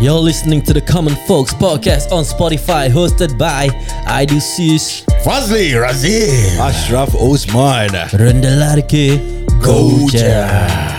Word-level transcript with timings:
You're 0.00 0.20
listening 0.20 0.62
to 0.62 0.72
the 0.72 0.80
Common 0.80 1.16
Folks 1.26 1.52
podcast 1.52 2.12
on 2.12 2.22
Spotify, 2.22 2.88
hosted 2.88 3.36
by 3.36 3.66
Idusis 4.06 5.02
Fazli 5.24 5.74
Razif 5.74 6.56
Ashraf 6.60 7.16
Osman. 7.16 7.90
Rendah 8.14 8.78
ke 8.86 9.18
Goja. 9.58 10.97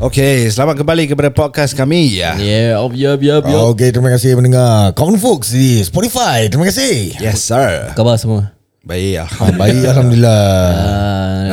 Okay, 0.00 0.48
selamat 0.48 0.80
kembali 0.80 1.12
kepada 1.12 1.28
podcast 1.28 1.76
kami 1.76 2.16
ya. 2.16 2.32
Yeah, 2.40 2.80
yup, 2.80 2.96
yup, 2.96 3.20
yup, 3.20 3.44
yup. 3.44 3.76
Okey 3.76 3.92
terima 3.92 4.08
kasih 4.08 4.32
mendengar 4.32 4.96
Common 4.96 5.20
Folks 5.20 5.52
di 5.52 5.84
Spotify 5.84 6.48
Terima 6.48 6.72
kasih 6.72 7.20
Yes 7.20 7.44
sir. 7.44 7.92
Khabar 7.92 8.16
semua? 8.16 8.48
Baik 8.80 9.28
ah, 9.28 9.28
Baik 9.60 9.84
Alhamdulillah 9.92 10.56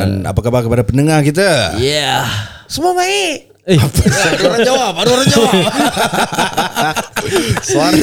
Dan 0.00 0.10
apa 0.24 0.40
khabar 0.40 0.64
kepada 0.64 0.80
pendengar 0.80 1.20
kita? 1.20 1.76
Yeah. 1.76 2.24
Semua 2.72 2.96
baik 2.96 3.52
Eh, 3.68 3.76
Ada 3.76 4.42
orang 4.42 4.60
jawab 4.64 4.92
Ada 4.96 5.10
orang 5.12 5.28
jawab 5.28 5.52
Suara 7.60 7.98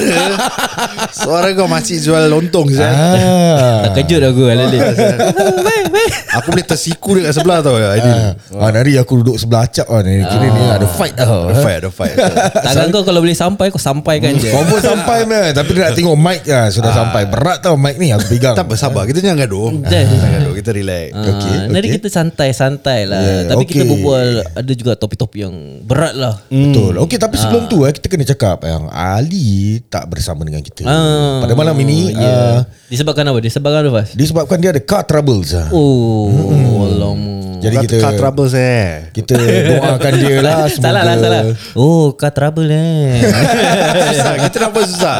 Suara 1.09 1.47
kau 1.51 1.65
masih 1.65 1.97
jual 1.97 2.27
lontong 2.27 2.69
je. 2.69 2.83
ah. 2.83 3.87
tak 3.87 4.03
kejut 4.03 4.21
aku 4.21 4.45
Alali. 4.45 4.77
Aku 6.35 6.51
boleh 6.51 6.67
tersiku 6.67 7.15
dekat 7.15 7.31
sebelah 7.33 7.63
tau 7.63 7.79
ya. 7.79 7.95
Ini. 7.95 8.11
Ah, 8.53 8.69
Nari 8.69 8.99
aku 8.99 9.23
duduk 9.23 9.39
sebelah 9.39 9.63
acap 9.63 9.87
kan 9.87 10.03
Ni 10.03 10.19
Kira 10.19 10.45
ni 10.45 10.61
ada 10.61 10.83
fight 10.85 11.15
tau 11.15 11.47
Ada 11.47 11.55
fight, 11.57 11.77
ada 11.79 11.89
fight. 11.89 12.15
Tangan 12.61 12.87
kau 12.91 13.01
kalau 13.01 13.23
boleh 13.23 13.33
sampai 13.33 13.71
kau 13.71 13.79
sampaikan 13.79 14.35
je. 14.35 14.51
Kau 14.51 14.67
pun 14.67 14.77
sampai 14.77 15.23
man 15.23 15.49
Tapi 15.49 15.69
dia 15.71 15.81
nak 15.81 15.95
tengok 15.95 16.13
mic 16.13 16.41
lah 16.43 16.67
Sudah 16.69 16.91
sampai 16.91 17.23
Berat 17.25 17.63
tau 17.63 17.73
mic 17.73 17.95
ni 17.95 18.11
Aku 18.11 18.27
pegang 18.27 18.53
Tak 18.53 18.67
bersabar, 18.67 19.07
kita 19.07 19.23
jangan 19.23 19.39
gaduh. 19.41 19.71
Jangan. 19.81 20.11
Jangan 20.11 20.29
gaduh, 20.37 20.53
kita 20.53 20.69
relax. 20.71 21.07
Ah, 21.09 21.23
Okay, 21.25 21.55
Nanti 21.65 21.87
okay. 21.87 21.95
kita 21.97 22.07
santai-santai 22.11 22.99
lah 23.07 23.17
Yeah, 23.17 23.41
Tapi 23.47 23.63
kita 23.63 23.81
okay. 23.81 23.89
berbual 23.89 24.27
Ada 24.53 24.71
juga 24.75 24.91
topik-topik 24.93 25.39
yang 25.39 25.54
berat 25.85 26.13
lah 26.17 26.35
Betul 26.49 26.97
Okey 27.01 27.17
tapi 27.21 27.37
sebelum 27.37 27.69
tu 27.69 27.85
eh, 27.85 27.93
Kita 27.93 28.09
kena 28.09 28.25
cakap 28.25 28.65
Yang 28.65 28.85
Ali 28.91 29.79
Tak 29.85 30.09
bersama 30.09 30.41
dengan 30.41 30.65
kita 30.65 30.81
Ah, 30.85 31.45
Pada 31.45 31.53
malam 31.53 31.77
ini 31.77 32.11
yeah. 32.11 32.65
uh, 32.65 32.89
Disebabkan 32.89 33.25
apa? 33.29 33.39
Disebabkan 33.39 33.85
apa 33.85 34.01
Fas? 34.01 34.09
Disebabkan 34.17 34.57
dia 34.57 34.73
ada 34.73 34.81
car 34.81 35.05
troubles 35.05 35.53
ah. 35.53 35.69
Oh 35.71 36.83
Alamak 36.85 37.54
Jadi 37.65 37.75
kita 37.81 37.95
kat 37.97 38.13
troubles 38.15 38.53
eh. 38.53 38.85
Kita 39.09 39.33
doakan 39.35 40.11
dia 40.15 40.35
lah 40.39 40.59
semoga 40.69 40.85
Salah 40.85 41.03
lah 41.03 41.15
salah 41.17 41.41
Oh 41.73 42.13
car 42.13 42.29
trouble 42.29 42.67
eh 42.67 43.19
Susah, 44.07 44.33
kita 44.45 44.55
nak 44.59 44.69
buat 44.69 44.85
susah. 44.85 45.15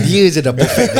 Dia 0.00 0.22
je 0.28 0.40
dah 0.40 0.52
perfect. 0.52 0.92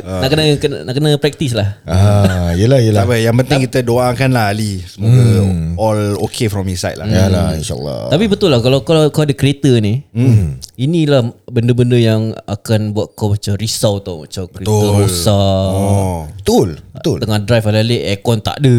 Nak 0.00 0.28
kena, 0.28 0.42
kena 0.56 0.76
Nak 0.82 0.94
kena 0.94 1.08
praktis 1.16 1.52
lah 1.52 1.76
Ah, 1.84 2.50
yelah 2.52 2.76
Tak 2.76 2.86
yelah. 2.86 3.02
apa, 3.04 3.14
yang 3.16 3.36
penting 3.36 3.60
kita 3.62 3.80
doakan 3.80 4.30
lah 4.30 4.48
Ali. 4.48 4.80
Semoga 4.80 5.22
all 5.76 6.00
okay 6.22 6.46
from 6.46 6.64
his 6.64 6.78
side 6.78 6.96
lah. 6.96 7.04
Yalah 7.04 7.54
insyaallah. 7.54 8.08
Tapi 8.08 8.24
betul 8.26 8.48
lah 8.48 8.58
Kalau 8.58 8.80
kau, 8.80 8.96
kau 9.08 9.22
ada 9.22 9.32
kereta 9.32 9.76
ni 9.76 10.02
Inilah 10.74 11.20
benda-benda 11.46 11.94
yang 11.94 12.32
Akan 12.44 12.90
buat 12.90 13.12
kau 13.12 13.30
macam 13.30 13.54
risau 13.54 13.98
tau 13.98 14.22
Macam 14.22 14.46
kereta 14.46 14.70
rosak 14.70 15.32
Oh. 15.74 16.26
Betul, 16.36 16.78
betul. 16.92 17.16
Tengah 17.18 17.40
drive 17.40 17.66
alalik 17.66 18.00
Aircon 18.04 18.38
tak 18.38 18.58
ada 18.58 18.76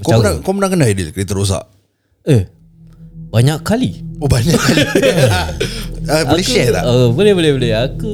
Kau 0.00 0.18
pernah, 0.18 0.32
kau 0.40 0.52
pernah 0.52 0.68
kena 0.68 0.84
idea 0.86 1.10
kereta 1.10 1.34
rosak? 1.34 1.64
Eh 2.24 2.42
Banyak 3.28 3.60
kali 3.60 4.02
Oh 4.18 4.26
banyak 4.26 4.56
kali. 4.56 4.82
uh, 6.06 6.22
boleh 6.30 6.42
share 6.42 6.74
tak? 6.74 6.82
Uh, 6.82 7.08
boleh 7.12 7.32
boleh 7.32 7.50
boleh. 7.54 7.70
Aku 7.72 8.12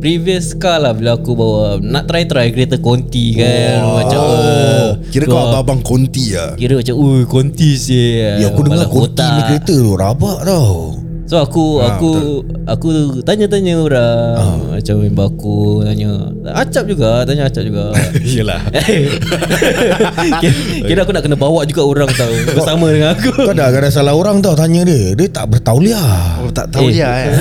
previous 0.00 0.56
car 0.56 0.78
lah 0.78 0.96
bila 0.96 1.18
aku 1.18 1.34
bawa 1.34 1.76
nak 1.76 2.08
try 2.08 2.24
try 2.24 2.48
kereta 2.48 2.78
konti 2.78 3.36
kan 3.36 3.84
Oh. 3.84 3.98
macam 3.98 4.20
uh, 4.22 4.88
Kira 5.10 5.26
kau 5.26 5.36
abang-abang 5.36 5.80
konti 5.82 6.32
lah. 6.32 6.54
Kira 6.54 6.78
macam 6.78 6.94
ui 6.96 7.26
konti 7.26 7.74
sih. 7.74 8.22
Ya 8.40 8.48
aku 8.48 8.64
dengar 8.64 8.86
konti 8.86 9.20
ni 9.20 9.40
kereta 9.44 9.74
tu 9.74 9.92
rabak 9.94 10.38
tau. 10.42 10.96
So 11.30 11.38
aku 11.38 11.78
Ah, 11.78 11.94
aku 11.94 12.42
aku 12.66 12.88
tanya-tanya 13.22 13.78
orang 13.78 14.66
macam 14.74 14.98
member 14.98 15.30
aku 15.30 15.78
tanya. 15.86 16.26
Acap 16.58 16.90
juga 16.90 17.22
tanya 17.22 17.46
acap 17.46 17.62
juga. 17.62 17.94
Yelah. 18.34 18.58
kira, 20.42 20.54
kira 20.90 21.00
aku 21.06 21.14
nak 21.14 21.22
kena 21.22 21.38
bawa 21.38 21.62
juga 21.70 21.86
orang 21.86 22.10
tahu 22.10 22.34
bersama 22.50 22.90
dengan 22.90 23.14
aku. 23.14 23.30
Kau 23.46 23.54
dah 23.54 23.70
ada 23.70 23.94
salah 23.94 24.18
orang 24.18 24.42
tau 24.42 24.58
tanya 24.58 24.82
dia. 24.82 25.14
Dia 25.14 25.30
tak 25.30 25.54
bertauliah. 25.54 26.42
Oh 26.42 26.50
tak 26.50 26.74
tahu 26.74 26.90
Eh. 26.90 26.98
dia 26.98 27.06
eh. 27.06 27.30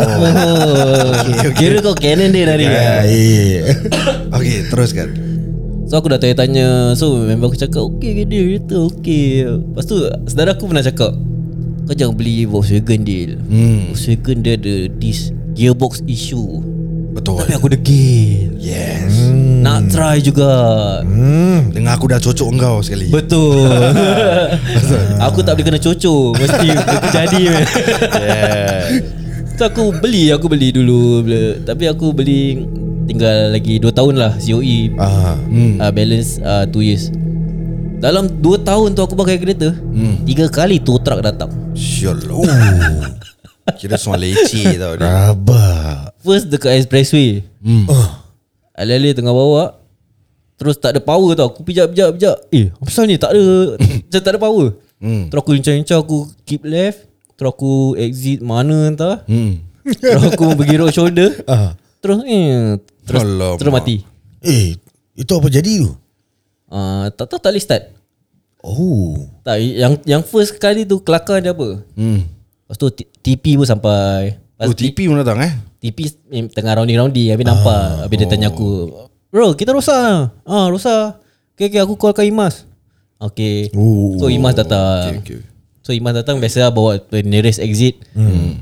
Oh, 0.00 1.50
Kira 1.58 1.82
kau 1.82 1.98
Canon 1.98 2.30
dia 2.30 2.46
dari. 2.46 2.64
Ah, 2.70 3.02
eh. 3.10 3.74
Okay 4.30 4.70
teruskan. 4.70 5.10
So 5.90 5.98
aku 5.98 6.06
dah 6.06 6.22
tanya-tanya 6.22 6.94
So 6.94 7.18
member 7.18 7.50
aku 7.50 7.58
cakap 7.58 7.82
Okay 7.98 8.22
ke 8.22 8.22
dia 8.22 8.46
Kereta 8.46 8.78
okay 8.78 9.42
Lepas 9.42 9.90
tu 9.90 9.98
Saudara 10.30 10.54
aku 10.54 10.70
pernah 10.70 10.86
cakap 10.86 11.18
Kau 11.90 11.98
jangan 11.98 12.14
beli 12.14 12.46
Volkswagen 12.46 13.02
deal 13.02 13.34
Hmm. 13.50 13.90
Volkswagen 13.90 14.46
dia 14.46 14.54
ada 14.54 14.86
This 15.02 15.34
gearbox 15.58 16.06
issue 16.06 16.62
Betul. 17.10 17.42
Tapi 17.42 17.58
aku 17.58 17.66
degil 17.66 18.54
Yes. 18.62 19.10
Nak 19.66 19.90
try 19.90 20.22
juga 20.22 20.46
Hmm. 21.02 21.74
Dengar 21.74 21.98
aku 21.98 22.06
dah 22.06 22.22
cocok 22.22 22.46
engkau 22.54 22.78
sekali. 22.78 23.10
Betul 23.10 23.74
Aku 25.26 25.42
tak 25.42 25.58
boleh 25.58 25.66
kena 25.66 25.80
cocok 25.82 26.38
Mesti 26.38 26.68
terjadi 26.78 27.42
Yeah. 28.22 28.82
So 29.58 29.66
aku 29.66 29.90
beli 29.90 30.30
Aku 30.30 30.46
beli 30.46 30.70
dulu 30.70 31.26
Tapi 31.66 31.90
aku 31.90 32.14
beli 32.14 32.62
Tinggal 33.10 33.50
lagi 33.50 33.82
2 33.82 33.90
tahun 33.90 34.14
lah 34.14 34.38
COE 34.38 34.94
Ah. 34.94 35.34
Hmm. 35.42 35.82
uh, 35.82 35.90
balance 35.90 36.38
2 36.38 36.70
uh, 36.70 36.82
years 36.86 37.10
Dalam 38.00 38.24
2 38.32 38.40
tahun 38.60 38.88
tu 38.92 39.00
aku 39.00 39.12
pakai 39.14 39.36
kereta 39.36 39.70
Hmm. 39.70 40.24
Tiga 40.24 40.48
kali 40.48 40.80
tow 40.80 40.96
truck 40.96 41.20
datang 41.20 41.52
Syallah. 41.72 42.40
Kira 43.78 43.94
semua 43.94 44.16
leceh 44.16 44.74
tau 44.74 44.96
dia. 44.96 45.04
Rabak. 45.04 46.16
First 46.18 46.48
dekat 46.48 46.74
expressway 46.76 47.44
Hmm. 47.60 47.84
Alih-alih 48.72 49.12
tengah 49.12 49.30
bawa 49.30 49.76
Terus 50.56 50.74
tak 50.74 50.92
ada 50.92 51.00
power 51.00 51.32
tau 51.34 51.48
Aku 51.48 51.60
pijak-pijak 51.60 52.16
pijak 52.16 52.36
Eh 52.48 52.68
apa 52.70 52.82
pasal 52.82 53.04
ni 53.04 53.16
tak 53.16 53.32
ada 53.32 53.44
Macam 54.04 54.18
tak 54.18 54.32
ada 54.32 54.40
power 54.40 54.68
Hmm. 54.96 55.28
Terus 55.28 55.40
aku 55.40 55.52
lincah-lincah 55.52 55.98
Aku 55.98 56.16
keep 56.42 56.60
left 56.62 57.04
Terus 57.34 57.48
aku 57.50 57.72
exit 57.96 58.40
mana 58.40 58.86
entah 58.86 59.24
Hmm. 59.24 59.60
Terus 60.02 60.24
aku 60.26 60.52
pergi 60.54 60.76
road 60.76 60.90
shoulder 60.90 61.28
Ah. 61.44 61.76
Terus 62.00 62.24
eh, 62.24 62.80
Terus, 63.02 63.22
Alamak. 63.22 63.56
terus 63.56 63.72
mati 63.74 63.96
Eh, 64.40 64.72
itu 65.14 65.32
apa 65.32 65.48
jadi 65.48 65.84
tu? 65.84 65.92
Uh, 66.70 67.10
Tak 67.12 67.26
tahu 67.26 67.38
tak 67.42 67.52
boleh 67.52 67.62
start 67.62 67.84
Oh. 68.60 69.16
Tak 69.40 69.56
yang 69.56 69.96
yang 70.04 70.20
first 70.20 70.60
kali 70.60 70.84
tu 70.84 71.00
kelakar 71.00 71.40
dia 71.40 71.56
apa 71.56 71.80
Hmm. 71.96 72.28
Lepas 72.68 72.76
tu 72.76 72.86
TP 73.24 73.56
pun 73.56 73.64
sampai 73.64 74.36
Lepas 74.36 74.68
Oh 74.68 74.74
TP 74.76 75.08
pun 75.08 75.16
datang 75.16 75.40
eh. 75.40 75.52
TP 75.80 76.12
eh, 76.28 76.44
tengah 76.52 76.76
rounding-rounding 76.76 77.32
Habis 77.32 77.46
nampak 77.48 78.04
Habis 78.04 78.16
dia 78.20 78.28
tanya 78.28 78.52
aku 78.52 78.92
Bro 79.32 79.56
kita 79.56 79.72
rosak 79.72 79.96
lah 79.96 80.28
Ah 80.44 80.68
rosak 80.68 81.18
Okay, 81.56 81.72
okay 81.72 81.80
aku 81.80 81.96
callkan 81.96 82.28
Imas 82.28 82.68
Okay 83.16 83.72
Oh. 83.72 84.20
So 84.20 84.28
Imas 84.28 84.52
datang 84.52 85.24
Okay, 85.24 85.40
okay. 85.40 85.48
So 85.80 85.96
Imas 85.96 86.12
datang 86.12 86.36
biasa 86.36 86.68
lah 86.68 86.70
bawa 86.70 87.00
nearest 87.24 87.64
exit 87.64 87.96
hmm. 88.12 88.60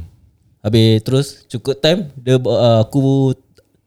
Habis 0.62 1.02
terus 1.02 1.26
cukup 1.50 1.82
time 1.82 2.06
Dia 2.22 2.38
uh, 2.38 2.86
aku 2.86 3.34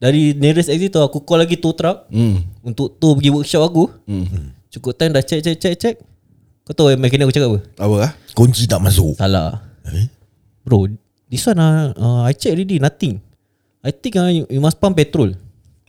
Dari 0.01 0.33
nearest 0.33 0.67
exit 0.67 0.89
tu 0.89 0.97
Aku 0.97 1.21
call 1.21 1.45
lagi 1.45 1.55
tow 1.55 1.71
truck 1.71 2.09
Hmm. 2.09 2.41
Untuk 2.59 2.97
tow 2.97 3.13
pergi 3.13 3.29
workshop 3.29 3.63
aku 3.63 3.85
Hmm. 4.03 4.49
Cukup 4.67 4.95
time 4.95 5.13
dah 5.13 5.21
check 5.21 5.39
check 5.39 5.55
check 5.55 5.75
check 5.77 5.95
Kau 6.61 6.73
tahu 6.73 6.89
yang 6.89 6.97
mekanik 6.97 7.25
aku 7.25 7.33
cakap 7.33 7.49
apa? 7.49 7.59
Apa 7.77 7.95
ah? 8.01 8.11
Kunci 8.33 8.65
tak 8.65 8.81
masuk. 8.81 9.13
Salah 9.13 9.61
Eh? 9.85 10.09
Bro 10.61 10.89
This 11.25 11.45
one 11.45 11.57
uh, 11.57 11.93
uh, 11.93 12.21
I 12.23 12.33
check 12.33 12.51
already 12.51 12.77
Nothing 12.77 13.21
I 13.81 13.89
think 13.89 14.13
uh, 14.15 14.25
you, 14.27 14.45
must 14.57 14.77
pump 14.77 14.93
petrol 14.93 15.33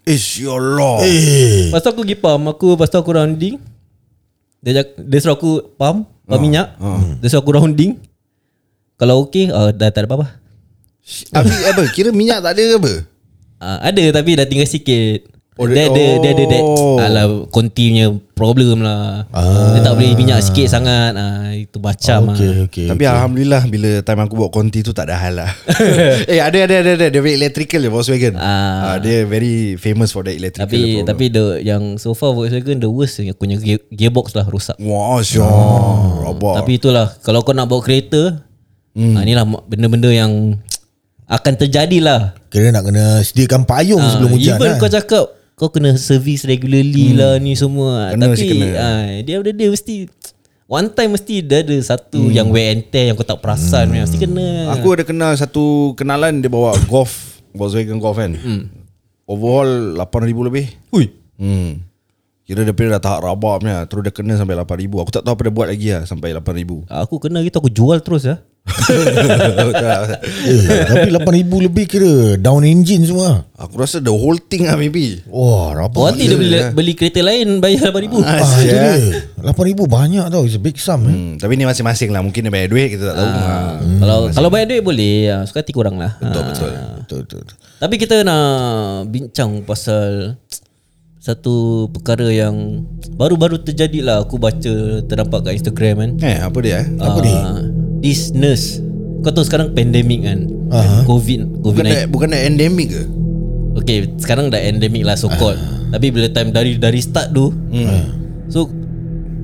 Ish 0.02 0.42
ya 0.42 0.52
Allah. 0.52 1.04
Eh. 1.04 1.70
Lepas 1.70 1.80
tu 1.80 1.88
aku 1.88 2.02
pergi 2.02 2.16
pump 2.16 2.42
Aku 2.50 2.74
lepas 2.74 2.88
tu 2.88 2.96
aku 2.96 3.12
rounding 3.12 3.56
Dia, 4.58 4.82
dia 4.84 5.18
suruh 5.18 5.36
aku 5.36 5.62
pump 5.72 6.04
Pump 6.24 6.40
minyak 6.40 6.74
Dia 7.20 7.28
suruh 7.28 7.40
aku 7.40 7.54
rounding 7.54 7.96
Kalau 8.96 9.22
okay 9.22 9.46
uh, 9.46 9.70
Dah 9.70 9.88
tak 9.88 10.04
ada 10.04 10.08
apa-apa 10.08 10.42
Tapi 11.28 11.54
apa? 11.68 11.82
Kira 11.90 12.10
minyak 12.10 12.40
tak 12.40 12.52
ada 12.52 12.62
ke 12.62 12.76
apa? 12.76 12.92
Uh, 13.62 13.78
Ada 13.80 14.10
tapi 14.12 14.34
dah 14.34 14.44
tinggal 14.44 14.66
sikit 14.66 15.30
Oh, 15.52 15.68
dia, 15.68 15.84
dia- 15.84 16.16
dia, 16.16 16.32
dia, 16.32 16.32
ada 16.32 16.44
that 16.48 16.64
oh. 16.64 16.96
Alah 16.96 17.24
kontinya 17.46 18.08
problem 18.32 18.80
lah 18.80 19.28
Ah. 19.28 19.76
Dia 19.76 19.84
tak 19.84 19.94
boleh 19.94 20.16
minyak 20.16 20.40
sikit 20.40 20.64
sangat 20.66 21.12
ah, 21.12 21.52
Itu 21.52 21.76
macam 21.76 22.32
Okey, 22.32 22.40
lah 22.40 22.56
okey. 22.66 22.86
Tapi 22.88 23.04
Alhamdulillah 23.04 23.62
Bila 23.68 24.00
time 24.00 24.20
aku 24.22 24.32
buat 24.34 24.48
konti 24.48 24.80
tu 24.80 24.90
Tak 24.90 25.06
ada 25.06 25.20
hal 25.20 25.36
lah 25.36 25.52
Eh 26.32 26.40
ada 26.40 26.56
ada 26.56 26.74
ada 26.80 26.90
ada 26.96 27.06
Dia 27.06 27.20
very 27.20 27.36
electrical 27.36 27.78
je 27.78 27.90
Volkswagen 27.92 28.32
Ah. 28.34 28.96
ah. 28.96 28.96
Dia 28.96 29.28
very 29.28 29.76
famous 29.76 30.08
for 30.08 30.24
the 30.24 30.32
electrical 30.32 30.64
Tapi 30.64 30.80
problem. 30.80 31.04
tapi 31.06 31.24
the 31.28 31.44
yang 31.60 31.82
so 31.96 32.16
far 32.16 32.32
Volkswagen 32.32 32.80
the 32.80 32.88
worst 32.88 33.20
yang 33.20 33.36
aku 33.36 33.44
punya 33.44 33.60
gear, 33.60 33.84
gearbox 33.92 34.32
lah 34.32 34.48
rosak. 34.48 34.80
Wah 34.80 35.20
syok 35.20 35.44
oh. 35.44 36.24
Rabak 36.24 36.64
Tapi 36.64 36.80
itulah 36.80 37.12
kalau 37.20 37.44
kau 37.44 37.52
nak 37.52 37.68
bawa 37.68 37.84
kereta, 37.84 38.40
hmm. 38.94 39.14
ah, 39.14 39.22
inilah 39.22 39.44
benda-benda 39.62 40.08
yang 40.08 40.56
akan 41.26 41.52
terjadi 41.56 41.98
lah. 42.02 42.20
Kira 42.52 42.74
nak 42.74 42.84
kena 42.88 43.22
sediakan 43.24 43.62
payung 43.64 44.02
Ah, 44.02 44.10
sebelum 44.12 44.30
hujan 44.36 44.58
Even 44.58 44.70
kan? 44.76 44.80
kau 44.80 44.90
cakap 44.90 45.24
kau 45.56 45.68
kena 45.70 45.94
service 45.94 46.44
regularly 46.44 47.14
hmm. 47.14 47.16
lah 47.18 47.32
ni 47.38 47.52
semua. 47.54 48.12
Kena, 48.12 48.32
Tapi 48.32 48.46
kena. 48.48 48.68
ah, 48.76 49.04
dia 49.22 49.34
ada 49.38 49.50
dia 49.54 49.68
mesti 49.70 50.10
one 50.66 50.88
time 50.92 51.10
mesti 51.16 51.34
dia 51.40 51.62
ada 51.62 51.76
satu 51.80 52.28
hmm. 52.28 52.34
yang 52.34 52.48
wear 52.50 52.74
and 52.74 52.84
tear 52.90 53.12
yang 53.12 53.16
kau 53.16 53.26
tak 53.26 53.40
perasan 53.40 53.88
hmm. 53.88 54.04
mesti 54.04 54.18
kena. 54.18 54.46
Aku 54.76 54.92
ada 54.92 55.04
kenal 55.06 55.32
satu 55.38 55.96
kenalan 55.96 56.42
dia 56.42 56.50
bawa 56.50 56.74
Golf, 56.90 57.40
Volkswagen 57.54 58.02
Golf 58.02 58.18
kan. 58.18 58.36
Hmm. 58.36 58.68
Overall 59.24 59.96
8,000 59.96 60.48
lebih. 60.50 60.66
Hui. 60.92 61.08
Hmm. 61.38 61.86
Kira 62.42 62.66
dia 62.66 62.74
dah 62.74 63.00
tahap 63.00 63.22
rabaknya 63.22 63.86
Terus 63.86 64.02
dia 64.10 64.12
kena 64.12 64.34
sampai 64.34 64.58
8,000 64.58 64.90
Aku 64.98 65.10
tak 65.14 65.22
tahu 65.22 65.32
apa 65.38 65.42
dia 65.46 65.54
buat 65.54 65.68
lagi 65.70 65.88
lah 65.94 66.02
Sampai 66.04 66.34
8,000 66.34 66.90
Aku 66.90 67.14
kena 67.22 67.38
gitu 67.46 67.62
aku 67.62 67.70
jual 67.70 68.02
terus 68.02 68.26
ya. 68.26 68.42
Eh, 68.62 70.62
tapi 70.86 71.10
8000 71.10 71.66
lebih 71.66 71.84
kira 71.90 72.38
down 72.38 72.62
engine 72.62 73.02
semua. 73.02 73.42
Aku 73.58 73.74
rasa 73.74 73.98
the 73.98 74.10
whole 74.10 74.38
thing 74.38 74.66
lah 74.66 74.78
maybe 74.78 75.18
Wah, 75.26 75.74
rabak. 75.74 75.98
Oh, 75.98 76.06
nanti 76.06 76.30
dia 76.30 76.38
beli, 76.38 76.58
beli 76.70 76.92
kereta 76.94 77.22
lain 77.22 77.58
bayar 77.58 77.90
8000. 77.90 78.22
Ah, 78.22 78.38
itu 78.62 78.70
dia. 78.70 78.94
8000 79.42 79.82
banyak 79.82 80.24
tau. 80.30 80.46
It's 80.46 80.54
a 80.54 80.62
big 80.62 80.78
sum. 80.78 81.02
Eh. 81.02 81.10
hmm, 81.10 81.32
Tapi 81.42 81.58
ni 81.58 81.66
masing-masing 81.66 82.10
lah 82.10 82.22
Mungkin 82.22 82.46
dia 82.46 82.52
bayar 82.54 82.68
duit 82.70 82.94
Kita 82.94 83.10
tak 83.10 83.16
tahu 83.18 83.26
ah. 83.26 83.82
Kalau 83.98 84.18
kalau 84.30 84.48
bayar 84.50 84.66
duit 84.70 84.82
boleh, 84.82 85.30
ah, 85.30 85.42
suka 85.42 85.62
hati 85.62 85.74
kurang 85.74 85.98
lah. 85.98 86.14
Betul 86.18 86.42
Ah. 86.42 86.46
betul 86.46 86.70
Betul, 87.02 87.18
betul, 87.26 87.38
betul. 87.42 87.56
Tapi 87.82 87.94
kita 87.98 88.22
nak 88.22 88.46
bincang 89.10 89.66
pasal 89.66 90.38
satu 91.22 91.86
perkara 91.94 92.34
yang 92.34 92.82
baru-baru 93.14 93.62
terjadi 93.62 94.02
lah 94.02 94.26
aku 94.26 94.42
baca 94.42 94.74
terdampak 95.06 95.46
kat 95.46 95.54
Instagram 95.54 95.94
kan. 95.98 96.10
Eh 96.18 96.38
apa 96.42 96.58
dia 96.58 96.82
eh 96.82 96.86
Apa 96.98 97.18
ni? 97.22 97.34
This 98.02 98.34
nurse. 98.34 98.82
Kau 99.22 99.30
tahu 99.30 99.46
sekarang 99.46 99.72
pandemik 99.72 100.26
kan. 100.26 100.50
Aha. 100.74 101.06
Covid 101.06 101.46
Bukan 101.62 101.84
COVID-19. 101.86 101.92
dah, 101.94 102.02
bukan 102.10 102.28
dah 102.34 102.40
endemic 102.42 102.88
ke 102.90 103.02
Okay, 103.72 104.04
sekarang 104.20 104.52
dah 104.52 104.60
endemic 104.60 105.00
lah 105.00 105.16
so 105.16 105.32
called. 105.40 105.56
Tapi 105.94 106.12
bila 106.12 106.28
time 106.28 106.52
dari 106.52 106.76
dari 106.76 107.00
start 107.00 107.32
tu, 107.32 107.48
hmm. 107.48 108.04
so 108.52 108.68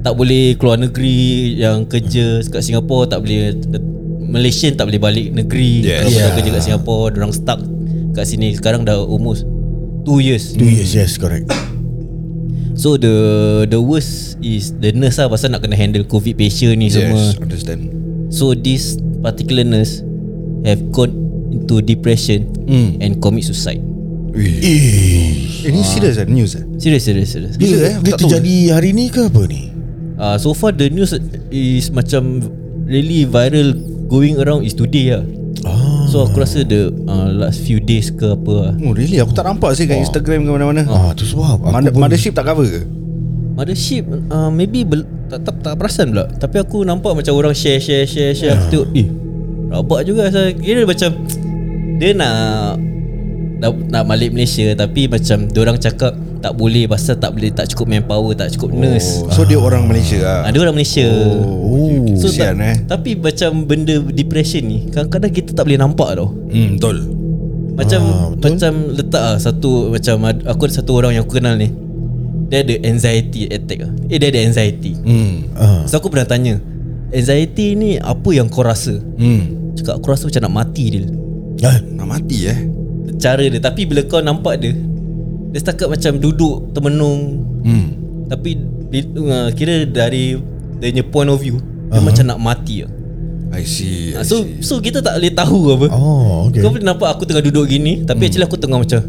tak 0.05 0.15
boleh 0.15 0.53
keluar 0.61 0.77
negeri 0.77 1.57
yang 1.59 1.89
kerja 1.89 2.45
kat 2.47 2.63
Singapore 2.63 3.09
tak 3.09 3.25
boleh 3.25 3.57
Malaysian 4.29 4.77
tak 4.77 4.87
boleh 4.87 5.01
balik 5.01 5.33
negeri 5.33 5.83
Yes. 5.83 6.05
Kalau 6.05 6.13
yeah. 6.13 6.35
Kerja 6.37 6.51
kat 6.55 6.63
Singapore 6.63 7.05
Diorang 7.17 7.35
stuck 7.35 7.61
kat 8.13 8.25
sini 8.29 8.53
Sekarang 8.55 8.85
dah 8.85 9.01
almost 9.01 9.49
2 10.05 10.21
years 10.21 10.55
Two 10.55 10.69
years, 10.69 10.93
yes, 10.93 11.17
correct. 11.17 11.49
So 12.79 12.95
the 12.95 13.67
the 13.67 13.83
worst 13.83 14.39
is 14.39 14.71
the 14.79 14.95
nurse 14.95 15.19
lah 15.19 15.27
pasal 15.27 15.51
nak 15.51 15.67
kena 15.67 15.75
handle 15.75 16.07
covid 16.07 16.39
patient 16.39 16.79
ni 16.79 16.87
semua. 16.87 17.19
Yes 17.19 17.35
understand 17.43 17.91
So 18.29 18.53
this 18.53 18.97
particular 19.19 19.63
nurse 19.63 20.05
have 20.63 20.91
gone 20.91 21.13
into 21.49 21.81
depression 21.81 22.45
Hmm. 22.65 22.97
and 22.99 23.17
commit 23.19 23.45
suicide. 23.45 23.81
Eh, 24.37 25.65
Eh 25.65 25.71
ni 25.73 25.83
serious 25.83 26.15
lah 26.15 26.29
news 26.29 26.55
eh 26.55 26.63
Serious 26.79 27.03
serious 27.03 27.29
serious. 27.29 27.55
Bila 27.57 27.77
eh? 27.83 27.95
Dia 27.99 28.13
tak 28.15 28.23
tahu. 28.23 28.31
terjadi 28.31 28.55
hari 28.71 28.91
ni 28.93 29.09
ke 29.09 29.27
apa 29.27 29.43
ni? 29.45 29.73
Uh, 30.15 30.37
so 30.37 30.53
far 30.53 30.71
the 30.71 30.87
news 30.89 31.11
is 31.49 31.89
macam 31.89 32.43
really 32.85 33.25
viral 33.25 33.75
going 34.07 34.37
around 34.37 34.63
is 34.63 34.73
today 34.73 35.11
lah. 35.11 35.25
Ah. 35.65 36.07
So 36.07 36.23
aku 36.23 36.39
rasa 36.39 36.63
the 36.63 36.89
uh, 37.05 37.29
last 37.31 37.61
few 37.61 37.79
days 37.79 38.09
ke 38.09 38.25
apa 38.29 38.53
lah. 38.53 38.73
Oh 38.79 38.93
really 38.93 39.19
aku 39.19 39.33
tak 39.33 39.45
nampak 39.45 39.75
sih 39.75 39.85
kat 39.85 39.99
Instagram 39.99 40.43
ke 40.43 40.51
mana-mana 40.51 40.83
Ah, 40.87 41.11
tu 41.13 41.25
sebab 41.25 41.59
pun 41.59 41.83
Mothership 41.99 42.33
tak 42.33 42.47
cover 42.47 42.65
ke 42.65 42.83
Mothership 43.59 44.07
uh, 44.31 44.49
maybe 44.49 44.87
bel- 44.87 45.11
tak, 45.27 45.43
tak 45.43 45.55
tak 45.61 45.75
perasan 45.75 46.15
pula. 46.15 46.31
Tapi 46.31 46.57
aku 46.57 46.87
nampak 46.87 47.13
macam 47.13 47.35
orang 47.35 47.53
share 47.53 47.83
share 47.83 48.07
share 48.07 48.33
share. 48.33 48.55
Aku 48.55 48.67
tengok 48.71 48.89
eh 48.95 49.09
rabak 49.69 50.01
juga 50.03 50.33
saya 50.33 50.57
kira 50.57 50.89
macam 50.89 51.13
dia 51.99 52.17
nak 52.17 52.81
nak, 53.59 53.71
nak 53.91 54.03
balik 54.07 54.33
Malaysia 54.33 54.73
tapi 54.73 55.11
macam 55.11 55.51
orang 55.51 55.77
cakap 55.77 56.15
tak 56.39 56.55
boleh 56.55 56.87
pasal 56.87 57.19
tak 57.19 57.35
boleh 57.35 57.51
tak 57.51 57.67
cukup 57.69 57.91
manpower 57.91 58.31
tak 58.33 58.55
cukup 58.55 58.71
nurse. 58.71 59.19
oh, 59.21 59.35
So 59.35 59.43
dia 59.43 59.59
orang 59.59 59.85
Malaysia 59.85 60.23
lah. 60.23 60.41
Ada 60.47 60.57
orang 60.63 60.79
Malaysia. 60.79 61.03
Oh, 61.05 62.07
So 62.15 62.31
Kesian 62.31 62.57
tak, 62.57 62.65
eh. 62.65 62.77
Tapi 62.87 63.11
macam 63.19 63.67
benda 63.67 63.99
depression 64.01 64.63
ni 64.63 64.87
Kadang-kadang 64.87 65.35
kita 65.35 65.51
tak 65.51 65.67
boleh 65.67 65.79
nampak 65.79 66.15
tau. 66.15 66.31
Hmm 66.31 66.79
betul. 66.79 66.97
Macam 67.75 68.01
Ah, 68.07 68.27
betul. 68.31 68.49
Macam 68.55 68.73
letak 68.95 69.23
lah 69.23 69.37
Satu 69.39 69.71
Macam 69.91 70.15
Aku 70.47 70.63
ada 70.63 70.75
satu 70.75 70.93
orang 70.95 71.19
yang 71.19 71.27
aku 71.27 71.43
kenal 71.43 71.59
ni 71.59 71.88
Dia 72.49 72.65
ada 72.65 72.75
anxiety 72.83 73.45
attack 73.47 73.85
lah. 73.85 73.93
Eh 74.09 74.17
dia 74.17 74.29
ada 74.29 74.41
anxiety. 74.41 74.97
Hmm. 74.99 75.35
Ah. 75.53 75.83
So 75.85 75.97
aku 75.97 76.09
pernah 76.09 76.25
tanya 76.25 76.57
Anxiety 77.09 77.73
ni 77.73 77.97
Apa 77.97 78.37
yang 78.37 78.49
kau 78.49 78.61
rasa? 78.61 79.01
Hmm. 79.17 79.73
Cakap 79.73 79.97
aku 79.97 80.07
rasa 80.09 80.29
macam 80.29 80.43
nak 80.45 80.55
mati 80.55 80.85
dia 80.89 81.09
Ah, 81.65 81.81
Nak 81.81 82.05
mati 82.05 82.45
eh? 82.45 82.59
Cara 83.17 83.41
dia. 83.41 83.57
Tapi 83.57 83.89
bila 83.89 84.05
kau 84.05 84.21
nampak 84.21 84.61
dia 84.61 84.77
Dia 85.49 85.59
setakat 85.59 85.89
macam 85.89 86.21
duduk 86.21 86.69
Termenung. 86.73 87.41
Hmm. 87.65 87.87
Tapi 88.29 88.61
uh, 89.17 89.49
Kira 89.53 89.85
dari 89.85 90.37
Dia 90.77 90.89
punya 90.91 91.05
point 91.05 91.29
of 91.29 91.41
view 91.41 91.57
Dia 91.89 92.01
macam 92.01 92.25
nak 92.27 92.39
mati 92.39 92.85
lah 92.85 92.93
I 93.49 93.65
see, 93.65 94.13
I 94.13 94.21
Ah, 94.21 94.25
So 94.29 94.45
see. 94.45 94.61
so 94.61 94.77
kita 94.77 95.01
tak 95.01 95.17
boleh 95.17 95.33
tahu 95.33 95.61
apa. 95.73 95.87
Oh, 95.89 96.53
okay. 96.53 96.61
Kau 96.61 96.69
boleh 96.69 96.85
nampak 96.85 97.09
aku 97.09 97.25
tengah 97.25 97.41
duduk 97.41 97.65
gini 97.65 98.05
Tapi 98.05 98.29
actually 98.29 98.45
aku 98.45 98.61
tengah 98.61 98.77
macam 98.77 99.01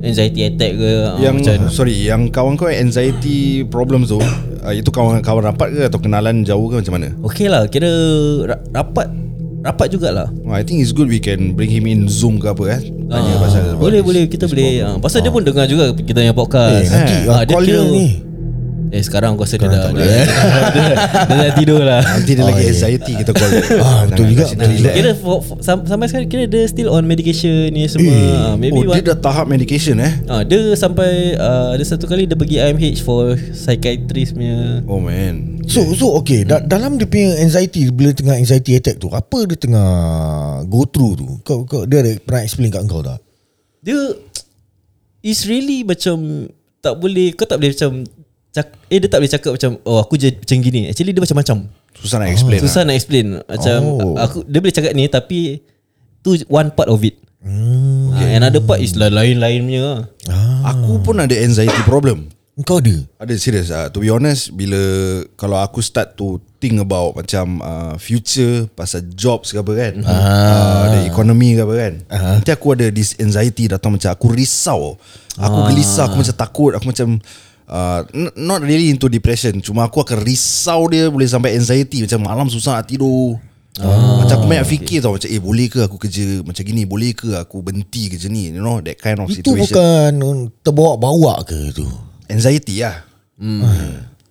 Anxiety 0.00 0.40
attack 0.44 0.72
ke 0.74 0.90
ah, 1.04 1.16
Yang 1.16 1.34
macam 1.38 1.54
Sorry 1.68 1.94
Yang 2.02 2.22
kawan 2.30 2.54
kau 2.54 2.66
anxiety 2.66 3.62
problems 3.64 4.08
tu 4.08 4.18
uh, 4.18 4.26
Itu 4.70 4.88
kawan-kawan 4.88 5.44
rapat 5.46 5.68
ke 5.70 5.80
Atau 5.84 5.98
kenalan 5.98 6.42
jauh 6.42 6.66
ke 6.66 6.80
macam 6.80 6.94
mana? 6.94 7.08
Okay 7.22 7.46
lah 7.46 7.64
Kira 7.66 7.88
ra- 8.44 8.64
rapat 8.72 9.08
Rapat 9.64 9.86
jugalah. 9.90 10.28
Oh, 10.44 10.52
I 10.52 10.60
think 10.60 10.80
it's 10.80 10.92
good 10.92 11.08
We 11.08 11.16
can 11.16 11.56
bring 11.56 11.72
him 11.72 11.84
in 11.84 12.04
Zoom 12.04 12.36
ke 12.36 12.48
apa 12.48 12.64
eh? 12.68 12.80
Tanya 12.84 13.32
Ah, 13.32 13.40
pasal 13.40 13.62
Boleh 13.74 14.00
boleh 14.00 14.28
Kita 14.28 14.44
boleh. 14.44 14.82
ah, 14.82 15.00
Pasal 15.00 15.20
dia 15.20 15.32
pun 15.32 15.40
dengar 15.40 15.64
juga 15.64 15.88
Kita 15.94 16.20
punya 16.20 16.30
Eh, 16.30 16.36
podcast. 16.36 16.88
nanti 16.90 17.14
Ah, 17.24 17.32
ah, 17.32 17.42
call 17.44 17.64
dia 17.64 17.80
ni. 17.80 18.06
Eh 18.94 19.02
sekarang 19.02 19.34
aku 19.34 19.42
rasa 19.42 19.58
dia 19.58 19.66
dah 19.66 19.90
dia, 19.90 20.06
dia, 20.70 20.84
dia 21.26 21.36
dah 21.36 21.52
tidur 21.52 21.82
lah. 21.82 21.98
Nanti 21.98 22.30
dia 22.30 22.40
Oh, 22.40 22.48
lagi 22.48 22.62
ya. 22.62 22.70
anxiety 22.70 23.12
Kita 23.12 23.30
call. 23.32 23.50
Ah, 23.76 24.06
betul 24.06 24.24
juga. 24.30 24.44
Kira 24.88 25.10
for, 25.14 25.36
for, 25.40 25.58
sam- 25.58 25.82
sampai 25.82 26.06
sekarang 26.06 26.28
Kira 26.28 26.46
dia 26.46 26.62
still 26.64 26.88
on 26.88 27.02
medication 27.02 27.50
ni 27.68 27.84
semua. 27.84 28.06
Eh, 28.06 28.30
Ah, 28.30 28.54
Maybe 28.54 28.78
Oh 28.78 28.86
one- 28.86 28.94
dia 28.94 29.10
dah 29.10 29.18
tahap 29.18 29.46
medication 29.46 29.98
eh? 29.98 30.22
Ah, 30.24 30.40
dia 30.40 30.58
sampai 30.74 31.34
uh, 31.34 31.74
ada 31.74 31.82
satu 31.82 32.06
kali 32.06 32.24
dia 32.24 32.34
pergi 32.34 32.56
IMH 32.56 33.02
for 33.02 33.34
psychiatrist 33.50 34.32
punya. 34.32 34.86
Oh 34.86 34.96
man. 34.96 35.58
So 35.66 35.90
so 35.92 36.14
okay. 36.14 36.44
Da, 36.44 36.60
dalam 36.60 36.94
dia 36.94 37.04
punya 37.04 37.34
anxiety 37.36 37.90
bila 37.90 38.12
tengah 38.12 38.36
anxiety 38.36 38.74
attack 38.74 38.96
tu 38.96 39.10
apa 39.10 39.42
dia 39.42 39.58
tengah 39.58 39.88
go 40.64 40.84
through 40.84 41.16
tu? 41.16 41.26
Kau, 41.42 41.64
kau 41.64 41.82
dia 41.82 41.98
ada 41.98 42.14
pernah 42.16 42.40
explain 42.40 42.70
kat 42.70 42.84
kau 42.84 43.02
tak? 43.02 43.18
Dia 43.80 43.98
is 45.20 45.42
really 45.42 45.82
macam 45.82 46.46
tak 46.78 46.94
boleh 46.94 47.32
kau 47.32 47.42
tak 47.42 47.56
boleh 47.56 47.72
macam 47.72 48.04
cak, 48.54 48.66
eh 48.88 48.98
dia 49.02 49.08
tak 49.10 49.18
boleh 49.18 49.32
cakap 49.34 49.50
macam 49.58 49.70
oh 49.82 49.98
aku 49.98 50.14
je 50.14 50.30
macam 50.30 50.56
gini. 50.62 50.86
Actually 50.86 51.10
dia 51.10 51.20
macam-macam. 51.20 51.66
Susah 51.94 52.18
nak 52.18 52.30
explain 52.34 52.58
Susah 52.60 52.82
lah. 52.82 52.86
nak 52.90 52.96
explain 52.98 53.26
Macam 53.38 53.78
Oh. 53.86 54.18
aku 54.18 54.42
Dia 54.44 54.58
boleh 54.58 54.74
cakap 54.74 54.92
ni 54.92 55.06
Tapi 55.06 55.62
Tu 56.20 56.30
one 56.50 56.74
part 56.74 56.90
of 56.90 56.98
it 57.00 57.16
hmm. 57.38 58.10
okay. 58.12 58.34
Another 58.34 58.60
part 58.60 58.82
is 58.82 58.98
lah 58.98 59.08
lain-lain 59.08 59.62
punya 59.62 59.86
ah, 60.26 60.74
Aku 60.74 60.98
pun 61.00 61.22
ada 61.22 61.32
anxiety 61.38 61.80
problem 61.86 62.28
kau 62.62 62.78
ada 62.78 62.98
Ada 63.18 63.34
serius 63.34 63.70
uh, 63.70 63.90
To 63.90 63.98
be 63.98 64.10
honest 64.10 64.50
Bila 64.50 64.78
Kalau 65.34 65.58
aku 65.58 65.82
start 65.82 66.14
to 66.14 66.38
Think 66.58 66.78
about 66.78 67.14
Macam 67.14 67.58
uh, 67.58 67.94
Future 67.98 68.70
Pasal 68.70 69.10
jobs 69.10 69.50
ke 69.50 69.58
apa 69.58 69.72
kan 69.74 69.94
ah. 70.06 70.14
uh, 70.14 70.84
The 70.98 71.00
economy 71.10 71.54
ke 71.54 71.62
apa 71.62 71.74
kan 71.74 71.94
uh. 72.10 72.38
Nanti 72.38 72.50
aku 72.50 72.74
ada 72.74 72.90
This 72.90 73.14
anxiety 73.18 73.66
datang 73.66 73.94
Macam 73.94 74.10
aku 74.10 74.30
risau 74.30 74.98
Aku 75.34 75.58
Ah. 75.62 75.66
gelisah 75.66 76.06
Aku 76.06 76.22
macam 76.22 76.36
takut 76.36 76.74
Aku 76.74 76.90
macam 76.90 77.18
uh, 77.68 78.04
Not 78.36 78.64
really 78.64 78.90
into 78.90 79.08
depression. 79.08 79.60
Cuma 79.60 79.88
aku 79.88 80.02
akan 80.04 80.20
risau 80.24 80.88
dia 80.88 81.08
Boleh 81.08 81.28
sampai 81.28 81.56
anxiety. 81.56 82.04
Macam 82.04 82.20
malam 82.24 82.46
susah 82.48 82.80
nak 82.82 82.88
tidur. 82.88 83.36
Ah, 83.74 84.22
macam 84.22 84.38
aku 84.38 84.46
banyak 84.46 84.68
fikir 84.70 85.02
tau. 85.02 85.18
Macam 85.18 85.26
eh 85.26 85.42
boleh 85.42 85.66
ke 85.66 85.82
aku 85.82 85.98
kerja 85.98 86.46
Macam 86.46 86.62
gini? 86.62 86.86
Boleh 86.86 87.10
ke 87.10 87.34
aku 87.34 87.58
berhenti 87.58 88.06
kerja 88.06 88.30
ni? 88.30 88.54
You 88.54 88.62
know 88.62 88.78
That 88.78 89.02
kind 89.02 89.18
of 89.18 89.26
itu 89.26 89.42
situation. 89.42 89.66
bukan 89.66 90.10
um, 90.22 90.38
terbawa-bawa 90.62 91.42
ke 91.42 91.74
tu? 91.74 91.86
Anxiety 92.30 92.86
lah. 92.86 93.02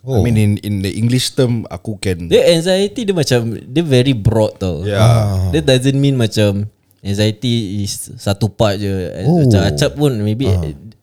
Oh. 0.04 0.20
I 0.20 0.24
mean 0.24 0.36
in 0.36 0.52
in 0.64 0.74
the 0.84 0.92
English 0.96 1.32
term 1.36 1.64
aku 1.72 1.96
can 1.96 2.28
Dia 2.28 2.56
anxiety 2.56 3.08
dia 3.08 3.16
macam 3.16 3.56
Dia 3.68 3.84
very 3.84 4.16
broad 4.16 4.56
tau. 4.60 4.84
Yeah. 4.88 5.52
Dia 5.52 5.60
doesn't 5.64 5.96
mean 5.96 6.16
macam 6.16 6.72
Anxiety 7.04 7.84
is 7.84 8.16
Satu 8.16 8.48
part 8.48 8.80
je. 8.80 9.12
Oh. 9.28 9.44
Macam 9.44 9.60
Acap 9.60 9.92
pun 10.00 10.12
Maybe 10.24 10.48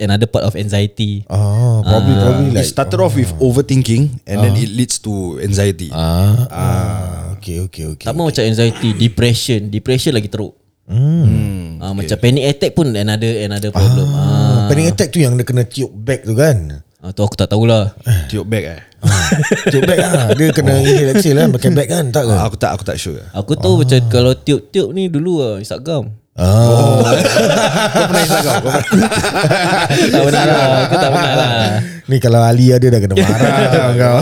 Another 0.01 0.25
part 0.25 0.49
of 0.49 0.57
anxiety. 0.57 1.29
Ah 1.29 1.85
probably 1.85 2.15
probably 2.17 2.49
it 2.51 2.57
like 2.57 2.69
started 2.69 2.99
off 3.01 3.13
with 3.13 3.31
overthinking 3.37 4.25
and 4.25 4.37
then 4.41 4.57
it 4.57 4.73
leads 4.73 4.97
to 5.05 5.37
anxiety. 5.45 5.93
ah, 5.93 6.49
ah 6.49 7.37
okay 7.37 7.61
okay 7.61 7.85
okay 7.93 8.07
Sama 8.09 8.29
macam 8.29 8.43
anxiety 8.45 8.97
Depression. 8.97 9.69
Depression 9.69 10.17
lagi 10.17 10.33
teruk. 10.33 10.57
Hmm. 10.91 11.79
ah, 11.79 11.93
Macam 11.95 12.17
panic 12.19 12.45
attack 12.51 12.73
pun 12.75 12.91
Another 12.91 13.31
another 13.47 13.71
problem. 13.71 14.09
Ah. 14.11 14.19
ah. 14.19 14.59
panic 14.73 14.97
attack 14.97 15.13
tu 15.13 15.21
yang 15.21 15.37
dia 15.37 15.45
kena 15.45 15.63
tiup 15.69 15.93
back 15.93 16.25
tu 16.25 16.33
kan? 16.33 16.83
Ah, 17.01 17.13
Tu 17.17 17.21
aku 17.25 17.33
tak 17.33 17.49
tahulah. 17.49 17.97
Tiup 18.29 18.45
back 18.45 18.65
eh. 18.65 18.81
tiup 19.73 19.89
back 19.89 20.01
lah. 20.05 20.37
Dia 20.37 20.53
kena 20.53 20.85
inhale 20.85 21.17
exhale 21.17 21.37
lah 21.41 21.49
pakai 21.49 21.71
back 21.73 21.89
kan? 21.89 22.05
Tak 22.13 22.29
ke? 22.29 22.35
Ah, 22.37 22.45
aku 22.45 22.57
tak 22.61 22.71
aku 22.77 22.85
tak 22.85 23.01
sure. 23.01 23.25
Aku 23.33 23.57
tahu 23.57 23.81
macam 23.81 23.97
Kalau 24.13 24.33
tiup-tiup 24.37 24.93
ni 24.93 25.09
dulu 25.09 25.41
lah 25.41 25.55
Isap 25.65 25.81
gam 25.81 26.20
Oh. 26.41 27.05
Kau 27.93 28.09
pernah 28.09 28.23
Insta 28.25 28.39
kau? 28.41 28.57
Kau 28.57 28.73
pernah? 28.73 29.11
Tak 30.09 30.23
pernah 30.25 30.45
lah 30.47 30.65
Aku 30.81 30.97
tak 30.97 31.11
pernah 31.13 31.33
lah 31.37 31.51
Ni 32.09 32.17
kalau 32.17 32.41
Ali 32.41 32.73
ada 32.73 32.83
dah 32.83 32.97
kena 32.99 33.15
marah 33.15 33.93
kau. 33.95 34.19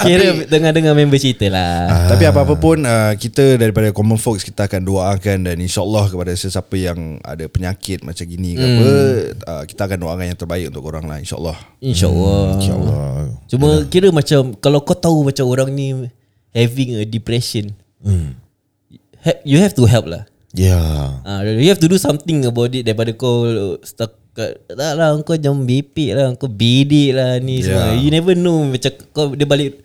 Kira 0.00 0.26
dengar-dengar 0.54 0.94
member 0.94 1.18
cerita 1.18 1.50
lah 1.50 2.06
Tapi 2.06 2.24
apa-apa 2.24 2.54
pun 2.54 2.80
uh, 2.80 3.12
Kita 3.12 3.58
daripada 3.58 3.90
common 3.90 4.16
folks 4.16 4.46
Kita 4.46 4.70
akan 4.70 4.86
doakan 4.86 5.38
Dan 5.44 5.58
insyaAllah 5.58 6.06
kepada 6.08 6.30
sesiapa 6.30 6.72
yang 6.72 7.18
Ada 7.20 7.50
penyakit 7.50 8.00
macam 8.00 8.24
gini 8.24 8.54
ke 8.54 8.62
apa 8.62 8.88
uh, 9.44 9.62
Kita 9.66 9.90
akan 9.90 9.98
doakan 9.98 10.24
yang 10.24 10.38
terbaik 10.38 10.70
Untuk 10.70 10.80
korang 10.80 11.04
lah 11.04 11.18
InsyaAllah 11.18 11.58
InsyaAllah 11.82 12.44
InsyaAllah. 12.54 13.10
Cuma 13.50 13.68
kira 13.84 14.14
macam 14.14 14.54
Kalau 14.54 14.78
kau 14.80 14.94
tahu 14.94 15.26
macam 15.26 15.42
orang 15.44 15.74
ni 15.74 16.06
Having 16.54 16.90
a 16.96 17.04
depression 17.04 17.74
ha- 19.20 19.42
You 19.42 19.58
have 19.58 19.74
to 19.74 19.84
help 19.84 20.06
lah 20.06 20.29
Ya. 20.50 20.78
Ah, 21.22 21.46
you 21.46 21.70
have 21.70 21.78
to 21.78 21.86
do 21.86 21.94
something 21.94 22.42
about 22.42 22.74
it 22.74 22.82
daripada 22.82 23.14
kau 23.14 23.46
stuck 23.86 24.18
kat 24.34 24.62
tak 24.66 24.92
lah 24.98 25.14
kau 25.22 25.34
jangan 25.38 25.62
bepek 25.62 26.10
lah 26.14 26.34
kau 26.34 26.50
bedek 26.50 27.14
lah 27.14 27.38
ni 27.38 27.62
yeah. 27.62 27.94
semua. 27.94 27.98
You 27.98 28.10
never 28.10 28.34
know 28.34 28.66
macam 28.66 28.90
kau 29.14 29.34
dia 29.34 29.46
balik 29.46 29.78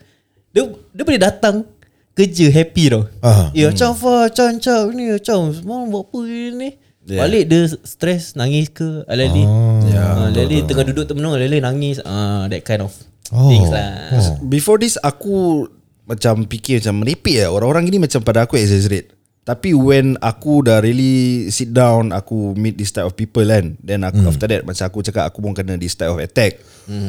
dia 0.54 0.66
dia 0.90 1.04
boleh 1.06 1.22
datang 1.22 1.70
kerja 2.18 2.50
happy 2.50 2.90
tau. 2.90 3.06
Ah. 3.22 3.54
Ya 3.54 3.70
macam 3.70 3.94
Fah, 3.94 4.26
macam 4.26 4.58
macam 4.58 4.80
ni 4.94 5.04
macam 5.14 5.38
semalam 5.54 5.86
buat 5.94 6.04
apa 6.10 6.20
ni? 6.58 6.70
Yeah. 7.06 7.22
Balik 7.22 7.44
dia 7.46 7.62
stres 7.86 8.34
nangis 8.34 8.74
ke 8.74 9.06
alali. 9.06 9.46
Ya, 9.94 10.02
Ah, 10.02 10.34
alali 10.34 10.66
tengah 10.66 10.86
duduk 10.90 11.06
termenung 11.06 11.38
alali 11.38 11.62
nangis. 11.62 12.02
Ah 12.02 12.50
that 12.50 12.66
kind 12.66 12.82
of 12.82 12.94
Oh. 13.34 13.50
things 13.50 13.74
lah. 13.74 14.14
Before 14.46 14.78
this 14.78 15.02
aku 15.02 15.66
Macam 16.06 16.46
fikir 16.46 16.78
macam 16.86 17.02
merepek 17.02 17.42
lah 17.42 17.50
Orang-orang 17.50 17.90
gini 17.90 17.98
macam 17.98 18.22
pada 18.22 18.46
aku 18.46 18.54
exaggerate 18.62 19.15
Tapi 19.46 19.78
when 19.78 20.18
aku 20.26 20.66
dah 20.66 20.82
really 20.82 21.48
sit 21.54 21.70
down 21.70 22.10
Aku 22.10 22.58
meet 22.58 22.82
this 22.82 22.90
type 22.90 23.06
of 23.06 23.14
people 23.14 23.46
kan 23.46 23.78
Then 23.78 24.02
aku, 24.02 24.26
after 24.26 24.50
that 24.50 24.66
Macam 24.66 24.90
aku 24.90 25.06
cakap 25.06 25.30
Aku 25.30 25.46
pun 25.46 25.54
kena 25.54 25.78
this 25.78 25.94
type 25.94 26.10
of 26.10 26.18
attack 26.18 26.58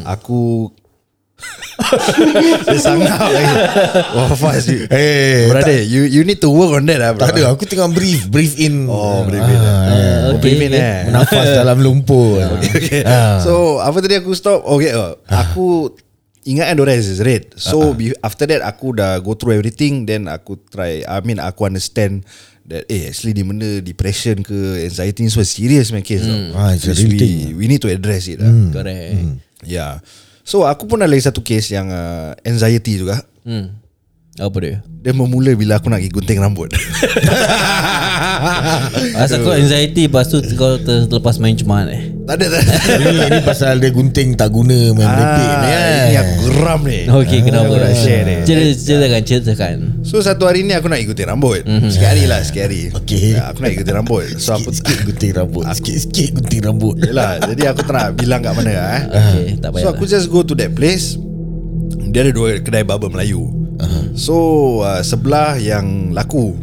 Aku 0.05 0.69
Dia 2.66 2.81
sangat 2.81 3.12
lagi 3.12 3.55
Wah 4.16 4.33
fast 4.33 4.73
you. 4.73 4.88
Eh, 4.88 5.52
Brother 5.52 5.85
you 5.85 6.09
you 6.09 6.23
need 6.25 6.40
to 6.40 6.49
work 6.49 6.73
on 6.73 6.88
that 6.88 6.97
lah 6.97 7.12
bro. 7.12 7.28
Tak 7.28 7.37
ada, 7.37 7.52
aku 7.52 7.69
tengah 7.69 7.93
brief, 7.93 8.33
brief 8.33 8.57
in. 8.57 8.88
Oh 8.88 9.21
brief 9.28 9.45
in 9.45 9.61
ah, 9.61 9.69
Ah, 9.69 10.16
oh, 10.33 10.40
brief 10.40 10.57
in 10.57 10.73
eh 10.73 11.12
Nafas 11.12 11.52
dalam 11.52 11.76
lumpur. 11.85 12.40
okay. 12.57 13.05
Ah. 13.05 13.37
So 13.45 13.85
apa 13.85 14.00
tadi 14.00 14.16
aku 14.16 14.33
stop 14.33 14.64
Okay 14.64 14.97
oh, 14.97 15.21
Aku 15.28 15.93
Ingat 16.46 16.70
kan 16.70 16.74
Diorang 16.78 16.96
exaggerate 16.96 17.58
So 17.58 17.90
be, 17.92 18.14
after 18.22 18.46
that 18.46 18.62
Aku 18.62 18.94
dah 18.94 19.18
go 19.18 19.34
through 19.34 19.58
everything 19.58 20.06
Then 20.06 20.30
aku 20.30 20.62
try 20.70 21.02
I 21.02 21.18
mean 21.26 21.42
aku 21.42 21.66
understand 21.66 22.22
That 22.66 22.86
eh 22.90 23.10
actually 23.10 23.34
ni 23.34 23.46
benda 23.46 23.78
Depression 23.78 24.42
ke 24.42 24.86
Anxiety 24.86 25.22
ni 25.22 25.30
semua 25.30 25.46
Serious 25.46 25.94
man 25.94 26.02
case 26.02 26.26
tau. 26.26 26.38
Ah, 26.58 26.74
it's 26.74 26.90
a 26.90 26.98
real 26.98 27.14
we, 27.14 27.18
thing. 27.18 27.54
we 27.54 27.70
need 27.70 27.78
to 27.78 27.86
address 27.86 28.26
it 28.26 28.42
lah. 28.42 28.50
Correct. 28.74 29.38
Yeah. 29.62 30.02
So 30.42 30.66
aku 30.66 30.90
pun 30.90 30.98
ada 30.98 31.06
lagi 31.06 31.30
satu 31.30 31.46
case 31.46 31.70
Yang 31.70 31.94
uh, 31.94 32.34
anxiety 32.42 32.98
juga. 32.98 33.22
Hmm. 33.46 33.86
Apa 34.37 34.61
dia? 34.61 34.85
Dia 35.00 35.16
memula 35.16 35.57
bila 35.57 35.81
aku 35.81 35.88
nak 35.88 36.05
pergi 36.05 36.12
gunting 36.12 36.37
rambut 36.45 36.69
Asal 39.16 39.40
kau 39.40 39.57
anxiety 39.57 40.12
Lepas 40.12 40.28
tu 40.28 40.45
kau 40.61 40.76
terlepas 40.76 41.40
main 41.40 41.57
cuma 41.57 41.88
eh 41.88 42.12
Tak 42.28 42.37
ada 42.37 42.52
tak 42.52 42.61
ada 42.61 42.75
ini, 43.00 43.16
ini 43.33 43.40
pasal 43.40 43.81
dia 43.81 43.88
gunting 43.88 44.37
tak 44.37 44.52
guna 44.52 44.93
main 44.93 45.09
merepek 45.09 45.40
ni 45.40 45.69
kan. 45.73 45.88
Ini 45.88 46.16
aku 46.21 46.35
geram 46.52 46.81
ni 46.85 47.00
Okay 47.09 47.38
kenapa 47.49 47.64
Aku 47.64 47.81
nak 47.81 47.97
share 47.97 48.23
ni 48.28 48.35
Cerita, 48.45 48.76
ceritakan 48.76 49.21
Ceritakan 49.25 49.76
So 50.05 50.21
satu 50.21 50.45
hari 50.45 50.69
ni 50.69 50.76
aku 50.76 50.93
nak 50.93 51.00
ikutin 51.00 51.33
rambut 51.33 51.64
mm-hmm. 51.64 51.88
Sikit 51.88 52.09
hari 52.12 52.28
lah 52.28 52.45
hari 52.45 52.93
Okay. 52.93 53.40
ya, 53.40 53.57
Aku 53.57 53.64
nak 53.64 53.73
ikutin 53.73 53.95
rambut 53.97 54.37
So 54.37 54.52
aku 54.52 54.69
Sikit-sikit 54.69 54.99
gunting 55.09 55.33
rambut. 55.33 55.64
Sikit-sikit 55.81 56.28
gunting 56.37 56.61
rambut. 56.61 57.00
Yelah 57.00 57.40
Jadi 57.40 57.62
aku 57.64 57.81
tak 57.88 57.93
nak 57.97 58.09
bilang 58.21 58.45
kat 58.45 58.52
mana 58.52 58.69
eh. 58.69 59.00
Okay 59.09 59.47
tak 59.64 59.73
payah 59.73 59.85
So 59.88 59.97
aku 59.97 60.05
just 60.05 60.28
go 60.28 60.45
to 60.45 60.52
that 60.61 60.76
place 60.76 61.16
Dia 62.12 62.21
ada 62.21 62.37
dua 62.37 62.61
kedai 62.61 62.85
barber 62.85 63.09
Melayu. 63.09 63.64
So 64.16 64.35
uh, 64.80 65.00
sebelah 65.00 65.61
yang 65.61 66.11
laku. 66.11 66.56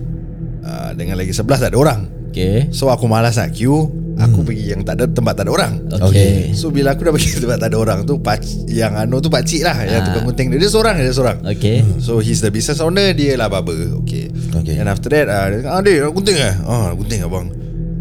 Uh, 0.59 0.89
Dengan 0.93 1.15
lagi 1.15 1.31
sebelah 1.31 1.59
tak 1.59 1.71
ada 1.71 1.77
orang. 1.77 2.01
Okay 2.33 2.65
So 2.73 2.89
aku 2.89 3.05
malas 3.05 3.37
nak 3.37 3.53
queue. 3.53 3.87
Aku 4.13 4.45
pergi 4.45 4.69
yang 4.69 4.81
tak 4.81 5.01
ada 5.01 5.09
tempat 5.09 5.33
tak 5.33 5.49
ada 5.49 5.51
orang. 5.53 5.73
Okay. 5.89 6.53
So 6.53 6.69
bila 6.69 6.93
aku 6.93 7.01
dah 7.01 7.11
pergi 7.11 7.33
tempat 7.41 7.57
tak 7.57 7.69
ada 7.69 7.77
orang 7.77 7.99
tu 8.03 8.17
pak, 8.17 8.41
Yang 8.65 8.93
anu 8.95 9.17
tu 9.17 9.27
pakcik 9.27 9.61
lah 9.61 9.73
Yang 9.81 9.99
Ah. 9.99 10.05
tukang 10.07 10.25
gunting 10.27 10.47
dia 10.49 10.59
Dia 10.61 10.69
seorang 10.69 10.95
Dia 10.97 11.09
seorang. 11.11 11.37
Okay 11.43 11.77
So 11.97 12.21
he's 12.21 12.37
the 12.39 12.49
business 12.49 12.77
owner 12.77 13.09
Dia 13.11 13.33
lah 13.35 13.49
barber. 13.49 13.97
Okay 14.01 14.29
Okay. 14.53 14.77
And 14.77 14.85
after 14.85 15.09
that 15.09 15.25
uh, 15.25 15.45
Dia 15.49 15.57
cakap 15.61 15.73
ah, 15.73 15.81
nak 15.81 16.13
gunting 16.13 16.37
eh? 16.37 16.53
Ah 16.63 16.89
gunting 16.93 17.21
abang. 17.21 17.47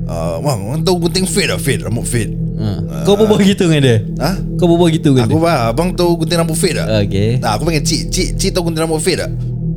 Uh, 0.05 0.37
Bang 0.39 0.61
Orang 0.65 0.83
tahu 0.85 0.97
gunting 1.01 1.25
fade 1.25 1.49
lah 1.49 1.57
Fade 1.57 1.83
Rambut 1.83 2.05
fade 2.05 2.33
ha. 2.59 3.03
Kau 3.05 3.15
berbual 3.17 3.41
gitu 3.43 3.65
dengan 3.71 3.83
dia 3.83 3.99
Ha? 4.21 4.31
Kau 4.57 4.67
berbual 4.69 4.91
gitu 4.93 5.15
dengan 5.15 5.29
Aku 5.29 5.39
dia 5.39 5.45
bah, 5.45 5.73
abang 5.73 5.89
tahu 5.93 6.21
gunting 6.21 6.39
rambut 6.39 6.57
fade 6.57 6.77
tak? 6.77 6.87
Okay 7.09 7.41
Tak, 7.41 7.51
aku 7.57 7.63
panggil 7.65 7.85
cik 7.85 8.01
Cik, 8.11 8.29
cik 8.37 8.51
tahu 8.53 8.69
gunting 8.69 8.83
rambut 8.85 9.01
fade 9.01 9.25
tak? 9.25 9.31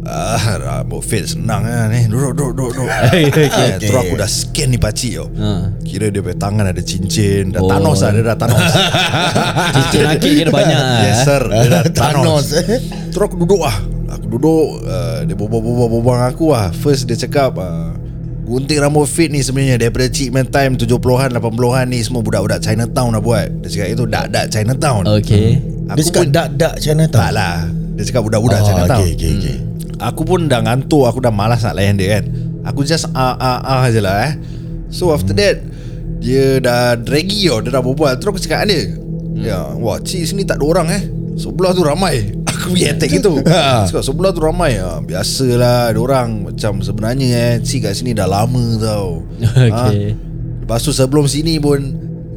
Ah, 0.06 0.38
rambut 0.62 1.02
fade 1.02 1.26
senang 1.26 1.66
kan 1.66 1.90
ni. 1.90 2.06
Duduk, 2.06 2.38
duduk, 2.38 2.78
duduk, 2.78 2.86
duduk. 2.86 2.90
Okay, 3.10 3.50
okay. 3.50 3.50
Ah, 3.74 3.82
Terus 3.82 4.02
aku 4.06 4.16
dah 4.22 4.30
scan 4.30 4.68
ni 4.70 4.78
pakcik 4.78 5.18
tau. 5.18 5.28
Ha. 5.34 5.50
Kira 5.82 6.14
dia 6.14 6.22
punya 6.22 6.38
tangan 6.38 6.66
ada 6.70 6.82
cincin. 6.86 7.50
Dah 7.50 7.66
Oh. 7.66 7.70
Thanos 7.74 8.06
lah, 8.06 8.14
dia 8.14 8.22
dah 8.22 8.38
Thanos. 8.38 8.62
Cincin 9.76 10.06
akik 10.06 10.32
kira 10.38 10.50
banyak 10.54 10.78
lah 10.78 11.02
yes 11.10 11.26
sir, 11.26 11.42
dia 11.42 11.70
dah 11.74 11.84
Thanos. 11.98 12.46
Thanos. 12.54 13.10
Terus 13.10 13.26
aku 13.26 13.38
duduk 13.42 13.66
lah. 13.66 13.78
Aku 14.14 14.26
duduk, 14.30 14.66
uh, 14.86 15.26
dia 15.26 15.34
dengan 15.34 16.22
aku 16.30 16.54
lah. 16.54 16.70
First 16.70 17.10
dia 17.10 17.18
cakap, 17.18 17.58
uh, 17.58 17.98
Gunting 18.46 18.78
rambut 18.78 19.06
fit 19.06 19.28
ni 19.28 19.42
sebenarnya 19.42 19.82
Daripada 19.82 20.06
cheap 20.06 20.30
man 20.30 20.46
time 20.46 20.78
70-an 20.78 21.34
80-an 21.34 21.86
ni 21.90 22.00
Semua 22.00 22.22
budak-budak 22.22 22.62
Chinatown 22.62 23.18
dah 23.18 23.22
buat. 23.22 23.48
Dia 23.66 23.68
cakap 23.68 23.88
itu 23.90 24.04
dak-dak 24.06 24.46
Chinatown. 24.48 25.04
Okay 25.18 25.58
Dia 25.90 26.04
cakap 26.04 26.26
dak-dak 26.30 26.74
China 26.78 27.04
Tak 27.06 27.30
lah. 27.34 27.66
Dia 27.98 28.04
cakap 28.06 28.22
budak-budak 28.24 28.60
Oh, 28.62 28.66
Chinatown. 28.66 29.02
okay, 29.02 29.12
okay, 29.14 29.32
okay. 29.36 29.58
Aku 29.98 30.22
pun 30.22 30.46
dah 30.46 30.62
ngantuk. 30.62 31.08
Aku 31.08 31.18
dah 31.18 31.34
malas 31.34 31.64
nak 31.64 31.74
layan 31.74 31.96
dia 31.96 32.20
kan. 32.20 32.24
Aku 32.68 32.82
just 32.82 33.10
ah 33.14 33.34
ah 33.34 33.60
ah 33.62 33.88
je 33.88 33.98
lah 33.98 34.30
eh. 34.30 34.34
So 34.92 35.10
after 35.10 35.34
that 35.34 35.64
Dia 36.20 36.62
dah 36.62 36.94
draggy 36.96 37.50
tau. 37.50 37.66
Dia 37.66 37.72
dah 37.74 37.82
berbual. 37.82 38.14
Terus 38.22 38.30
aku 38.30 38.42
cakap 38.42 38.70
dia. 38.70 38.94
Ya 39.36 39.74
Wah 39.74 39.98
cik 39.98 40.22
sini 40.22 40.46
tak 40.46 40.62
ada 40.62 40.66
orang 40.70 40.88
eh. 40.94 41.04
Sebelah 41.36 41.74
tu 41.74 41.82
ramai 41.82 42.30
Aku 42.66 42.74
pergi 42.74 42.86
attack 42.88 43.12
gitu. 43.14 43.34
Ha. 43.46 43.86
Cakap 43.86 44.02
sebelah 44.02 44.32
tu 44.32 44.42
ramai. 44.42 44.76
Ha, 44.76 44.98
Biasalah 45.00 45.90
Ada 45.90 46.00
orang 46.00 46.30
Macam 46.46 46.82
sebenarnya 46.82 47.28
eh. 47.30 47.54
Cik 47.60 47.86
kat 47.86 47.94
sini 47.94 48.12
dah 48.12 48.26
lama 48.26 48.66
tau. 48.76 49.22
Okay. 49.70 50.18
Lepas 50.60 50.82
tu 50.82 50.90
sebelum 50.90 51.26
sini 51.26 51.56
pun 51.56 51.78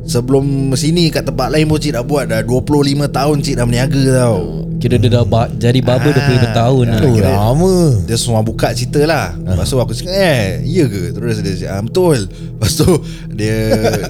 Sebelum 0.05 0.45
sini 0.73 1.09
kat 1.09 1.25
tempat 1.25 1.49
lain 1.49 1.65
pun 1.65 1.77
cik 1.77 1.93
dah 1.93 2.01
buat 2.01 2.25
Dah 2.27 2.41
25 2.41 2.69
tahun 3.09 3.37
cik 3.39 3.55
dah 3.55 3.65
berniaga 3.65 4.03
tau. 4.19 4.39
Kira 4.79 4.95
dia 4.95 5.11
dah 5.11 5.27
ba- 5.27 5.51
jadi 5.51 5.83
barber 5.83 6.15
Ah, 6.15 6.23
25 6.23 6.55
tahun 6.55 6.85
lah. 6.87 7.01
Oh 7.03 7.13
kira- 7.13 7.35
lama. 7.35 7.75
Dia 8.05 8.15
semua 8.15 8.41
buka 8.41 8.71
cerita 8.71 9.03
lah. 9.03 9.35
Lepas 9.35 9.67
tu 9.67 9.77
aku 9.77 9.91
cakap 9.91 10.13
Eh 10.13 10.63
iya 10.63 10.85
ke? 10.87 11.11
Terus 11.11 11.41
dia 11.41 11.55
cakap 11.59 11.73
ah, 11.73 11.83
Betul. 11.83 12.19
Lepas 12.29 12.73
tu 12.75 12.89
Dia 13.31 13.57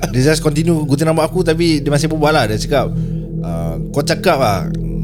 Dia 0.08 0.20
just 0.24 0.38
continue 0.38 0.76
Gunting 0.82 1.06
rambut 1.06 1.22
aku 1.22 1.40
Tapi 1.40 1.78
dia 1.78 1.88
masih 1.88 2.06
berbual 2.06 2.30
lah. 2.30 2.44
Dia 2.44 2.58
cakap 2.58 2.92
uh, 3.40 3.74
Kau 3.88 4.02
cakap 4.02 4.36
lah 4.36 4.58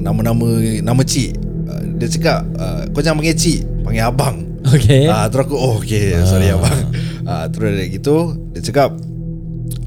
Nama-nama 0.05 0.47
Nama 0.85 1.03
cik 1.03 1.31
uh, 1.65 1.83
Dia 1.97 2.09
cakap 2.13 2.45
uh, 2.55 2.85
Kau 2.93 3.01
jangan 3.01 3.25
panggil 3.25 3.35
cik 3.35 3.61
Panggil 3.83 4.05
abang 4.05 4.37
Okay 4.65 5.09
Ah, 5.09 5.29
terus 5.29 5.45
aku 5.45 5.57
oh 5.57 5.77
okay 5.77 6.17
sorry 6.25 6.49
abang. 6.49 6.73
Ah, 7.25 7.49
terus 7.49 7.73
dia 7.73 7.89
gitu 7.89 8.37
dia 8.53 8.61
cakap 8.61 9.01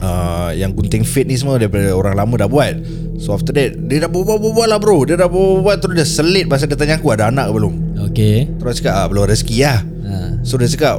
ah, 0.01 0.49
yang 0.53 0.73
gunting 0.73 1.05
fade 1.05 1.29
ni 1.29 1.37
semua 1.37 1.57
daripada 1.57 1.93
orang 1.93 2.17
lama 2.17 2.33
dah 2.33 2.49
buat. 2.49 2.81
So 3.17 3.33
after 3.33 3.53
that 3.53 3.77
dia 3.85 4.01
dah 4.01 4.09
berbual-bual 4.09 4.65
lah 4.65 4.81
bro. 4.81 5.05
Dia 5.05 5.17
dah 5.17 5.29
berbual 5.29 5.77
terus 5.77 5.93
dia 5.97 6.07
selit 6.07 6.45
pasal 6.45 6.65
dia 6.65 6.77
tanya 6.77 6.97
aku 6.97 7.13
ada 7.13 7.29
anak 7.29 7.49
ke 7.49 7.53
belum. 7.57 7.73
Okay 8.09 8.49
Terus 8.57 8.73
dia 8.73 8.89
cakap 8.89 8.93
ah, 8.97 9.05
belum 9.05 9.23
rezeki 9.29 9.57
lah. 9.65 9.79
ha. 9.81 10.13
So 10.41 10.57
dia 10.57 10.69
cakap 10.69 10.97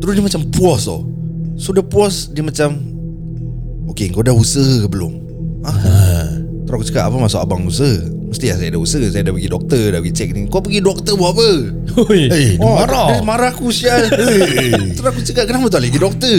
Terus 0.00 0.12
dia 0.16 0.24
macam 0.24 0.40
puas 0.52 0.80
tau 0.84 1.00
So 1.56 1.72
dia 1.72 1.84
puas 1.84 2.28
Dia 2.28 2.44
macam 2.44 2.76
Okay 3.88 4.08
kau 4.12 4.20
dah 4.20 4.36
usaha 4.36 4.84
ke 4.84 4.88
belum 4.88 5.12
ha? 5.64 5.72
Terus 6.64 6.74
aku 6.74 6.84
cakap 6.88 7.08
Apa 7.08 7.16
maksud 7.20 7.40
abang 7.40 7.64
usaha 7.64 7.94
Mesti 8.34 8.50
lah 8.50 8.58
saya 8.58 8.70
dah 8.74 8.80
usaha 8.82 9.06
Saya 9.06 9.22
dah 9.22 9.32
pergi 9.32 9.46
doktor 9.46 9.84
Dah 9.94 10.00
pergi 10.02 10.12
cek 10.12 10.28
ni. 10.34 10.40
Kau 10.50 10.58
pergi 10.58 10.80
doktor 10.82 11.14
buat 11.14 11.30
apa? 11.32 11.50
Oi. 12.10 12.20
Eh 12.26 12.50
dia 12.58 12.66
Oh, 12.66 12.74
marah. 12.74 13.06
Dia 13.06 13.22
marah 13.22 13.50
aku 13.54 13.70
sial. 13.70 14.10
Terus 14.98 15.06
aku 15.06 15.22
cakap 15.22 15.46
Kenapa 15.46 15.70
tak 15.70 15.78
boleh 15.78 15.88
pergi 15.88 16.02
doktor? 16.02 16.38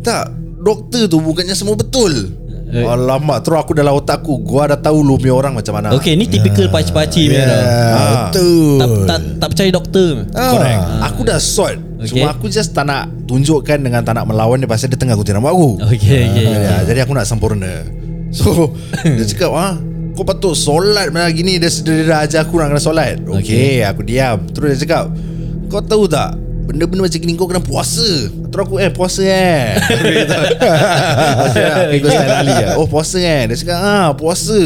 Tak 0.00 0.24
Doktor 0.58 1.02
tu 1.06 1.20
bukannya 1.20 1.52
semua 1.52 1.76
betul. 1.76 2.32
Eh. 2.68 2.84
Alamak 2.84 3.40
Terus 3.40 3.58
aku 3.58 3.72
dalam 3.72 3.92
otak 3.92 4.20
aku 4.20 4.40
Gua 4.40 4.66
dah 4.66 4.76
tahu 4.76 5.00
lu 5.00 5.16
punya 5.16 5.32
orang 5.32 5.52
macam 5.52 5.72
mana. 5.72 5.92
Okay 5.94 6.12
ni 6.12 6.24
typical 6.24 6.68
pakcik-pakcik 6.68 7.28
punya 7.28 7.44
tau. 7.44 7.56
Ah, 7.56 7.68
Ah. 7.68 8.08
Betul. 8.28 8.76
Tak, 8.78 8.88
tak, 9.04 9.18
tak 9.36 9.48
percaya 9.52 9.70
doktor. 9.70 10.10
Ah. 10.32 10.50
Correct. 10.50 10.80
Aku 11.06 11.20
dah 11.22 11.38
sort. 11.38 11.76
Okay. 11.98 12.08
Cuma 12.14 12.32
aku 12.32 12.48
just 12.48 12.72
tak 12.72 12.84
nak 12.84 13.08
Tunjukkan 13.24 13.78
dengan 13.78 14.00
tak 14.00 14.16
nak 14.16 14.24
melawan 14.24 14.56
dia 14.56 14.64
Pasal 14.64 14.88
dia 14.88 14.96
tengah 14.96 15.12
gunting 15.12 15.36
rambut 15.36 15.52
aku. 15.52 15.68
Okay 15.86 16.24
okay, 16.24 16.44
ya, 16.44 16.48
okay. 16.48 16.80
Jadi 16.88 16.98
aku 17.04 17.12
nak 17.12 17.24
sempurna. 17.24 17.84
So 18.30 18.72
Dia 19.16 19.24
cakap 19.24 19.50
ah, 19.52 19.76
Kau 20.18 20.26
patut 20.26 20.58
solat 20.58 21.14
macam 21.14 21.30
gini 21.30 21.62
dia, 21.62 21.70
dia, 21.70 21.94
dia 21.94 22.10
dah 22.10 22.18
ajar 22.26 22.42
aku 22.42 22.58
nak 22.58 22.74
kena 22.74 22.82
solat. 22.82 23.22
Okay, 23.22 23.38
okay 23.38 23.74
aku 23.86 24.02
diam. 24.02 24.42
Terus 24.50 24.74
dia 24.74 24.82
cakap 24.82 25.14
Kau 25.70 25.78
tahu 25.78 26.10
tak 26.10 26.34
Benda-benda 26.66 27.06
macam 27.06 27.22
gini 27.22 27.38
kau 27.38 27.46
kena 27.46 27.62
puasa? 27.62 28.26
Terus 28.50 28.62
aku 28.66 28.82
eh 28.82 28.90
puasa 28.90 29.22
eh. 29.22 29.78
Style 32.02 32.34
Ali 32.34 32.50
lah 32.50 32.82
Oh 32.82 32.90
puasa 32.90 33.22
eh. 33.22 33.46
Dia 33.46 33.62
cakap 33.62 33.78
ah 33.78 34.10
puasa. 34.18 34.58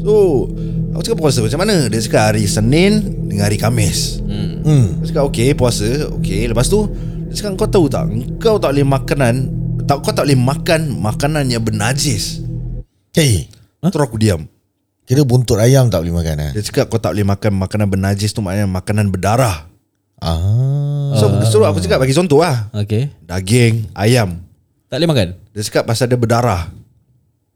So 0.00 0.48
Aku 0.96 1.04
cakap 1.04 1.20
puasa 1.20 1.44
macam 1.44 1.68
mana? 1.68 1.92
Dia 1.92 2.00
cakap 2.08 2.32
hari 2.32 2.48
Senin 2.48 3.28
Dengan 3.28 3.44
hari 3.44 3.60
Kamis. 3.60 4.24
Hmm. 4.24 5.04
Dia 5.04 5.12
cakap 5.12 5.28
okay 5.28 5.52
puasa. 5.52 6.08
Okay 6.16 6.48
lepas 6.48 6.64
tu 6.64 6.88
Dia 7.28 7.36
cakap 7.36 7.60
kau 7.60 7.68
tahu 7.68 7.92
tak 7.92 8.08
Kau 8.40 8.56
tak 8.56 8.72
boleh 8.72 8.88
makanan 8.88 9.52
tak, 9.84 10.00
Kau 10.00 10.16
tak 10.16 10.24
boleh 10.24 10.40
makan 10.40 10.96
Makanan 10.96 11.44
yang 11.52 11.60
bernajis. 11.60 12.40
Hey 13.12 13.52
huh? 13.84 13.92
Terus 13.92 14.08
aku 14.08 14.16
diam 14.16 14.48
Kira 15.08 15.24
buntut 15.24 15.56
ayam 15.56 15.88
tak 15.88 16.04
boleh 16.04 16.20
makan 16.20 16.36
eh? 16.36 16.50
Dia 16.52 16.62
cakap 16.68 16.92
kau 16.92 17.00
tak 17.00 17.16
boleh 17.16 17.24
makan 17.24 17.56
Makanan 17.56 17.88
bernajis 17.88 18.36
tu 18.36 18.44
Maknanya 18.44 18.68
makanan 18.68 19.08
berdarah 19.08 19.64
Ah. 20.18 21.14
So, 21.14 21.30
so 21.46 21.56
aku 21.62 21.78
cakap 21.78 22.02
bagi 22.02 22.10
contoh 22.12 22.42
lah 22.42 22.68
Okay 22.74 23.08
Daging 23.22 23.86
Ayam 23.94 24.42
Tak 24.90 24.98
boleh 24.98 25.08
makan 25.08 25.28
Dia 25.54 25.62
cakap 25.62 25.86
pasal 25.86 26.10
dia 26.10 26.18
berdarah 26.18 26.68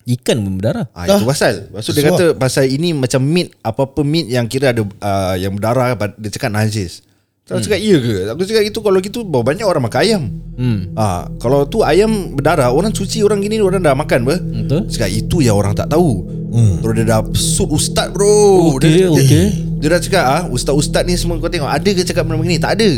Ikan 0.03 0.43
pun 0.43 0.59
berdarah 0.59 0.91
Ah, 0.99 1.07
itu 1.07 1.23
pasal. 1.23 1.71
Lepas 1.71 1.87
tu 1.87 1.95
dia 1.95 2.03
kata 2.11 2.35
pasal 2.35 2.67
ini 2.67 2.91
macam 2.91 3.23
meat 3.23 3.55
apa-apa 3.63 4.03
meat 4.03 4.27
yang 4.27 4.51
kira 4.51 4.75
ada 4.75 4.83
uh, 4.83 5.35
yang 5.39 5.55
berdarah 5.55 5.95
dia 6.19 6.31
cakap 6.35 6.51
najis. 6.51 7.07
Terus 7.47 7.63
hmm. 7.63 7.67
cakap 7.71 7.79
iya 7.79 7.97
ke? 8.03 8.13
Aku 8.35 8.43
cakap 8.43 8.65
itu 8.67 8.79
kalau 8.83 8.99
gitu 8.99 9.23
banyak 9.23 9.63
orang 9.63 9.87
makan 9.87 10.01
ayam. 10.03 10.23
Hmm 10.59 10.79
Ah, 10.99 11.31
kalau 11.39 11.71
tu 11.71 11.87
ayam 11.87 12.35
berdarah 12.35 12.75
orang 12.75 12.91
cuci 12.91 13.23
orang 13.23 13.39
gini 13.47 13.63
orang 13.63 13.79
dah 13.79 13.95
makan 13.95 14.27
ber. 14.27 14.43
Betul 14.43 14.91
Cakap 14.91 15.11
itu 15.15 15.37
yang 15.39 15.55
orang 15.55 15.79
tak 15.79 15.87
tahu. 15.87 16.42
Hmm. 16.53 16.85
Terus 16.85 16.95
dia 17.01 17.05
dah 17.09 17.21
suit 17.33 17.71
ustaz 17.73 18.13
bro. 18.13 18.77
Okay, 18.77 18.93
dia, 18.93 19.09
okay. 19.09 19.47
Dia 19.81 19.89
dah 19.97 20.01
cakap 20.05 20.25
ah 20.29 20.43
ustaz-ustaz 20.53 21.03
ni 21.09 21.17
semua 21.17 21.41
kau 21.41 21.49
tengok 21.49 21.67
ada 21.67 21.91
ke 21.91 22.05
cakap 22.05 22.29
benda 22.29 22.39
begini? 22.39 22.61
Tak 22.61 22.77
ada. 22.77 22.91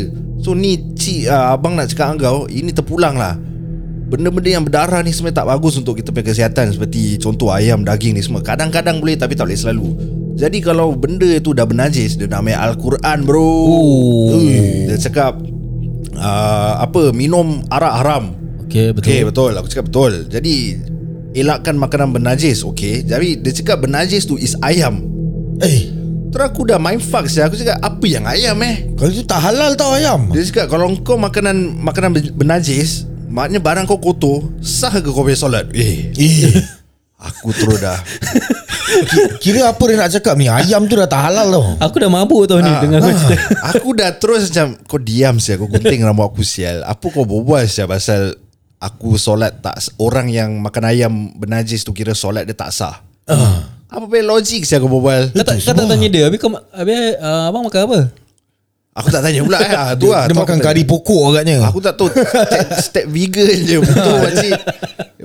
So 0.43 0.51
ni 0.51 0.77
cik 0.93 1.31
ah, 1.31 1.55
abang 1.55 1.79
nak 1.79 1.89
cakap 1.89 2.19
kau 2.19 2.45
ini 2.51 2.75
terpulang 2.75 3.15
lah. 3.15 3.39
Benda-benda 4.05 4.49
yang 4.53 4.61
berdarah 4.61 5.01
ni 5.01 5.09
sebenarnya 5.09 5.41
tak 5.41 5.47
bagus 5.49 5.81
untuk 5.81 5.97
kita 5.97 6.13
punya 6.13 6.29
kesihatan 6.29 6.69
Seperti 6.69 7.17
contoh 7.17 7.49
ayam, 7.49 7.81
daging 7.81 8.13
ni 8.13 8.21
semua 8.21 8.37
Kadang-kadang 8.45 9.01
boleh 9.01 9.17
tapi 9.17 9.33
tak 9.33 9.49
boleh 9.49 9.57
selalu 9.57 9.87
Jadi 10.37 10.61
kalau 10.61 10.93
benda 10.93 11.25
itu 11.25 11.57
dah 11.57 11.65
bernajis 11.65 12.13
Dia 12.13 12.29
nak 12.29 12.45
ambil 12.45 12.53
Al-Quran 12.53 13.17
bro 13.25 13.41
Oh. 13.65 14.37
Ui. 14.37 14.85
Dia 14.85 15.01
cakap 15.09 15.41
uh, 16.21 16.85
Apa, 16.85 17.09
minum 17.17 17.65
arak 17.73 17.93
haram 18.05 18.23
Okay 18.69 18.93
betul 18.93 19.09
Okay 19.09 19.21
betul 19.25 19.51
Aku 19.57 19.67
cakap 19.73 19.85
betul 19.89 20.13
Jadi 20.29 20.55
Elakkan 21.35 21.75
makanan 21.75 22.09
bernajis 22.11 22.63
Okay 22.63 23.03
Jadi 23.03 23.35
dia 23.37 23.51
cakap 23.53 23.83
bernajis 23.83 24.23
tu 24.23 24.35
is 24.35 24.55
ayam. 24.59 25.03
Eh. 25.59 25.91
Terus 26.31 26.45
aku 26.45 26.63
dah 26.63 26.75
mindfuck 26.75 27.27
saya. 27.27 27.47
Aku 27.47 27.55
cakap 27.55 27.75
apa 27.77 28.05
yang 28.05 28.23
ayam 28.23 28.55
eh? 28.61 28.91
Kalau 28.93 29.07
itu 29.09 29.23
tak 29.23 29.39
halal 29.41 29.75
tau 29.75 29.91
ayam. 29.93 30.31
Dia 30.31 30.43
cakap 30.43 30.67
kalau 30.69 30.91
kau 30.99 31.15
makanan 31.15 31.75
Makanan 31.77 32.15
bernajis 32.33 33.03
Maknanya 33.25 33.59
barang 33.59 33.85
kau 33.85 33.99
kotor 33.99 34.47
Sah 34.59 34.91
ke 34.93 35.05
kau 35.05 35.23
punya 35.23 35.35
solat? 35.35 35.67
Eh. 35.71 36.11
Eh. 36.13 36.55
Aku 37.25 37.49
terus 37.49 37.79
dah. 37.79 37.97
Ki- 38.85 39.31
Kira 39.41 39.71
apa 39.71 39.81
dia 39.81 39.97
nak 39.97 40.11
cakap 40.11 40.35
ni? 40.35 40.45
Ayam 40.45 40.85
tu 40.85 40.93
dah 40.93 41.09
tak 41.09 41.25
halal 41.25 41.47
tau. 41.49 41.65
Aku 41.81 41.95
dah 41.97 42.05
mabuk 42.05 42.45
tau 42.45 42.59
ni 42.59 42.69
Ah. 42.69 42.77
Dengan 42.77 43.01
kau 43.01 43.09
cerita. 43.09 43.35
Aku 43.71 43.89
dah 43.91 44.13
terus 44.13 44.51
macam 44.51 44.77
Kau 44.85 44.99
diam 44.99 45.35
sial 45.35 45.57
Kau 45.57 45.65
gunting 45.65 46.05
rambut 46.05 46.27
aku 46.27 46.45
sial. 46.45 46.85
Apa 46.85 47.09
kau 47.09 47.25
berbual 47.25 47.65
sial 47.65 47.89
Pasal 47.89 48.35
Aku 48.79 49.15
solat 49.15 49.63
tak 49.63 49.79
Orang 49.97 50.27
yang 50.27 50.59
makan 50.59 50.83
ayam 50.87 51.13
Bernajis 51.35 51.83
tu 51.87 51.95
kira 51.95 52.11
solat 52.11 52.43
dia 52.43 52.55
tak 52.55 52.75
sah 52.75 53.01
Apa 53.87 54.03
punya 54.05 54.23
logik 54.27 54.67
sial 54.67 54.83
kau 54.83 54.91
berbual 54.91 55.31
Kau 55.31 55.45
tak, 55.45 55.61
kau 55.63 55.73
tak 55.73 55.87
tanya 55.87 56.07
dia 56.11 56.23
Habis, 56.27 56.39
kau, 56.41 56.51
habis 56.51 57.15
uh, 57.17 57.49
abang 57.49 57.63
makan 57.63 57.81
apa? 57.87 57.99
Aku 58.95 59.11
tak 59.11 59.27
tanya 59.27 59.43
pula 59.43 59.59
eh. 59.59 59.71
Ah, 59.79 59.91
tu 59.95 60.07
lah 60.07 60.23
Dia 60.27 60.31
Tu 60.31 60.39
makan 60.39 60.57
aku 60.59 60.65
kari 60.71 60.83
pokok 60.87 61.23
agaknya 61.35 61.67
Aku 61.67 61.79
tak 61.83 61.99
tahu 61.99 62.07
Step, 62.11 62.67
step 62.87 63.05
vegan 63.11 63.59
je 63.59 63.77
Betul 63.83 64.15
makcik 64.23 64.59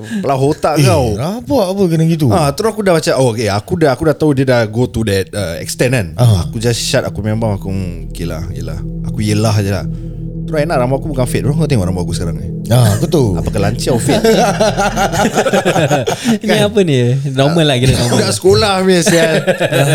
Pelah 0.00 0.38
otak 0.40 0.75
eh, 0.80 0.87
kau 0.88 1.14
Nampak 1.14 1.64
apa 1.76 1.83
kena 1.87 2.04
gitu 2.09 2.26
Ah, 2.33 2.49
terus 2.57 2.73
aku 2.73 2.80
dah 2.83 2.97
macam 2.97 3.14
oh 3.21 3.37
okay, 3.37 3.49
aku 3.52 3.73
dah 3.76 3.90
aku 3.92 4.02
dah 4.09 4.16
tahu 4.16 4.30
dia 4.33 4.47
dah 4.49 4.62
go 4.64 4.88
to 4.88 5.04
that 5.04 5.28
uh, 5.35 5.60
extent 5.60 5.93
kan. 5.93 6.06
Ah. 6.17 6.49
Aku 6.49 6.56
just 6.56 6.80
shut 6.80 7.04
aku 7.04 7.21
memang 7.21 7.58
aku 7.58 7.69
hmm, 7.69 8.08
okay 8.08 8.25
lah, 8.25 8.43
yelah. 8.54 8.80
Aku 9.04 9.21
yelah 9.21 9.54
je 9.60 9.71
lah. 9.71 9.84
Terus 10.50 10.67
enak 10.67 10.82
rambut 10.82 10.99
aku 10.99 11.15
bukan 11.15 11.30
fade 11.30 11.47
bro. 11.47 11.54
Kau 11.54 11.71
tengok 11.71 11.86
rambut 11.86 12.02
aku 12.02 12.10
sekarang 12.10 12.43
ni. 12.43 12.50
Ah, 12.75 12.99
betul 12.99 13.34
Apa 13.39 13.54
kelanciau 13.54 14.02
fade. 14.02 14.19
Ini 16.43 16.67
apa 16.67 16.78
ni? 16.82 17.15
Normal 17.30 17.71
lah 17.71 17.78
kira 17.78 17.95
normal 17.95 18.10
Budak 18.19 18.34
sekolah 18.34 18.82
punya 18.82 19.02
sial. 19.06 19.47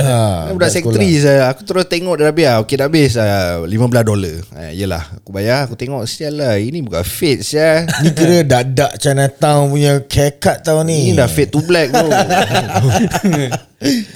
Ah, 0.07 0.47
Budak 0.55 0.71
sektri 0.71 1.19
saya. 1.19 1.51
Aku 1.51 1.67
terus 1.67 1.91
tengok 1.91 2.23
dah 2.23 2.31
habis. 2.31 2.47
Okay 2.63 2.79
dah 2.79 2.87
habis 2.87 3.19
uh, 3.19 3.67
15 3.67 3.75
dolar. 4.07 4.47
Uh, 4.55 4.71
yelah, 4.71 5.03
aku 5.19 5.35
bayar, 5.35 5.67
aku 5.67 5.75
tengok 5.75 6.07
sial 6.07 6.39
lah. 6.39 6.55
Ini 6.55 6.79
bukan 6.87 7.03
fade 7.03 7.43
sial. 7.43 7.91
Ni 7.99 8.15
kira 8.15 8.47
dadak 8.47 8.95
Chinatown 8.95 9.67
punya 9.67 10.07
haircut 10.07 10.63
tau 10.63 10.87
ni 10.87 11.11
Ini 11.11 11.19
dah 11.19 11.27
fade 11.27 11.51
to 11.51 11.59
black 11.67 11.91
bro. 11.91 12.07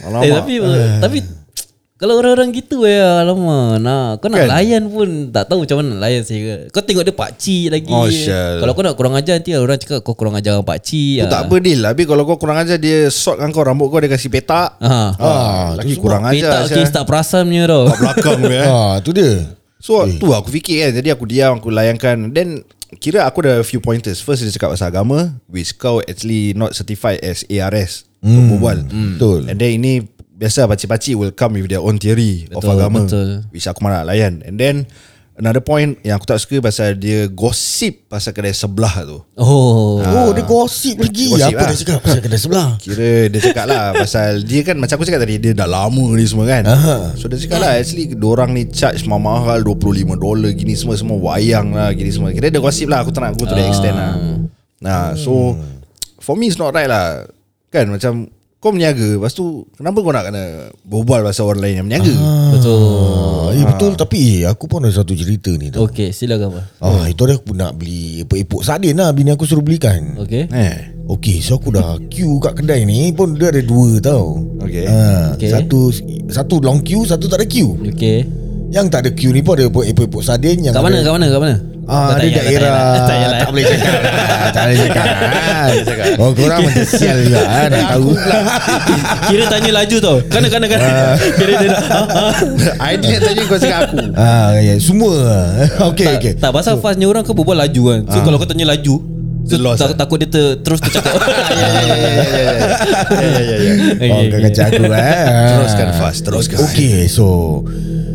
Alamak. 0.07 0.23
Eh 0.23 0.31
tapi 0.31 0.53
Tapi 1.03 1.19
Kalau 1.99 2.15
orang-orang 2.15 2.55
gitu 2.55 2.87
eh 2.87 2.95
Alamak. 3.03 3.83
Nah, 3.83 4.15
Kau 4.23 4.31
nak 4.31 4.47
Kan? 4.47 4.55
layan 4.55 4.87
pun 4.87 5.35
Tak 5.35 5.51
tahu 5.51 5.67
macam 5.67 5.83
mana 5.83 5.99
nak 5.99 6.01
layan 6.07 6.23
saya 6.23 6.71
Kau 6.71 6.79
tengok 6.79 7.03
dia 7.03 7.11
pakcik 7.11 7.75
lagi. 7.75 7.91
Oh. 7.91 8.07
Kalau 8.63 8.71
kau 8.71 8.83
nak 8.87 8.95
kurang 8.95 9.19
ajar 9.19 9.35
Nanti 9.35 9.51
orang 9.51 9.75
cakap 9.75 9.99
Kau 10.07 10.15
kurang 10.15 10.39
ajar 10.39 10.55
dengan 10.55 10.63
pakcik 10.63 11.19
Tu 11.19 11.27
tak 11.27 11.41
apa 11.51 11.55
deal 11.59 11.83
Habis 11.83 12.05
kalau 12.07 12.23
kau 12.23 12.39
kurang 12.39 12.55
ajar 12.55 12.79
Dia 12.79 13.11
sort 13.11 13.43
kan 13.43 13.51
kau 13.51 13.67
Rambut 13.67 13.91
kau 13.91 13.99
dia 13.99 14.07
kasih 14.07 14.31
petak. 14.31 14.79
Ha. 14.79 14.95
Ah, 15.19 15.67
lagi 15.75 15.99
kurang 15.99 16.23
ajar 16.23 16.63
Petak 16.71 16.79
kes 16.79 16.89
tak 16.95 17.03
perasan 17.03 17.51
punya 17.51 17.67
tau. 17.67 17.91
Kat 17.91 17.97
belakang 17.99 18.39
dia 18.47 18.55
eh. 18.55 18.67
Ah, 18.71 18.95
tu 19.03 19.11
dia. 19.11 19.31
So 19.83 20.07
tu 20.07 20.31
aku 20.31 20.47
fikir 20.55 20.87
kan. 20.87 20.91
Jadi 21.03 21.11
aku 21.11 21.27
diam 21.27 21.59
Aku 21.59 21.67
layankan. 21.67 22.31
Then 22.31 22.63
Kira 22.97 23.27
aku 23.27 23.43
ada 23.43 23.59
few 23.61 23.83
pointers. 23.83 24.23
First 24.23 24.47
dia 24.47 24.55
cakap 24.55 24.71
pasal 24.71 24.87
agama. 24.87 25.35
Which 25.51 25.75
kau 25.75 25.99
actually 25.99 26.55
Not 26.55 26.79
certified 26.79 27.19
as 27.19 27.43
ARS 27.51 28.07
Untuk 28.23 28.55
berbual. 28.55 28.87
Betul. 28.87 29.51
And 29.51 29.59
then 29.59 29.83
ini 29.83 30.07
Biasa 30.39 30.71
pakcik-pakcik 30.71 31.19
Will 31.19 31.35
come 31.35 31.59
with 31.59 31.67
their 31.67 31.83
own 31.83 31.99
theory 31.99 32.47
Of 32.55 32.63
Betul, 32.63 32.71
agama 32.79 33.03
betul. 33.03 33.29
Which 33.51 33.67
aku 33.67 33.83
malah 33.83 34.07
layan. 34.07 34.39
And 34.47 34.55
then 34.55 34.87
Another 35.35 35.59
point 35.59 35.99
Yang 35.99 36.15
aku 36.15 36.25
tak 36.27 36.39
suka 36.39 36.55
Pasal 36.63 36.95
dia 36.95 37.27
gosip 37.27 38.07
Pasal 38.07 38.31
kedai 38.31 38.55
sebelah 38.55 39.03
tu. 39.03 39.19
Oh. 39.35 39.99
Oh 39.99 40.31
dia 40.31 40.43
gosip 40.47 40.99
lagi. 40.99 41.27
Gosip 41.31 41.51
Apa 41.51 41.63
lah. 41.63 41.69
dia 41.71 41.79
cakap 41.83 41.99
Pasal 41.99 42.19
kedai 42.23 42.39
sebelah? 42.39 42.67
Kira 42.79 43.11
dia 43.27 43.39
cakap 43.51 43.65
lah 43.67 43.83
Pasal 44.03 44.31
dia 44.47 44.61
kan 44.63 44.75
Macam 44.79 44.95
aku 44.95 45.05
cakap 45.11 45.27
tadi 45.27 45.35
Dia 45.43 45.51
dah 45.51 45.67
lama 45.67 46.05
ni 46.15 46.23
semua 46.23 46.47
kan. 46.47 46.63
Aha. 46.63 47.19
So 47.19 47.27
dia 47.27 47.39
cakap 47.43 47.59
lah 47.59 47.75
Actually 47.75 48.15
Diorang 48.15 48.55
ni 48.55 48.71
charge 48.71 49.03
mahal 49.03 49.59
25 49.59 50.07
dolar 50.15 50.51
Gini 50.55 50.71
semua 50.75 50.95
Semua 50.95 51.19
wayang 51.19 51.75
lah 51.75 51.91
Gini 51.91 52.15
semua. 52.15 52.31
Kira 52.31 52.47
dia 52.47 52.63
gosip 52.63 52.87
lah 52.87 53.03
Aku 53.03 53.11
tak 53.11 53.27
nak 53.27 53.35
go 53.35 53.43
to 53.43 53.55
the 53.55 53.63
extent 53.67 53.95
lah. 53.95 54.15
Nah 54.79 55.19
so 55.19 55.55
For 56.23 56.35
me 56.35 56.47
it's 56.47 56.59
not 56.59 56.71
right 56.71 56.87
lah. 56.87 57.27
Kan 57.71 57.91
macam 57.91 58.27
Kau 58.59 58.75
berniaga 58.75 59.15
Lepas 59.15 59.31
tu 59.31 59.63
Kenapa 59.79 60.03
kau 60.03 60.11
nak 60.11 60.27
kena 60.27 60.43
Berbual 60.83 61.23
pasal 61.23 61.47
orang 61.47 61.63
lain 61.63 61.75
yang 61.79 61.85
berniaga 61.87 62.11
Betul. 62.51 62.83
Ah, 62.83 63.47
eh, 63.55 63.63
Betul. 63.63 63.91
Tapi 63.95 64.17
eh, 64.43 64.51
Aku 64.51 64.67
pun 64.67 64.83
ada 64.83 64.91
satu 64.91 65.15
cerita 65.15 65.47
ni 65.55 65.71
tau 65.71 65.87
Okay 65.87 66.11
silakan 66.11 66.59
apa 66.59 66.61
Ah, 66.83 67.07
itu 67.07 67.23
hari 67.23 67.39
aku 67.39 67.55
nak 67.55 67.79
beli 67.79 68.27
epok-epok 68.27 68.61
sardin 68.61 68.99
lah. 68.99 69.15
Bini 69.15 69.31
aku 69.31 69.47
suruh 69.47 69.63
belikan. 69.63 70.19
Okay 70.19 70.51
Eh. 70.51 70.75
Okey, 71.09 71.41
so 71.41 71.57
aku 71.57 71.73
dah 71.73 71.97
queue 72.05 72.37
kat 72.37 72.53
kedai 72.53 72.85
ni 72.85 73.09
pun 73.09 73.33
dia 73.33 73.49
ada 73.49 73.65
dua 73.65 73.97
tau. 73.97 74.37
Okay. 74.61 74.85
Ha, 74.85 75.33
Okay. 75.33 75.49
Satu 75.49 75.89
satu 76.29 76.61
long 76.61 76.85
queue, 76.85 77.01
satu 77.01 77.25
tak 77.25 77.41
ada 77.41 77.47
queue. 77.49 77.73
Okay 77.95 78.27
Yang 78.69 78.85
tak 78.93 78.99
ada 79.01 79.09
queue 79.17 79.33
ni 79.33 79.41
pun 79.41 79.57
ada 79.57 79.65
epok-epok 79.65 80.21
sardin 80.21 80.61
yang 80.61 80.73
Kat 80.75 80.85
mana 80.85 81.01
ada, 81.01 81.09
kat 81.09 81.13
mana 81.17 81.25
kat 81.31 81.39
mana 81.41 81.55
Ah, 81.89 82.13
Tak 82.13 82.21
ada 82.21 82.29
daerah. 82.29 82.85
Tak 83.41 83.49
boleh 83.49 83.65
cakap. 83.65 83.93
Lah. 83.97 84.49
Tak 84.53 84.61
boleh 84.69 84.77
cakap. 84.77 85.07
Oh 86.21 86.31
korang 86.37 86.59
macam 86.61 86.85
sial 86.85 87.17
juga 87.25 87.41
ah, 87.49 87.65
Nak 87.65 87.83
tahu. 87.97 88.09
Kira 89.33 89.43
tanya 89.49 89.71
laju 89.81 89.97
tau. 89.97 90.17
Kana 90.29 90.47
kana 90.53 90.65
kana 90.69 90.85
Ah. 90.89 91.15
Kira 91.17 91.51
dia 91.57 91.69
dah 91.73 91.81
ah, 91.89 92.07
ah. 92.29 92.33
I 92.93 92.93
dia 93.01 93.17
tanya 93.17 93.41
kau 93.49 93.57
cakap 93.57 93.89
aku. 93.89 93.97
Ah, 94.13 94.53
ya, 94.61 94.77
Semua. 94.77 95.17
Okay 95.93 96.13
okay. 96.17 96.33
tak 96.37 96.51
pasal 96.53 96.77
fastnya 96.77 97.09
orang 97.09 97.25
kau 97.25 97.33
berbual 97.33 97.57
laju 97.57 97.81
kan? 97.89 97.99
So 98.13 98.17
kalau 98.21 98.37
kau 98.37 98.45
tanya 98.45 98.69
laju 98.69 98.95
so, 99.49 99.57
Dia 99.57 99.65
lost, 99.65 99.81
tak, 99.81 99.93
eh? 99.93 99.97
Takut 99.97 100.17
dia 100.21 100.29
ter, 100.29 100.61
terus 100.61 100.77
tercakap. 100.77 101.09
Ya 101.09 101.67
ya 101.73 101.81
ya 101.81 101.97
ya 101.97 101.97
ya 101.97 102.25
ya 102.29 102.37
ya. 102.37 102.53
Ya 103.97 104.13
Oh 104.13 104.21
kau 104.29 104.39
kacau 104.45 104.63
aku 104.69 104.83
eh? 104.93 105.25
Teruskan 105.57 105.87
fast 105.97 106.19
Teruskan. 106.21 106.57
Okay 106.69 107.09
so 107.09 107.25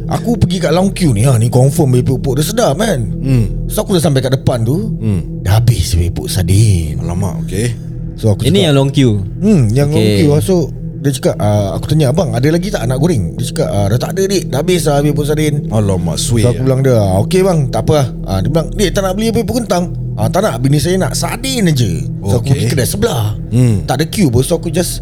Aku 0.06 0.36
pergi 0.36 0.60
kat 0.60 0.70
long 0.70 0.92
queue 0.92 1.12
ni 1.12 1.24
ha, 1.24 1.40
Ni 1.40 1.48
confirm 1.48 1.96
epok-epok 1.96 2.36
dia 2.36 2.44
sedap 2.44 2.76
kan 2.76 3.00
hmm. 3.00 3.72
So 3.72 3.80
aku 3.80 3.96
dah 3.96 4.04
sampai 4.04 4.20
kat 4.20 4.36
depan 4.36 4.60
tu 4.60 4.92
hmm. 4.92 5.40
Dah 5.40 5.58
habis 5.58 5.96
epok 5.96 6.28
sardin. 6.28 7.00
Alamak 7.00 7.40
okay 7.40 7.72
So 8.14 8.30
aku 8.30 8.44
Ini 8.44 8.68
yang 8.68 8.76
long 8.76 8.92
queue? 8.92 9.16
Hmm, 9.40 9.72
yang 9.72 9.88
okay. 9.88 9.96
long 9.96 10.08
queue 10.20 10.32
lah. 10.32 10.42
So 10.42 10.56
dia 11.00 11.12
cakap 11.12 11.36
uh, 11.36 11.76
Aku 11.76 11.84
tanya 11.84 12.08
abang 12.08 12.32
Ada 12.32 12.48
lagi 12.48 12.68
tak 12.68 12.84
anak 12.84 12.96
goreng? 12.96 13.36
Dia 13.36 13.44
cakap 13.48 13.68
uh, 13.68 13.86
Dah 13.92 13.98
tak 13.98 14.10
ada 14.12 14.22
dik. 14.24 14.44
Dah 14.48 14.60
habis 14.60 14.80
lah 14.84 14.94
Habis 15.00 15.12
pun 15.12 15.24
sardin. 15.24 15.54
Alamak 15.68 16.16
sweet 16.16 16.44
So 16.44 16.52
aku 16.52 16.62
bilang 16.62 16.80
dia 16.80 16.94
ah, 16.94 17.20
Okay 17.20 17.40
bang. 17.40 17.68
Tak 17.68 17.84
apa 17.84 17.92
lah. 17.94 18.06
Ah, 18.24 18.38
Dia 18.38 18.48
bilang 18.48 18.68
Dik 18.70 18.88
tak 18.90 19.02
nak 19.02 19.12
beli 19.14 19.28
apa-apa 19.28 19.52
kentang. 19.56 19.84
Ah, 20.14 20.28
Tak 20.28 20.40
nak. 20.40 20.54
Bini 20.60 20.76
saya 20.76 20.96
nak 20.96 21.12
sardin 21.12 21.68
je 21.70 22.08
So 22.22 22.38
aku 22.38 22.48
Okay. 22.48 22.50
pergi 22.54 22.66
kedai 22.70 22.86
sebelah. 22.86 23.36
Hmm. 23.50 23.84
Tak 23.84 24.00
ada 24.00 24.04
queue 24.06 24.28
pun 24.28 24.40
So 24.40 24.56
aku 24.56 24.68
just 24.68 25.00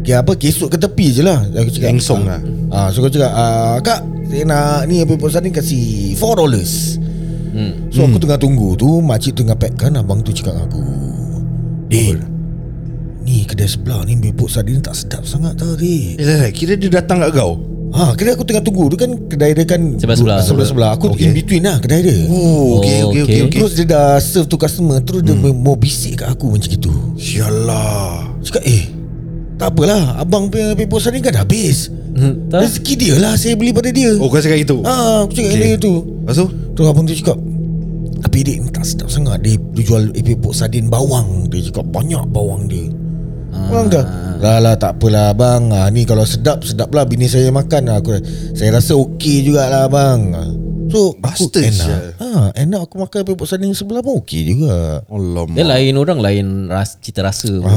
Okay, 0.00 0.16
apa 0.16 0.32
kesut 0.32 0.72
ke 0.72 0.80
tepi 0.80 1.12
je 1.12 1.20
lah. 1.20 1.44
Aku 1.44 1.68
cakap 1.68 1.92
Langsung 1.92 2.24
ah, 2.24 2.40
lah. 2.40 2.40
ah, 2.72 2.88
So 2.88 2.98
aku 2.98 3.12
cakap 3.12 3.30
ah, 3.30 3.76
Kak 3.78 4.00
Saya 4.30 4.46
nak 4.46 4.86
ni 4.86 5.02
apa-apa 5.02 5.26
sardin 5.26 5.50
Kasih 5.50 6.14
4 6.14 6.22
dollars 6.36 7.02
hmm. 7.50 7.90
So 7.90 8.06
aku 8.06 8.16
tengah 8.16 8.38
tunggu 8.38 8.72
tu 8.74 9.02
Makcik 9.02 9.34
tengah 9.36 9.54
packkan 9.54 9.98
Abang 9.98 10.22
tu 10.22 10.30
cakap 10.30 10.54
aku 10.60 10.78
Din 11.86 12.22
Ni 13.20 13.42
kedai 13.42 13.66
sebelah 13.66 14.00
ni 14.02 14.14
Bepok 14.14 14.46
sardin 14.46 14.78
tak 14.78 14.94
sedap 14.94 15.22
sangat 15.24 15.58
tau 15.58 15.74
Din 15.74 16.14
Eh, 16.14 16.22
lah, 16.22 16.36
lah, 16.40 16.50
kira 16.50 16.74
dia 16.74 16.88
datang 16.88 17.18
kat 17.20 17.34
kau. 17.34 17.58
Ha, 17.90 18.14
kedai 18.14 18.32
aku 18.32 18.46
tengah 18.46 18.62
tunggu 18.62 18.86
tu 18.86 18.94
kan 18.94 19.10
kedai 19.26 19.50
dia 19.50 19.66
kan 19.66 19.98
Sebelah-sebelah. 19.98 20.38
sebelah-sebelah. 20.40 20.90
Aku 20.94 21.10
Okay. 21.10 21.26
in 21.26 21.34
between 21.34 21.66
lah 21.66 21.82
kedai 21.82 22.00
dia. 22.00 22.22
Oh, 22.24 22.78
okay, 22.78 23.02
Oh, 23.02 23.10
okay, 23.10 23.22
okay, 23.26 23.40
okay. 23.44 23.58
Terus 23.58 23.72
dia 23.74 23.86
dah 23.88 24.14
serve 24.16 24.46
tu 24.46 24.54
customer 24.54 25.02
Terus 25.02 25.20
dia 25.20 25.34
mau 25.34 25.74
bisik 25.74 26.22
kat 26.22 26.30
aku 26.30 26.54
macam 26.54 26.70
gitu 26.70 26.94
Sialah. 27.18 28.30
Cakap 28.40 28.62
eh 28.62 28.84
Tak 29.60 29.76
apalah 29.76 30.16
Abang 30.16 30.48
punya 30.48 30.72
paper 30.72 30.96
sardin 30.96 31.20
kan 31.20 31.36
dah 31.36 31.44
habis. 31.44 31.92
Hmm, 32.16 32.48
tak? 32.48 32.64
Rezeki 32.64 32.94
dia 32.96 33.14
lah 33.20 33.36
Saya 33.36 33.54
beli 33.54 33.70
pada 33.70 33.92
dia. 33.92 34.16
Oh, 34.16 34.32
kau 34.32 34.40
cakap 34.40 34.58
gitu? 34.58 34.80
Ah, 34.82 35.28
Aku 35.28 35.36
cakap 35.36 35.52
Okay. 35.52 35.62
dia 35.62 35.76
tu. 35.76 35.94
Lepas 36.24 36.34
tu? 36.40 36.46
Terus 36.72 36.86
abang 36.88 37.04
tu 37.04 37.12
cakap 37.12 37.38
Tapi 38.24 38.38
ni 38.40 38.54
tak 38.72 38.84
sedap 38.88 39.08
sangat. 39.12 39.38
Dia, 39.44 39.60
dia 39.76 39.82
jual 39.84 40.08
epok 40.16 40.56
sardin 40.56 40.88
bawang. 40.88 41.46
Dia 41.52 41.60
cakap 41.68 41.86
banyak 41.92 42.24
bawang 42.32 42.64
dia. 42.66 42.88
Bang 43.50 43.90
dah 43.90 44.06
Lah 44.38 44.62
lah 44.62 44.78
tak 44.78 44.94
apalah 44.96 45.34
bang 45.34 45.74
ah, 45.74 45.90
Ni 45.90 46.06
kalau 46.06 46.22
sedap 46.22 46.62
Sedap 46.62 46.94
lah 46.94 47.02
bini 47.02 47.26
saya 47.26 47.50
makan 47.50 47.90
aku, 47.90 48.22
Saya 48.54 48.78
rasa 48.78 48.94
okey 48.94 49.42
jugalah 49.42 49.90
bang 49.90 50.30
So 50.90 51.14
aku 51.14 51.16
Bastard, 51.16 51.64
enak 51.64 51.86
Syal. 51.86 52.06
ha, 52.16 52.28
Enak 52.52 52.80
aku 52.82 52.94
makan 52.96 53.18
epok 53.24 53.44
sardin 53.44 53.70
sebelah 53.70 54.00
pun 54.00 54.18
okey 54.18 54.42
juga 54.48 55.00
Allah 55.04 55.42
Dia 55.48 55.62
lain 55.64 55.94
orang 55.94 56.18
lain 56.18 56.46
ras, 56.66 56.98
cita 56.98 57.20
rasa 57.20 57.46
ah, 57.60 57.70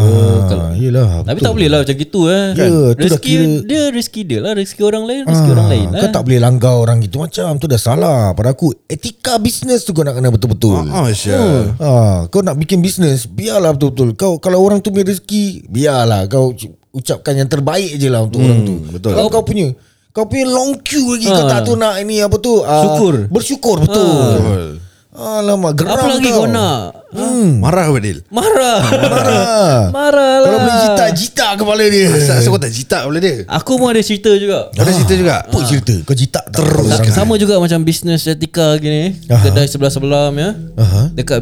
Kalau- 0.44 0.74
Yelah 0.74 1.22
Tapi 1.22 1.36
betul. 1.36 1.46
tak 1.46 1.54
boleh 1.54 1.68
lah 1.68 1.80
macam 1.80 1.96
gitu 1.96 2.22
eh. 2.28 2.46
Ya, 2.52 2.66
tu 2.66 2.74
dah 2.90 2.94
rezeki 3.00 3.30
kira- 3.30 3.62
dia 3.64 3.82
rezeki 3.90 4.22
dia 4.24 4.40
lah, 4.40 4.52
rezeki 4.54 4.82
orang 4.82 5.04
lain, 5.04 5.22
rezeki 5.24 5.50
orang 5.52 5.70
lain 5.70 5.88
lah. 5.88 6.00
Kau 6.00 6.10
tak 6.12 6.24
boleh 6.24 6.40
langgar 6.40 6.74
orang 6.74 6.98
gitu 7.00 7.16
Macam 7.20 7.50
tu 7.56 7.66
dah 7.66 7.78
salah 7.78 8.32
Pada 8.32 8.50
aku 8.50 8.74
Etika 8.86 9.38
bisnes 9.38 9.82
tu 9.82 9.92
kau 9.92 10.02
nak 10.02 10.14
kena 10.14 10.30
betul-betul 10.30 10.84
Ah, 10.88 11.10
Syal. 11.10 11.78
ha, 11.78 11.92
Kau 12.28 12.42
nak 12.42 12.56
bikin 12.56 12.80
bisnes 12.80 13.24
Biarlah 13.26 13.72
betul-betul 13.72 14.14
Kau 14.14 14.34
Kalau 14.36 14.58
orang 14.60 14.80
tu 14.80 14.90
punya 14.90 15.06
rezeki 15.06 15.66
Biarlah 15.66 16.26
Kau 16.26 16.50
ucapkan 16.92 17.34
yang 17.36 17.48
terbaik 17.48 17.94
je 17.94 18.06
lah 18.06 18.22
Untuk 18.22 18.40
orang 18.40 18.62
tu 18.62 18.76
betul. 18.88 19.12
Kalau 19.12 19.28
kau 19.28 19.42
punya 19.42 19.70
Kau 20.14 20.24
punya 20.24 20.46
long 20.46 20.78
queue 20.78 21.18
lagi 21.18 21.26
Kau 21.26 21.42
Ha. 21.42 21.50
tak 21.50 21.60
tahu 21.66 21.76
nak 21.76 21.98
ini 21.98 22.22
apa 22.22 22.38
tu 22.38 22.62
ah, 22.62 22.86
Syukur. 22.86 23.26
Bersyukur 23.28 23.82
betul 23.82 24.06
Betul. 24.06 24.66
Alamak 25.12 25.74
geram 25.76 25.94
Apa 25.94 26.06
lagi 26.08 26.26
kau 26.28 26.46
nak? 26.48 27.06
Hmm. 27.10 27.58
Marah 27.58 27.86
apa 27.86 27.98
Dil? 27.98 28.26
Marah. 28.28 28.82
Marah 28.82 29.80
Marah 29.98 30.34
lah. 30.36 30.48
Kalau 30.48 30.60
boleh 30.60 30.78
jitak 30.80 31.10
Jitak 31.14 31.52
kepala 31.56 31.84
dia 31.88 32.08
Asal, 32.10 32.36
asal 32.36 32.50
kau 32.50 32.58
tak 32.58 32.70
jitak 32.72 33.02
kepala 33.04 33.20
dia? 33.20 33.36
Aku 33.48 33.72
pun 33.76 33.90
ada 33.90 34.02
cerita 34.02 34.30
juga. 34.34 34.70
Kau 34.70 34.82
ada 34.82 34.90
cerita 34.92 35.14
juga? 35.14 35.36
Apa 35.44 35.58
cerita 35.64 35.94
Kau 36.02 36.16
jitak 36.16 36.44
tak 36.46 36.58
Terus 36.58 36.88
Sa- 36.90 37.14
Sama 37.16 37.34
juga 37.36 37.58
macam 37.58 37.80
bisnes 37.82 38.22
etika 38.24 38.74
gini. 38.78 39.18
Aha. 39.28 39.42
Kedai 39.44 39.66
sebelah-sebelah 39.68 40.30
ya. 40.32 40.50
Aha. 40.76 41.02
Dekat 41.12 41.42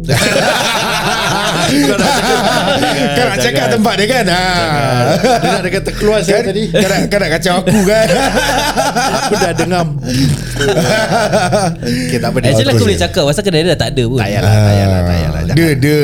Kau 1.70 3.24
nak 3.24 3.38
cakap 3.38 3.66
tempat 3.74 3.94
dia 3.96 4.06
kan? 4.08 4.24
Ha. 4.26 4.42
Dia 5.38 5.48
nak 5.50 5.62
dia 5.62 5.72
kata 5.76 5.90
keluar 5.92 6.18
saya 6.20 6.40
Kan? 6.40 6.50
tadi. 6.50 6.64
Kau 6.68 6.86
nak, 6.86 6.98
kau 7.06 7.18
nak 7.18 7.30
kacau 7.30 7.54
aku 7.60 7.78
kan? 7.84 8.06
Aku 9.20 9.34
dah 9.36 9.52
dengar. 9.52 9.84
Okay 11.80 12.18
tak 12.18 12.28
apa. 12.30 12.38
Actually 12.42 12.72
aku 12.72 12.84
boleh 12.84 12.98
cakap. 12.98 13.22
Pasal 13.24 13.42
kedai 13.42 13.60
dia 13.62 13.70
dah 13.72 13.80
tak 13.80 13.90
ada 13.92 14.02
pun. 14.04 14.18
Tak 14.18 14.26
payahlah 14.26 14.50
Tak 14.50 14.62
payahlah 14.64 14.98
Tak 14.98 15.06
payahlah. 15.06 15.42
Dia 15.54 15.68
dia. 15.74 16.00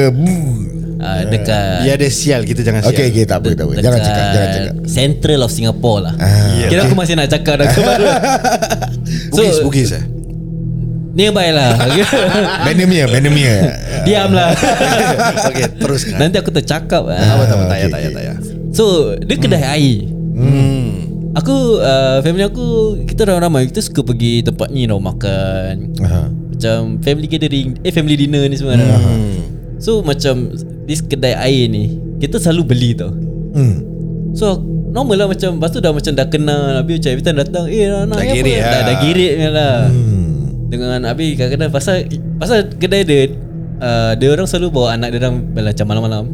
Ah, 0.97 1.23
Dekat 1.23 1.85
Dia 1.85 1.93
ada 1.93 2.09
sial 2.09 2.41
Kita 2.43 2.65
jangan 2.65 2.81
sial. 2.81 2.97
Okay 2.97 3.13
okay 3.13 3.25
tak 3.25 3.39
apa 3.39 3.53
tak 3.53 3.65
apa. 3.69 3.73
Jangan 3.77 3.85
dekat 3.93 4.07
cakap 4.09 4.27
Jangan 4.27 4.49
cakap. 4.51 4.75
Central 4.89 5.41
of 5.45 5.51
Singapore 5.53 6.01
lah. 6.03 6.15
Ah. 6.17 6.67
Kira 6.67 6.81
aku 6.83 6.97
masih 6.97 7.15
nak 7.15 7.29
cakap 7.29 7.55
dah 7.61 7.67
kemarin 7.69 8.09
So 9.37 9.45
Bugis 9.45 9.59
Bugis 9.63 9.91
eh 9.93 10.05
Nearby 11.17 11.49
lah. 11.49 11.73
Venomia 12.69 13.09
Venomia 13.09 13.55
Diam 14.05 14.37
lah. 14.37 14.53
Okay 15.49 15.65
teruskan. 15.81 16.21
Nanti 16.21 16.37
aku 16.37 16.53
tercakap. 16.53 17.09
Tak 17.09 17.17
apa 17.17 17.45
tak 17.49 17.57
apa 17.57 17.65
Tak 17.65 17.73
payah 17.73 17.89
okay, 17.89 17.89
tak 17.89 17.97
payah 17.97 18.11
tak 18.13 18.21
payah 18.21 18.37
So 18.77 18.85
Dia 19.25 19.37
kedai 19.41 19.65
air. 19.65 19.97
Hmm. 20.37 20.85
Aku 21.33 21.81
uh, 21.81 22.21
Family 22.21 22.45
aku 22.45 22.67
Kita 23.09 23.25
orang 23.25 23.49
ramai 23.49 23.65
Kita 23.73 23.81
suka 23.81 24.05
pergi 24.05 24.45
tempat 24.45 24.69
ni 24.69 24.85
tau 24.85 25.01
Makan. 25.01 25.75
Aha. 26.05 26.23
Macam 26.29 27.01
family 27.01 27.27
gathering 27.33 27.81
Eh 27.81 27.93
family 27.97 28.17
dinner 28.21 28.45
ni 28.45 28.57
semua. 28.61 28.77
Hmm. 28.77 29.41
So 29.81 30.05
macam 30.05 30.53
This 30.85 31.01
kedai 31.01 31.33
air 31.33 31.73
ni 31.73 31.97
Kita 32.21 32.37
selalu 32.37 32.63
beli 32.69 32.91
tau. 32.93 33.17
Hmm. 33.57 33.81
So 34.37 34.61
Normal 34.93 35.17
lah 35.17 35.29
macam 35.33 35.57
Lepas 35.57 35.73
tu 35.73 35.81
dah 35.81 35.97
macam 35.97 36.13
dah 36.13 36.29
kenal 36.29 36.77
Habis 36.77 37.01
macam 37.01 37.11
every 37.17 37.25
time 37.25 37.37
datang 37.41 37.65
Eh 37.73 37.89
nak 37.89 38.05
Dah 38.13 38.21
air 38.21 38.29
apa? 38.29 38.37
girit 38.37 38.61
dah, 38.61 38.69
lah. 38.69 38.81
dah 38.85 38.97
girit 39.01 39.33
punya 39.33 39.51
lah. 39.57 39.77
Hmm. 39.89 40.16
Dengan 40.67 41.01
Habis 41.07 41.39
kadang-kadang 41.39 41.71
Pasal 41.73 41.97
Pasal 42.37 42.59
kedai 42.75 43.03
dia 43.07 43.31
uh, 43.81 44.13
Dia 44.19 44.29
orang 44.35 44.49
selalu 44.49 44.69
bawa 44.75 44.99
anak 44.99 45.15
dia 45.15 45.19
orang 45.23 45.47
Macam 45.55 45.87
malam-malam. 45.87 46.25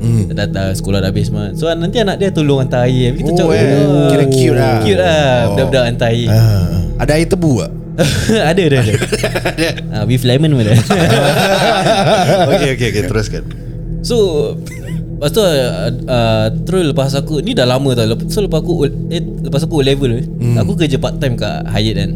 Hmm. 0.00 0.32
Dah 0.32 0.48
datang 0.48 0.72
sekolah 0.72 1.04
dah 1.04 1.12
habis 1.12 1.28
semua. 1.28 1.52
So 1.52 1.68
nanti 1.68 2.00
anak 2.00 2.16
dia 2.16 2.32
tolong 2.32 2.64
hantar 2.64 2.88
air. 2.88 3.12
Habis 3.12 3.20
kita 3.20 3.44
Oh, 3.44 3.52
cakap 3.52 3.60
eh. 3.60 3.84
"Oh, 3.84 4.08
Kira 4.08 4.24
cute 4.32 4.56
lah." 4.56 4.80
Cute 4.80 4.96
lah. 4.96 5.20
Oh. 5.20 5.48
Budak-budak 5.52 5.84
hantar 5.92 6.08
air. 6.08 6.28
Ah. 6.32 7.04
Ada 7.04 7.12
air 7.20 7.28
tebu 7.28 7.52
tak? 7.60 7.72
Ada 8.48 8.60
ada 8.64 8.76
ada. 8.80 8.92
Uh, 9.92 10.04
With 10.08 10.24
lemon 10.24 10.56
pun 10.56 10.64
ada. 10.64 10.72
Okay 12.56 12.70
okay 12.80 12.86
okay. 12.96 13.02
Teruskan. 13.04 13.44
So 14.00 14.16
Lepas 15.20 15.36
tu 15.36 15.44
uh, 15.44 15.92
uh, 16.08 16.46
Terus 16.64 16.96
lepas 16.96 17.12
aku 17.12 17.44
Ni 17.44 17.52
dah 17.52 17.68
lama 17.68 17.92
tau. 17.92 18.08
So 18.32 18.40
lepas 18.40 18.64
aku 18.64 18.88
eh, 18.88 19.20
Lepas 19.20 19.68
aku 19.68 19.84
level 19.84 20.16
hmm. 20.16 20.56
Aku 20.64 20.80
kerja 20.80 20.96
part 20.96 21.20
time 21.20 21.36
kat 21.36 21.60
Hyatt 21.68 21.96
kan 22.00 22.10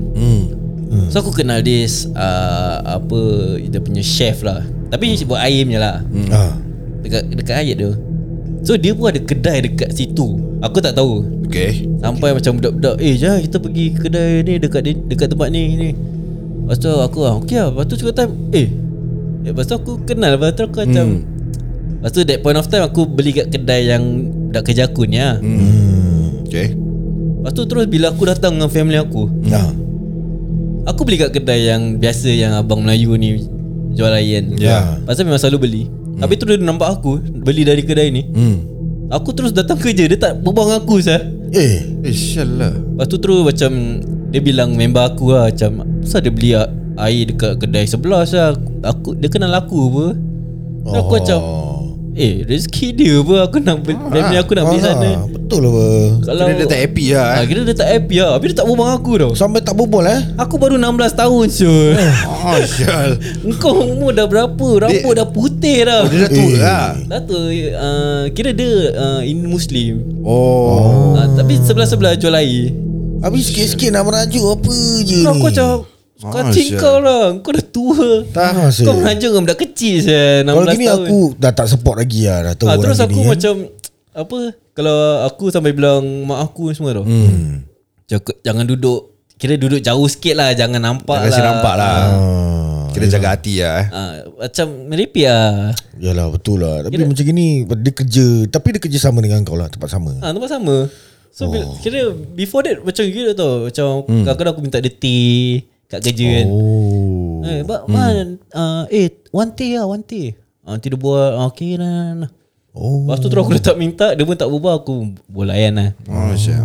Hmm. 0.94 1.10
So 1.10 1.18
aku 1.18 1.34
kenal 1.34 1.58
this 1.58 2.06
uh, 2.14 3.02
Apa 3.02 3.18
Dia 3.58 3.82
punya 3.82 3.98
chef 3.98 4.46
lah. 4.46 4.62
Tapi 4.94 5.18
buat 5.26 5.42
air 5.42 5.66
punya 5.66 5.80
lah. 5.82 5.96
Hmm. 6.06 6.30
Ah. 6.30 6.54
Dekat 7.02 7.22
dekat 7.34 7.54
Hyatt 7.58 7.76
tu. 7.82 7.92
So 8.62 8.78
dia 8.78 8.94
pun 8.94 9.10
ada 9.10 9.18
kedai 9.18 9.66
dekat 9.66 9.90
situ. 9.90 10.38
Aku 10.62 10.78
tak 10.78 10.94
tahu. 10.94 11.26
Okay 11.50 11.84
Sampai 12.00 12.32
macam 12.32 12.56
budak-budak 12.56 12.96
Eh 13.02 13.18
jangan 13.20 13.42
kita 13.44 13.56
pergi 13.60 13.84
kedai 13.92 14.40
ni 14.46 14.54
Dekat 14.62 14.80
dekat 15.10 15.28
tempat 15.34 15.48
ni 15.50 15.62
ni. 15.76 15.90
Lepas 16.64 16.78
tu 16.78 16.88
aku 16.88 17.26
ah 17.26 17.34
Okay 17.42 17.58
lah. 17.58 17.68
Lepas 17.74 17.84
tu 17.90 17.94
cukup 18.00 18.14
time 18.14 18.32
Eh. 18.54 18.68
Eh, 19.44 19.50
Lepas 19.52 19.66
tu 19.66 19.74
aku 19.76 19.92
kenal 20.06 20.38
Lepas 20.38 20.54
tu 20.54 20.62
aku 20.64 20.78
macam 20.86 21.06
Hmm. 21.20 22.00
Lepas 22.00 22.10
tu 22.14 22.20
that 22.24 22.38
point 22.40 22.56
of 22.56 22.70
time 22.70 22.86
Aku 22.86 23.04
beli 23.04 23.34
kat 23.34 23.52
kedai 23.52 23.90
yang 23.90 24.04
Budak 24.48 24.62
kerja 24.70 24.86
aku 24.86 25.04
ni 25.04 25.18
lah 25.18 25.36
Hmm. 25.42 26.46
Okay 26.48 26.72
Lepas 26.72 27.52
tu 27.52 27.62
terus 27.68 27.84
bila 27.84 28.14
aku 28.14 28.24
datang 28.24 28.56
dengan 28.56 28.70
family 28.72 28.96
aku 28.96 29.28
Nah. 29.44 29.83
Aku 30.84 31.02
beli 31.02 31.16
kat 31.16 31.32
kedai 31.32 31.68
yang 31.68 31.96
Biasa 31.96 32.28
yang 32.28 32.52
abang 32.54 32.84
Melayu 32.84 33.16
ni 33.16 33.40
Jual 33.94 34.12
air 34.12 34.40
kan 34.40 34.44
Ya. 34.58 34.78
Pasal 35.02 35.24
memang 35.24 35.40
selalu 35.40 35.58
beli 35.60 35.82
Habis 36.18 36.36
tu 36.36 36.44
dia 36.44 36.56
nampak 36.56 37.00
aku 37.00 37.18
Beli 37.18 37.64
dari 37.64 37.82
kedai 37.82 38.08
ni 38.08 38.22
Hmm 38.28 38.56
Aku 39.08 39.32
terus 39.32 39.52
datang 39.52 39.76
kerja 39.76 40.04
Dia 40.04 40.16
tak 40.16 40.40
berbual 40.40 40.64
dengan 40.66 40.80
aku 40.80 40.96
sah. 40.98 41.20
Eh. 41.52 41.76
Eh 42.02 42.14
sial 42.14 42.56
lah 42.56 42.72
Lepas 42.72 43.06
tu 43.06 43.16
terus 43.16 43.44
macam 43.44 43.70
Dia 44.28 44.40
bilang 44.40 44.72
member 44.74 45.04
aku 45.04 45.30
lah 45.30 45.48
Macam 45.48 45.84
Kenapa 46.02 46.20
dia 46.20 46.32
beli 46.32 46.50
air 46.94 47.22
dekat 47.26 47.52
kedai 47.58 47.84
sebelah 47.84 48.22
sah? 48.24 48.52
Aku 48.82 49.14
Dia 49.14 49.28
kenal 49.28 49.52
aku 49.52 49.78
apa 49.88 50.06
oh. 50.84 50.94
Aku 50.94 51.12
macam 51.16 51.38
Eh 52.14 52.42
rezeki 52.42 52.86
dia 52.92 53.12
apa 53.18 53.46
Aku 53.46 53.56
nak 53.58 53.82
beli 53.82 53.96
Family 53.96 54.36
aku 54.36 54.52
nak 54.52 54.64
beli 54.68 54.80
Ah, 54.80 54.84
sana 54.92 55.10
Betul 55.44 55.60
lah 55.60 55.70
apa. 55.70 55.86
Kalau 56.24 56.42
Kira 56.42 56.56
dia 56.56 56.66
tak 56.66 56.80
happy 56.80 57.04
lah 57.10 57.26
ah, 57.26 57.34
eh 57.34 57.44
Kira 57.44 57.60
dia 57.62 57.76
tak 57.76 57.88
happy 57.90 58.16
lah 58.16 58.30
Habis 58.32 58.48
dia 58.48 58.56
tak 58.56 58.66
berbual 58.66 58.90
aku 58.90 59.12
tau 59.14 59.30
Sampai 59.34 59.60
tak 59.60 59.74
berbual 59.74 60.04
eh. 60.06 60.20
Aku 60.36 60.54
baru 60.56 60.74
16 60.74 60.88
tahun 61.14 61.44
Syul 61.46 61.92
Oh 62.40 62.58
sial 62.62 63.08
Engkau 63.46 63.72
umur 63.84 64.10
dah 64.10 64.24
berapa 64.24 64.68
Rambut 64.80 65.12
dah 65.12 65.26
putih 65.26 65.78
dah 65.82 66.00
Oh 66.00 66.08
dia 66.08 66.18
dah 66.18 66.30
tua 66.30 66.48
Eh. 66.48 66.56
lah 66.56 66.86
Dah 67.06 67.20
tu 67.20 67.36
uh, 67.36 68.22
Kira 68.30 68.50
dia 68.50 68.72
uh, 68.90 69.20
In 69.22 69.44
Muslim 69.44 70.00
Oh 70.24 71.12
uh, 71.12 71.28
Tapi 71.34 71.60
sebelah-sebelah 71.60 72.16
jual 72.16 72.32
air 72.32 72.72
Habis 73.20 73.48
sikit-sikit 73.48 73.90
nak 73.90 74.04
merajuk 74.04 74.48
apa 74.50 74.74
je 75.02 75.20
Kau 75.20 75.32
ni. 75.32 75.38
kau 75.38 75.48
macam 75.50 75.68
Kau 76.24 76.42
think 76.50 76.70
sial. 76.70 76.80
kau 76.80 76.96
lah 76.98 77.24
Kau 77.38 77.52
dah 77.52 77.66
tua 77.66 78.08
Ah, 78.32 78.68
sial. 78.68 78.86
Kau 78.86 78.94
merajuk 78.96 79.28
dengan 79.28 79.44
budak 79.44 79.58
kecil 79.60 79.94
saya 80.00 80.40
16 80.40 80.48
Kalau 80.48 80.64
gini 80.70 80.86
tahun 80.86 81.04
aku 81.04 81.18
dah 81.36 81.52
tak 81.52 81.66
support 81.66 81.96
lagi 81.98 82.20
lah. 82.24 82.38
Dah 82.42 82.54
tahu 82.54 82.64
ah, 82.64 82.72
orang 82.72 82.82
Terus 82.82 82.98
aku 82.98 83.12
gini, 83.12 83.20
kan. 83.20 83.30
macam 83.30 83.54
Apa 84.14 84.38
Kalau 84.74 84.96
aku 85.22 85.48
sampai 85.48 85.70
bilang 85.70 86.02
Mak 86.24 86.38
aku 86.44 86.70
semua 86.70 86.92
tau 86.92 87.06
Hmm. 87.06 87.62
Jangan, 88.04 88.34
jangan 88.42 88.64
duduk 88.66 89.00
Kira 89.34 89.54
duduk 89.54 89.78
jauh 89.78 90.06
sikit 90.06 90.34
lah 90.34 90.50
Jangan 90.52 90.78
nampak 90.78 91.14
Jangan 91.16 91.24
lah 91.24 91.30
kasi 91.30 91.40
nampak 91.40 91.74
lah 91.74 91.96
Ah. 92.04 92.86
Kira 92.90 93.06
jaga 93.08 93.34
hati 93.34 93.58
lah 93.58 93.74
eh 93.76 93.86
ah, 93.90 94.12
Macam 94.40 94.66
meripik 94.86 95.26
lah 95.26 95.70
Yalah 95.96 96.26
betul 96.28 96.58
lah 96.58 96.82
Tapi 96.82 97.00
macam 97.00 97.24
gini 97.24 97.46
Dia 97.64 97.92
kerja 97.92 98.26
Tapi 98.46 98.66
dia 98.70 98.80
kerja 98.80 98.98
sama 99.00 99.18
dengan 99.18 99.42
kau 99.42 99.54
lah 99.54 99.66
Tempat 99.66 99.88
sama 99.88 100.14
Ah, 100.18 100.30
tempat 100.30 100.50
sama. 100.50 100.86
So 101.34 101.50
oh. 101.50 101.74
kira 101.82 102.14
before 102.30 102.62
that 102.62 102.78
macam 102.78 103.02
gitu 103.04 103.34
tau. 103.34 103.66
Macam 103.66 104.06
Hmm. 104.06 104.22
kadang-kadang 104.22 104.52
aku 104.54 104.62
minta 104.62 104.78
dia 104.78 104.94
tea 104.94 105.66
kat 105.84 105.98
kerja 106.00 106.26
kan. 106.32 106.46
Oh 106.46 107.42
Eh, 107.42 107.60
but 107.60 107.84
man, 107.84 108.38
uh, 108.50 108.86
eh 108.86 109.10
one 109.28 109.50
tea 109.50 109.74
lah, 109.74 109.84
one 109.84 110.00
tea. 110.00 110.32
Ah, 110.62 110.78
nanti 110.78 110.88
dia 110.88 110.96
buat, 110.96 111.34
ah, 111.34 111.44
okay 111.44 111.74
lah. 111.74 112.24
Oh 112.74 113.06
Lepas 113.06 113.18
tu 113.18 113.28
terus 113.28 113.40
aku 113.40 113.54
letak 113.54 113.76
minta, 113.76 114.10
dia 114.10 114.22
pun 114.22 114.34
tak 114.34 114.46
berubah, 114.46 114.76
aku 114.76 114.94
boleh 115.24 115.54
layan 115.54 115.72
lah. 115.74 115.90
Oh 116.04 116.34
sial 116.34 116.62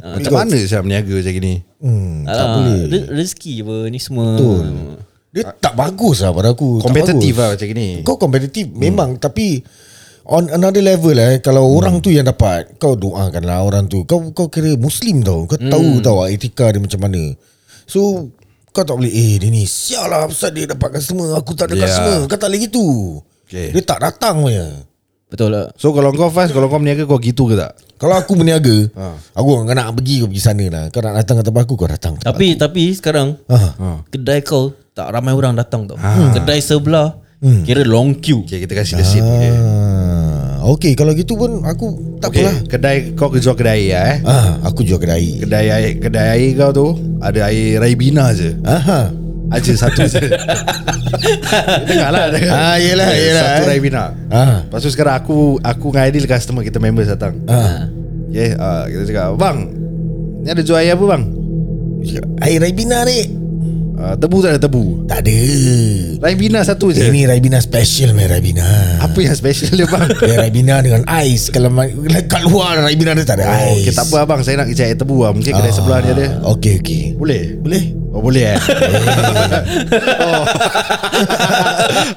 Ah, 0.00 0.16
Macam 0.16 0.32
mana 0.34 0.56
saya 0.56 0.80
berniaga 0.80 1.12
macam 1.12 1.32
gini 1.34 1.54
Hmm, 1.76 2.24
tak 2.24 2.32
Alah, 2.34 2.48
boleh. 2.54 2.80
re- 2.86 3.08
Rezeki 3.14 3.52
apa 3.60 3.76
ni 3.86 3.98
semua 3.98 4.26
Betul. 4.32 4.64
Dia 5.30 5.42
tak 5.54 5.74
bagus 5.74 6.16
lah 6.18 6.32
pada 6.32 6.48
aku. 6.50 6.68
Tak 6.76 6.84
Kompetitif 6.86 7.20
bagus. 7.30 7.36
lah 7.38 7.48
macam 7.52 7.66
gini 7.68 7.88
Kau 8.00 8.16
kompetitif 8.16 8.64
memang 8.70 9.10
tapi 9.14 9.60
on 10.24 10.48
another 10.48 10.80
level 10.80 11.12
eh 11.14 11.38
kalau 11.38 11.68
orang 11.70 11.98
tu 11.98 12.08
yang 12.08 12.24
dapat 12.24 12.76
kau 12.76 12.94
doakanlah 12.94 13.60
orang 13.60 13.86
tu. 13.86 14.04
Kau 14.04 14.28
kau 14.30 14.48
kira 14.48 14.72
muslim 14.74 15.20
tau. 15.20 15.44
Kau 15.44 15.56
tahu 15.56 16.00
tau 16.00 16.24
etika 16.26 16.68
dia 16.68 16.78
macam 16.78 17.00
mana. 17.02 17.36
So 17.84 18.32
kau 18.70 18.82
tak 18.82 18.94
boleh 18.94 19.08
eh 19.08 19.36
dia 19.36 19.48
ni 19.48 19.64
sial 19.64 20.04
lah 20.06 20.26
pasal 20.26 20.50
dia 20.50 20.64
dapat 20.64 20.96
customer 20.96 21.32
aku 21.34 21.52
tak 21.52 21.68
ada 21.68 21.76
Yeah. 21.76 21.84
customer. 21.86 22.18
Kau 22.24 22.36
tak 22.36 22.48
boleh 22.48 22.60
gitu. 22.62 22.86
Okay. 23.44 23.68
Dia 23.70 23.82
tak 23.84 24.00
datang 24.00 24.40
punya. 24.40 24.88
Betul 25.30 25.54
lah 25.54 25.70
So 25.78 25.94
kalau 25.94 26.10
kau 26.10 26.26
fast 26.26 26.50
Kalau 26.50 26.66
kau 26.66 26.76
berniaga 26.76 27.06
kau 27.06 27.16
gitu 27.16 27.46
ke 27.46 27.54
tak 27.54 27.78
Kalau 27.96 28.18
aku 28.18 28.34
berniaga, 28.34 28.90
Ha. 28.92 29.14
aku 29.32 29.46
kau 29.46 29.64
nak 29.64 29.94
pergi 29.94 30.20
kau 30.20 30.28
pergi 30.28 30.42
sana 30.42 30.64
lah. 30.66 30.84
Kau 30.88 30.98
nak 30.98 31.14
datang 31.16 31.38
ke 31.38 31.44
tempat 31.44 31.62
aku 31.62 31.74
kau 31.74 31.86
datang. 31.86 32.12
ke 32.12 32.20
tempat 32.20 32.32
Tapi 32.32 32.46
tapi 32.56 32.84
sekarang 32.90 33.28
Ha. 33.46 34.02
Kedai 34.06 34.42
kau 34.42 34.74
Tak 34.90 35.06
ramai 35.08 35.30
orang 35.30 35.54
datang 35.54 35.86
tau 35.86 35.94
Kedai 36.34 36.58
sebelah 36.58 37.14
Kira 37.40 37.80
long 37.82 38.12
queue 38.14 38.42
Okay 38.42 38.60
kita 38.60 38.74
kasih 38.74 39.00
okay. 39.00 39.48
Ah, 39.48 40.60
okay 40.68 40.92
kalau 40.92 41.14
gitu 41.14 41.34
pun 41.34 41.62
aku 41.62 41.86
tak 42.20 42.36
okay. 42.36 42.44
apalah. 42.44 42.56
Kedai 42.66 42.96
Kau 43.14 43.32
jual 43.32 43.54
kedai 43.54 43.88
air 43.88 43.96
eh 43.96 44.16
Ah, 44.22 44.60
aku 44.60 44.82
jual 44.82 44.98
kedai. 44.98 45.40
Kedai 45.40 45.66
air 45.68 45.92
Kedai 45.96 46.26
air 46.34 46.50
kau 46.52 46.68
tu 46.70 46.86
Ada 47.16 47.48
air 47.48 47.78
Raibina 47.78 48.34
je 48.34 48.58
Aha. 48.60 49.08
Aja 49.50 49.72
satu 49.76 50.06
je 50.06 50.22
Dengar 51.90 52.10
lah 52.10 52.30
dengar. 52.30 52.54
Ah, 52.54 52.76
yelah, 52.78 53.10
yelah, 53.10 53.42
Satu 53.42 53.62
eh. 53.62 53.68
Raibina 53.68 54.14
Ah. 54.30 54.62
Lepas 54.62 54.80
tu 54.80 54.90
sekarang 54.90 55.18
aku 55.18 55.38
Aku 55.58 55.90
dengan 55.90 56.06
Aidil 56.06 56.24
customer 56.24 56.62
kita 56.62 56.78
members 56.78 57.10
datang 57.10 57.34
Ah. 57.50 57.90
Okay 58.30 58.54
uh, 58.54 58.86
Kita 58.86 59.02
cakap 59.04 59.34
Bang 59.34 59.58
Ni 60.40 60.48
ada 60.48 60.62
jual 60.62 60.78
air 60.78 60.94
apa 60.94 61.04
bang 61.04 61.22
Cakap, 62.00 62.24
Air 62.40 62.58
Raibina 62.60 63.02
ni 63.04 63.49
uh, 64.00 64.14
Tebu 64.16 64.36
tak 64.40 64.50
ada 64.50 64.60
tebu? 64.60 65.04
Tak 65.04 65.20
ada. 65.20 65.38
Raibina 66.18 66.60
satu 66.60 66.88
je. 66.88 67.04
Ini 67.04 67.28
Raibina 67.28 67.58
special 67.58 68.12
meh 68.12 68.24
Raibina. 68.24 68.64
Apa 68.98 69.20
yang 69.20 69.34
special 69.34 69.72
dia 69.74 69.84
bang? 69.84 70.08
Air 70.18 70.38
Raibina 70.40 70.80
dengan 70.80 71.04
ais. 71.04 71.48
Kalau 71.48 71.68
ma- 71.68 71.88
kat 72.22 72.42
luar 72.42 72.80
Raibina 72.80 73.12
dia 73.12 73.24
tak 73.24 73.38
ada 73.38 73.46
Oh, 73.46 73.54
ais. 73.54 73.84
okay, 73.84 73.92
tak 73.92 74.08
apa 74.08 74.16
abang. 74.20 74.40
Saya 74.40 74.56
nak 74.58 74.68
ijat 74.68 74.86
air 74.86 74.96
tebu 74.96 75.20
lah 75.20 75.32
Mungkin 75.32 75.52
kedai 75.52 75.68
Ah, 75.68 75.74
sebelah 75.74 75.98
ni 76.00 76.08
ada. 76.10 76.26
Okay 76.56 76.80
okay. 76.80 77.02
Boleh? 77.14 77.54
Boleh? 77.56 77.84
Oh 78.10 78.18
boleh 78.18 78.42
eh? 78.42 78.58
Oh. 80.18 80.42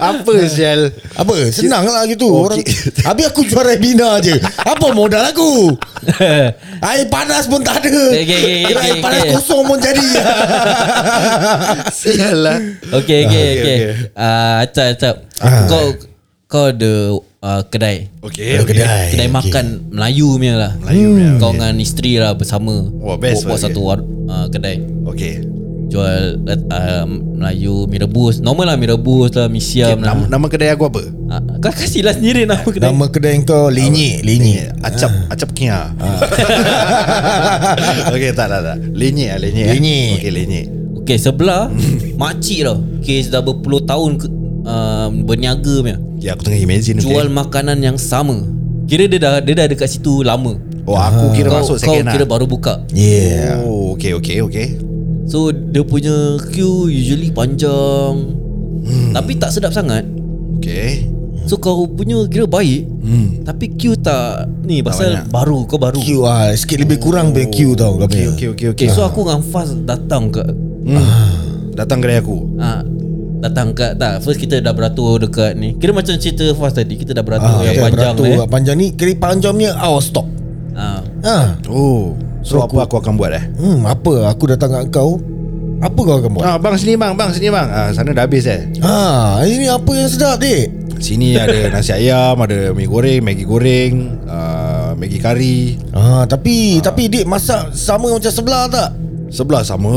Apa 0.09 0.33
Syal 0.49 0.89
Apa? 1.13 1.53
Senang 1.53 1.85
lah 1.85 2.09
gitu. 2.09 2.25
Oh, 2.25 2.49
Orang 2.49 2.57
okay. 2.57 2.73
Habis 3.05 3.29
aku 3.29 3.45
jual 3.45 3.61
Raibina 3.61 4.17
je. 4.17 4.33
Apa 4.41 4.89
modal 4.89 5.21
aku? 5.21 5.69
Air 6.89 7.05
panas 7.07 7.45
pun 7.45 7.61
tak 7.61 7.79
ada. 7.79 7.93
Okay, 8.09 8.25
okay, 8.25 8.35
okay, 8.35 8.57
Kira 8.65 8.79
air 8.81 8.91
okay, 8.91 9.01
panas 9.01 9.21
okay. 9.21 9.31
kosong 9.37 9.63
pun 9.63 9.77
jadi 9.77 10.07
Syal 11.91 12.37
lah 12.41 12.59
Okay 12.93 13.25
okay 13.25 13.27
okay, 13.27 13.47
okay. 13.57 13.57
okay. 13.57 13.77
Ah, 14.17 14.65
Acap 14.65 14.87
acap. 14.93 15.15
Ah. 15.41 15.65
Kau 15.67 15.85
Kau 16.53 16.69
ada 16.69 17.17
uh, 17.17 17.61
kedai? 17.65 18.13
Okay, 18.21 18.61
Ada 18.61 18.65
kedai. 18.69 19.09
Kedai 19.09 19.25
okay. 19.25 19.33
makan 19.33 19.89
Melayu 19.89 20.37
punya 20.37 20.53
lah. 20.53 20.71
Melayu 20.85 21.17
punya, 21.17 21.31
Kau 21.41 21.49
okay. 21.49 21.57
dengan 21.57 21.75
isteri 21.81 22.11
lah 22.21 22.37
bersama. 22.37 22.93
Wah, 23.01 23.17
best 23.17 23.41
Buat, 23.41 23.57
buat 23.57 23.59
satu 23.65 23.81
war, 23.81 23.99
uh, 24.05 24.45
kedai. 24.53 24.85
Okay. 25.09 25.41
Jual 25.89 26.45
uh, 26.45 27.05
Melayu 27.09 27.89
Mi 27.89 27.97
rebus. 27.97 28.37
Normal 28.37 28.69
lah 28.69 28.77
mi 28.77 28.85
rebus 28.85 29.33
lah 29.33 29.49
Mi 29.49 29.57
okay 29.57 29.81
siam 29.81 29.97
lah. 30.01 30.13
nama, 30.13 30.29
nama 30.29 30.45
kedai 30.45 30.77
aku 30.77 30.85
apa? 30.89 31.01
Ah, 31.33 31.41
Kau 31.57 31.73
kasih 31.73 32.05
lah 32.05 32.13
sendiri 32.13 32.45
nama 32.45 32.69
kedai. 32.69 32.93
Nama 32.93 33.05
kedai 33.09 33.33
kau 33.45 33.69
Lenyek 33.73 34.21
Lenyek 34.21 34.77
Acap 34.85 35.11
Acap 35.33 35.49
kia. 35.57 35.89
Okay 38.13 38.29
tak 38.33 38.49
tak 38.49 38.61
tak. 38.61 38.77
Lenyek 38.93 39.41
lah 39.41 39.49
eh. 39.49 39.69
Lenyek. 39.73 40.21
Okay 40.21 40.31
lenyek 40.33 40.65
Okay 41.03 41.19
sebelah 41.19 41.67
Makcik 42.21 42.63
tau. 42.63 42.79
Kes 43.03 43.27
dah 43.27 43.43
berpuluh 43.43 43.83
tahun 43.83 44.15
ke, 44.15 44.27
uh, 44.63 45.11
Berniaga 45.27 45.75
punya. 45.83 45.99
Ya 46.23 46.33
aku 46.33 46.47
tengah 46.47 46.59
imagine 46.63 47.03
Jual 47.03 47.27
okay. 47.27 47.35
makanan 47.35 47.83
yang 47.83 47.99
sama. 47.99 48.47
Kira 48.87 49.11
dia 49.11 49.19
dah 49.19 49.43
Dia 49.43 49.53
dah 49.63 49.67
dekat 49.67 49.91
situ 49.91 50.23
lama. 50.23 50.55
Oh 50.83 50.99
aku 50.99 51.31
kira 51.35 51.47
Kau, 51.47 51.63
masuk 51.63 51.79
kau 51.79 51.95
second 51.95 52.07
kira 52.11 52.23
lah 52.23 52.29
baru 52.31 52.45
buka. 52.47 52.83
Yeah. 52.91 53.59
Oh 53.63 53.95
okay 53.95 54.15
okay 54.15 54.43
okay. 54.43 54.67
So 55.27 55.51
dia 55.51 55.83
punya 55.83 56.39
queue 56.51 56.91
Usually 56.91 57.31
panjang. 57.31 58.39
Hmm. 58.83 59.11
Tapi 59.15 59.31
tak 59.39 59.51
sedap 59.55 59.75
sangat. 59.75 60.07
Okay 60.59 61.12
So 61.43 61.55
kau 61.55 61.85
punya 61.85 62.23
kira 62.25 62.43
baik 62.43 62.87
Hmm. 62.99 63.43
Tapi 63.43 63.75
queue 63.75 63.95
tak 63.95 64.47
Ni 64.61 64.79
pasal 64.79 65.11
banyak. 65.11 65.27
baru 65.27 65.57
Kau 65.65 65.75
baru. 65.75 65.99
Queue 65.99 66.23
ah 66.23 66.47
Sikit 66.49 66.79
lebih 66.79 66.97
kurang 66.97 67.29
punya 67.29 67.47
queue 67.47 67.73
tau 67.73 67.95
kau 67.95 68.05
Okay 68.05 68.25
okay 68.25 68.47
okay, 68.49 68.67
Okay 68.69 68.85
okay. 68.85 68.87
so 68.87 69.01
aku 69.01 69.21
dengan 69.21 69.43
Faz 69.43 69.75
datang 69.77 70.27
ke? 70.29 70.39
Hmm. 70.83 71.03
Datang 71.73 71.99
kedai 71.99 72.17
aku. 72.17 72.37
Ah, 72.55 72.79
Datang 73.39 73.71
ke? 73.71 73.91
Tak 73.91 74.19
first 74.19 74.37
kita 74.37 74.57
dah 74.57 74.71
beratur 74.71 75.19
dekat 75.19 75.53
ni. 75.53 75.75
Kira 75.75 75.91
macam 75.91 76.15
cerita 76.15 76.47
Faz 76.53 76.71
tadi 76.71 76.95
Kita 76.95 77.11
dah 77.11 77.21
beratur 77.21 77.49
Ah, 77.49 77.59
yang 77.61 77.73
kita 77.73 77.83
panjang 77.83 78.13
beratur 78.15 78.25
eh. 78.25 78.47
panjang 78.47 78.75
ni 78.77 78.87
Kira 78.89 79.11
panjangnya 79.13 79.69
out 79.75 79.97
of 79.97 80.03
stock. 80.03 80.27
Ah. 80.73 81.03
Ah, 81.21 81.47
Oh 81.67 82.15
So, 82.39 82.59
apa 82.59 82.83
aku 82.83 82.95
akan 82.97 83.15
buat 83.15 83.31
eh? 83.31 83.43
Hmm, 83.53 83.83
apa 83.83 84.27
aku 84.27 84.47
datang 84.49 84.67
kat 84.69 84.91
kau? 84.91 85.15
Apa 85.79 85.95
kau 85.97 86.15
akan 86.17 86.29
buat? 86.29 86.43
Ah, 86.45 86.55
bang 86.55 86.75
sini 86.75 86.95
bang, 86.95 87.15
bang 87.15 87.31
sini 87.31 87.47
bang. 87.47 87.67
Ah, 87.67 87.87
sana 87.89 88.11
dah 88.11 88.23
habis 88.23 88.43
eh. 88.45 88.67
Ha, 88.79 88.95
ini 89.43 89.67
apa 89.67 89.87
yang 89.89 90.07
sedap 90.07 90.39
dik 90.39 90.82
Sini 90.99 91.37
ada 91.37 91.55
nasi 91.73 91.93
ayam, 91.93 92.37
ada 92.37 92.73
mi 92.73 92.85
goreng, 92.85 93.21
maggi 93.23 93.45
goreng, 93.45 93.93
uh, 94.25 94.91
maggi 94.93 95.17
kari. 95.17 95.77
Ah, 95.91 96.25
tapi 96.25 96.79
tapi 96.79 97.07
dik 97.07 97.25
masak 97.25 97.71
sama 97.71 98.11
macam 98.11 98.31
sebelah 98.31 98.65
tak? 98.67 98.89
Sebelah 99.33 99.65
sama. 99.65 99.89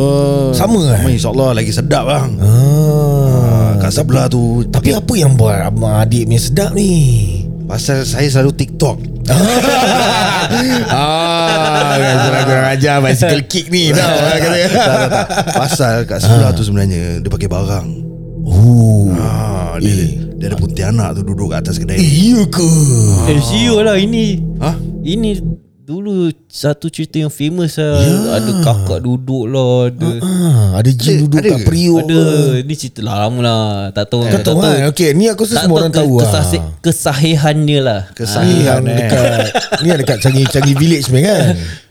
Sama, 0.56 0.80
eh? 0.96 0.96
Sama 0.96 1.08
insyaAllah 1.12 1.50
lagi 1.52 1.68
sedap 1.68 2.08
bang. 2.08 2.30
Ah, 2.40 3.76
Kat 3.76 3.92
sebelah 3.92 4.26
tu 4.26 4.64
tapi 4.66 4.96
apa 4.96 5.12
yang 5.12 5.36
buat 5.36 5.60
abang 5.60 6.00
adik 6.00 6.24
punya 6.24 6.40
sedap 6.40 6.70
ni? 6.72 6.92
Pasal 7.66 8.06
saya 8.06 8.30
selalu 8.30 8.54
TikTok 8.54 8.96
ah, 10.86 11.98
kan 11.98 12.14
kurang 12.22 12.44
kurang 12.46 12.66
ajar 12.70 13.02
bicycle 13.02 13.42
kick 13.50 13.66
ni 13.68 13.90
tau 13.90 14.06
orang 14.06 14.38
kata. 14.38 14.54
tak, 14.54 14.86
tak, 14.86 15.10
tak. 15.10 15.26
Pasal 15.50 15.94
kat 16.06 16.18
sebelah 16.22 16.54
tu 16.54 16.62
sebenarnya 16.62 17.18
Dia 17.18 17.26
pakai 17.26 17.50
barang 17.50 17.88
Oh. 18.46 19.10
ah, 19.18 19.74
dia, 19.82 20.25
dia 20.46 20.48
ada 20.48 20.56
pontianak 20.56 21.08
tu 21.12 21.22
duduk 21.24 21.50
kat 21.50 21.58
atas 21.60 21.76
kedai 21.76 21.98
Eh, 21.98 22.06
iya 22.30 22.46
ke? 22.46 22.68
Eh 23.26 23.40
siul 23.40 23.82
lah 23.82 23.98
ini 23.98 24.38
Ha? 24.56 24.78
Ini 25.02 25.42
dulu 25.82 26.26
satu 26.46 26.86
cerita 26.86 27.18
yang 27.18 27.28
famous 27.28 27.78
lah 27.78 27.98
Ada 28.32 28.52
kakak 28.60 29.00
duduk 29.00 29.46
lah 29.46 29.86
Ada 29.86 30.08
Ah, 30.18 30.68
ada 30.76 30.86
jin 30.88 31.26
duduk 31.26 31.38
ada 31.40 31.48
kat 31.48 31.60
ke? 31.60 31.64
periuk. 31.64 31.98
Ada 32.00 32.20
Ni 32.62 32.74
cerita 32.74 33.00
lama 33.00 33.38
lah 33.38 33.64
Tak 33.90 34.06
tahu 34.06 34.22
Kau 34.24 34.38
tahu 34.40 34.56
kan? 34.60 34.86
Okey, 34.88 35.10
ni 35.12 35.26
aku 35.26 35.42
rasa 35.42 35.62
semua 35.62 35.78
orang 35.80 35.90
tahu 35.90 36.14
lah. 36.16 36.26
kesahih, 36.26 36.62
Kesahihannya 36.80 37.78
lah 37.80 38.00
Kesahihan 38.12 38.78
Ni 38.80 38.90
yang 38.90 38.98
eh 38.98 38.98
dekat 39.00 39.46
Ni 39.78 39.88
dekat 39.92 40.16
Changi 40.20 40.42
Changi 40.44 40.74
Village 40.74 41.06
ni 41.08 41.22
kan 41.22 41.54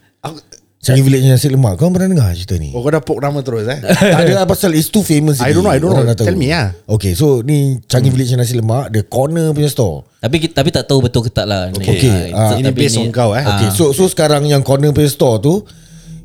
Changi 0.85 1.01
Village 1.01 1.25
nasi 1.25 1.49
lemak 1.49 1.81
Kau 1.81 1.89
pernah 1.89 2.13
dengar 2.13 2.29
cerita 2.37 2.61
ni? 2.61 2.69
Oh 2.77 2.85
kau 2.85 2.93
dah 2.93 3.01
poke 3.01 3.17
nama 3.17 3.41
terus 3.41 3.65
eh 3.65 3.81
tak 4.13 4.21
ada 4.21 4.33
lah 4.37 4.45
pasal 4.45 4.69
It's 4.77 4.93
too 4.93 5.01
famous 5.01 5.41
I 5.41 5.49
don't 5.49 5.65
know, 5.65 5.73
I 5.73 5.81
don't 5.81 5.97
Orang 5.97 6.05
know. 6.05 6.13
Tell 6.13 6.37
me 6.37 6.53
lah. 6.53 6.77
Okay 6.85 7.17
so 7.17 7.41
ni 7.41 7.81
Changi 7.89 8.13
Village 8.13 8.37
nasi 8.37 8.53
lemak 8.53 8.93
The 8.93 9.01
corner 9.01 9.49
punya 9.49 9.65
store 9.65 10.05
Tapi 10.21 10.53
tapi 10.53 10.69
tak 10.69 10.85
tahu 10.85 11.01
betul 11.01 11.25
ke 11.25 11.33
tak 11.33 11.49
lah 11.49 11.73
Okay, 11.73 12.29
Ah, 12.29 12.53
ah, 12.53 12.61
Ini 12.61 12.69
based 12.69 13.01
on 13.01 13.09
kau 13.09 13.33
eh 13.33 13.41
Okay 13.41 13.73
so 13.73 13.97
so 13.97 14.05
sekarang 14.05 14.45
yang 14.45 14.61
corner 14.61 14.93
punya 14.93 15.09
store 15.09 15.41
tu 15.41 15.65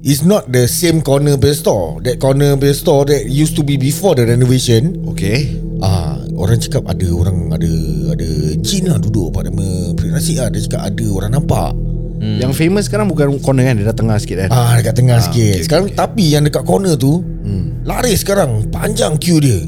Is 0.01 0.25
not 0.25 0.53
the 0.53 0.69
same 0.69 1.01
corner 1.01 1.41
punya 1.41 1.57
store 1.57 2.05
That 2.05 2.21
corner 2.21 2.53
punya 2.61 2.77
store 2.77 3.09
That 3.09 3.25
used 3.27 3.57
to 3.57 3.65
be 3.65 3.81
before 3.81 4.13
the 4.13 4.29
renovation 4.29 5.09
Okay 5.17 5.57
Ah, 5.81 6.21
orang 6.37 6.61
cakap 6.61 6.85
ada 6.85 7.09
orang 7.09 7.49
ada 7.57 7.73
ada 8.13 8.29
jin 8.61 8.85
lah 8.93 9.01
duduk 9.01 9.33
pada 9.33 9.49
nasi 9.49 10.37
lah. 10.37 10.53
Dia 10.53 10.61
cakap 10.69 10.93
ada 10.93 11.05
orang 11.09 11.33
nampak. 11.33 11.73
Hmm. 12.21 12.39
Yang 12.39 12.53
famous 12.55 12.85
sekarang 12.87 13.09
bukan 13.09 13.41
corner 13.41 13.65
kan 13.65 13.75
Dia 13.75 13.89
dah 13.89 13.97
tengah 13.97 14.17
sikit 14.17 14.47
kan 14.47 14.51
Ah, 14.51 14.77
dekat 14.77 14.95
tengah 14.95 15.19
sikit. 15.19 15.57
okay, 15.57 15.65
sekarang 15.65 15.87
tapi 15.91 16.31
yang 16.31 16.45
dekat 16.45 16.63
corner 16.63 16.95
tu 16.95 17.21
hmm. 17.21 17.83
laris 17.83 18.21
sekarang 18.21 18.69
panjang 18.69 19.17
queue 19.17 19.41
dia. 19.41 19.61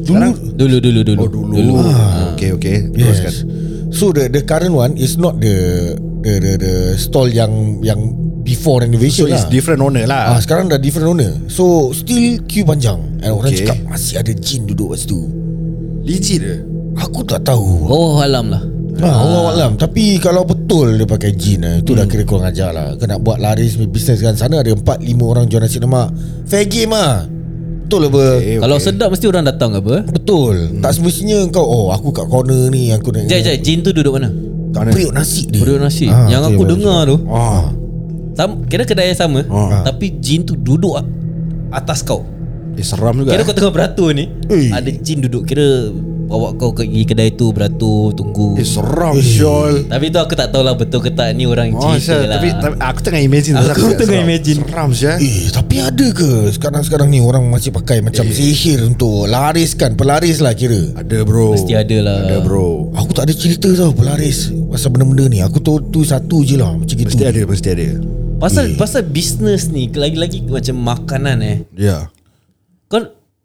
Dulu 0.00 0.56
Dulu 0.56 0.76
dulu 0.78 1.00
dulu 1.04 1.20
Oh 1.20 1.28
dulu, 1.28 1.72
ah. 1.82 2.32
Okay 2.32 2.54
okay 2.54 2.88
Teruskan 2.88 3.28
yes. 3.28 3.44
So 3.90 4.14
the 4.14 4.30
the 4.30 4.42
current 4.42 4.70
one 4.70 4.94
is 4.94 5.18
not 5.18 5.36
the 5.36 5.92
the 6.22 6.32
the, 6.38 6.52
the 6.56 6.74
stall 6.94 7.26
yang 7.26 7.50
yang 7.82 7.98
before 8.40 8.80
So 8.80 8.86
renovation 8.86 9.24
it's 9.28 9.44
lah. 9.44 9.52
different 9.52 9.82
owner 9.82 10.06
Ah, 10.06 10.30
lah 10.30 10.40
sekarang 10.40 10.70
dah 10.70 10.78
different 10.78 11.10
owner. 11.10 11.34
So 11.46 11.90
still 11.90 12.38
queue 12.46 12.62
panjang. 12.62 13.02
And 13.20 13.34
orang 13.34 13.50
Okay. 13.50 13.66
cakap 13.66 13.76
masih 13.84 14.14
ada 14.16 14.32
jin 14.32 14.64
duduk 14.64 14.94
kat 14.94 15.04
situ. 15.04 15.20
Legit 16.00 16.40
ke 16.40 16.56
Aku 16.96 17.20
tak 17.22 17.42
tahu. 17.42 17.86
Oh 17.86 18.18
alam 18.18 18.48
lah 18.48 18.62
Ha, 18.98 19.06
Allah 19.06 19.42
Alam. 19.54 19.72
Tapi 19.78 20.18
kalau 20.18 20.42
betul 20.42 20.98
dia 20.98 21.06
pakai 21.06 21.30
jin 21.32 21.62
eh, 21.62 21.76
Itu 21.80 21.94
dah 21.94 22.04
kira 22.04 22.26
kurang 22.26 22.50
ajar 22.50 22.74
lah. 22.74 22.98
Kau 22.98 23.06
nak 23.06 23.22
buat 23.22 23.38
laris 23.38 23.78
Bisnes 23.78 24.18
kan. 24.18 24.34
Sana 24.34 24.60
ada 24.60 24.70
4-5 24.70 24.98
orang 25.22 25.46
jual 25.46 25.62
nasi 25.62 25.78
lemak. 25.78 26.10
Fair 26.50 26.66
game 26.66 26.90
lah. 26.90 27.24
Betul 27.86 28.06
apa? 28.06 28.24
Okay, 28.38 28.56
Kalau 28.62 28.76
sedap 28.78 29.08
mesti 29.10 29.26
orang 29.26 29.44
datang 29.46 29.74
ke 29.74 29.78
apa? 29.82 29.96
Betul. 30.06 30.78
Tak 30.78 30.94
semestinya 30.94 31.42
kau 31.50 31.66
Oh 31.66 31.86
aku 31.90 32.14
kat 32.14 32.30
corner 32.30 32.70
ni 32.70 32.94
Aku 32.94 33.10
nak 33.10 33.26
Jai 33.26 33.42
jai 33.42 33.58
Jin 33.58 33.82
tu 33.82 33.90
duduk 33.90 34.14
mana? 34.14 34.30
Kat 34.70 34.94
periuk 34.94 35.10
nasi 35.10 35.50
dia. 35.50 35.58
Periuk 35.58 35.82
nasi. 35.82 36.06
Ah, 36.06 36.30
Yang 36.30 36.40
tu 36.40 36.48
aku 36.54 36.62
dengar 36.70 36.98
tu. 37.10 37.16
Ah, 37.26 37.74
Sam, 38.38 38.62
Kira 38.70 38.86
kedai 38.86 39.10
yang 39.10 39.18
sama 39.18 39.42
Ah. 39.50 39.82
Tapi 39.82 40.22
jin 40.22 40.46
tu 40.46 40.54
duduk 40.54 41.02
Atas 41.74 42.06
kau. 42.06 42.22
Eh 42.78 42.86
seram 42.86 43.18
juga 43.18 43.34
Kira 43.34 43.42
eh. 43.42 43.46
kau 43.46 43.54
tengah 43.58 43.74
beratur 43.74 44.14
ni 44.14 44.30
Eh. 44.46 44.70
Ada 44.70 44.90
jin 44.94 45.26
duduk 45.26 45.42
Kira 45.42 45.90
Bawa 46.30 46.54
kau 46.54 46.70
pergi 46.70 47.02
kedai 47.02 47.34
tu 47.34 47.50
Beratur 47.50 48.14
Tunggu. 48.14 48.54
Eh 48.54 48.62
seram 48.62 49.18
Syol. 49.18 49.84
Tapi 49.84 50.08
tu 50.08 50.16
aku 50.16 50.32
tak 50.32 50.48
tahu 50.48 50.62
lah 50.62 50.72
Betul 50.72 51.02
ke 51.02 51.10
tak 51.10 51.34
Ni 51.34 51.42
orang 51.42 51.74
Oh, 51.74 51.90
cerita 51.92 52.22
lah. 52.22 52.38
tapi, 52.38 52.48
tapi 52.54 52.74
aku 52.78 52.98
tengah 53.02 53.18
imagine 53.20 53.54
Aku 53.56 53.66
pasal 53.66 53.98
tengah 53.98 54.14
seram. 54.14 54.24
imagine. 54.24 54.58
Seram 54.62 54.90
Syol. 54.92 55.18
Eh 55.18 55.50
tapi 55.50 55.74
ada 55.76 56.06
ke? 56.08 56.30
Sekarang-sekarang 56.50 57.08
ni 57.08 57.18
Orang 57.18 57.50
masih 57.50 57.72
pakai 57.72 57.98
Macam 57.98 58.22
Eh. 58.22 58.30
sihir 58.30 58.78
Untuk 58.84 59.26
lariskan 59.26 59.92
Pelaris 59.92 60.38
lah 60.38 60.54
kira. 60.54 60.94
Ada 60.94 61.18
bro. 61.20 61.50
Mesti 61.52 61.74
ada 61.74 61.96
lah. 61.98 62.16
Ada 62.24 62.36
bro. 62.40 62.94
Aku 62.94 63.10
tak 63.10 63.26
ada 63.26 63.34
cerita 63.34 63.66
tau 63.72 63.90
Pelaris. 63.90 64.54
Pasal 64.70 64.88
benda-benda 64.90 65.26
ni. 65.26 65.38
Aku 65.40 65.58
tahu 65.58 65.82
tu 65.84 66.00
satu 66.02 66.40
je 66.40 66.54
lah 66.54 66.70
Macam 66.70 66.86
gitu. 66.88 67.10
Mesti 67.10 67.24
ada 67.24 67.42
Mesti 67.42 67.68
ada. 67.68 67.86
Pasal 68.38 68.72
pasal 68.74 69.02
bisnes 69.02 69.68
ni 69.68 69.90
Lagi-lagi 69.90 70.40
macam 70.42 70.78
makanan 70.78 71.42
eh. 71.42 71.58
Ya. 71.74 72.06
Kau 72.06 72.19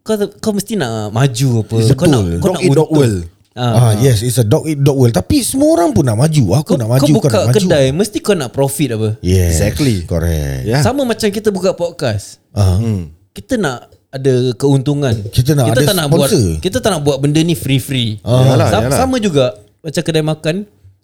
kau, 0.06 0.14
kau 0.38 0.52
mesti 0.54 0.74
nak 0.74 1.10
maju 1.10 1.48
apa 1.60 1.76
Betul. 1.76 1.92
Kau 1.92 2.06
nak 2.06 2.20
kau 2.38 2.46
Dog 2.46 2.54
nak 2.54 2.62
eat 2.62 2.72
dog 2.72 2.90
world 2.90 3.20
Ah, 3.56 3.96
yes, 3.96 4.20
it's 4.20 4.36
a 4.36 4.44
dog 4.44 4.64
eat 4.64 4.76
dog 4.76 4.94
world. 4.94 5.10
Tapi 5.10 5.40
semua 5.40 5.72
orang 5.72 5.88
pun 5.90 6.04
nak 6.04 6.14
maju. 6.14 6.44
Kau, 6.46 6.60
Aku 6.60 6.72
nak 6.76 6.92
maju, 6.92 7.00
kau 7.02 7.16
buka 7.16 7.28
nak 7.30 7.44
maju. 7.48 7.56
kedai 7.56 7.86
Mesti 7.90 8.18
kau 8.20 8.36
nak 8.36 8.50
profit 8.50 8.88
apa 8.92 9.16
Yes, 9.18 9.56
Exactly. 9.56 10.04
Correct. 10.04 10.60
Ya. 10.62 10.78
Sama 10.80 11.02
macam 11.02 11.24
kita 11.26 11.48
buka 11.48 11.72
podcast 11.72 12.36
Ah, 12.52 12.76
hmm. 12.76 13.08
Kita 13.32 13.56
nak 13.56 13.88
ada 14.08 14.32
keuntungan 14.54 15.12
Kita 15.26 15.52
nak 15.52 15.72
kita 15.72 15.80
ada 15.82 15.88
tak 15.88 15.96
nak 15.96 16.06
buat. 16.06 16.28
Kita 16.58 16.76
tak 16.78 16.90
nak 16.90 17.00
buat 17.00 17.16
benda 17.16 17.40
ni 17.40 17.52
free-free 17.52 18.20
Ah. 18.22 18.44
Yalah, 18.46 18.68
sama, 18.68 18.82
yalah. 18.82 18.98
sama 18.98 19.16
juga 19.18 19.46
Macam 19.80 20.02
kedai 20.02 20.20
makan 20.22 20.56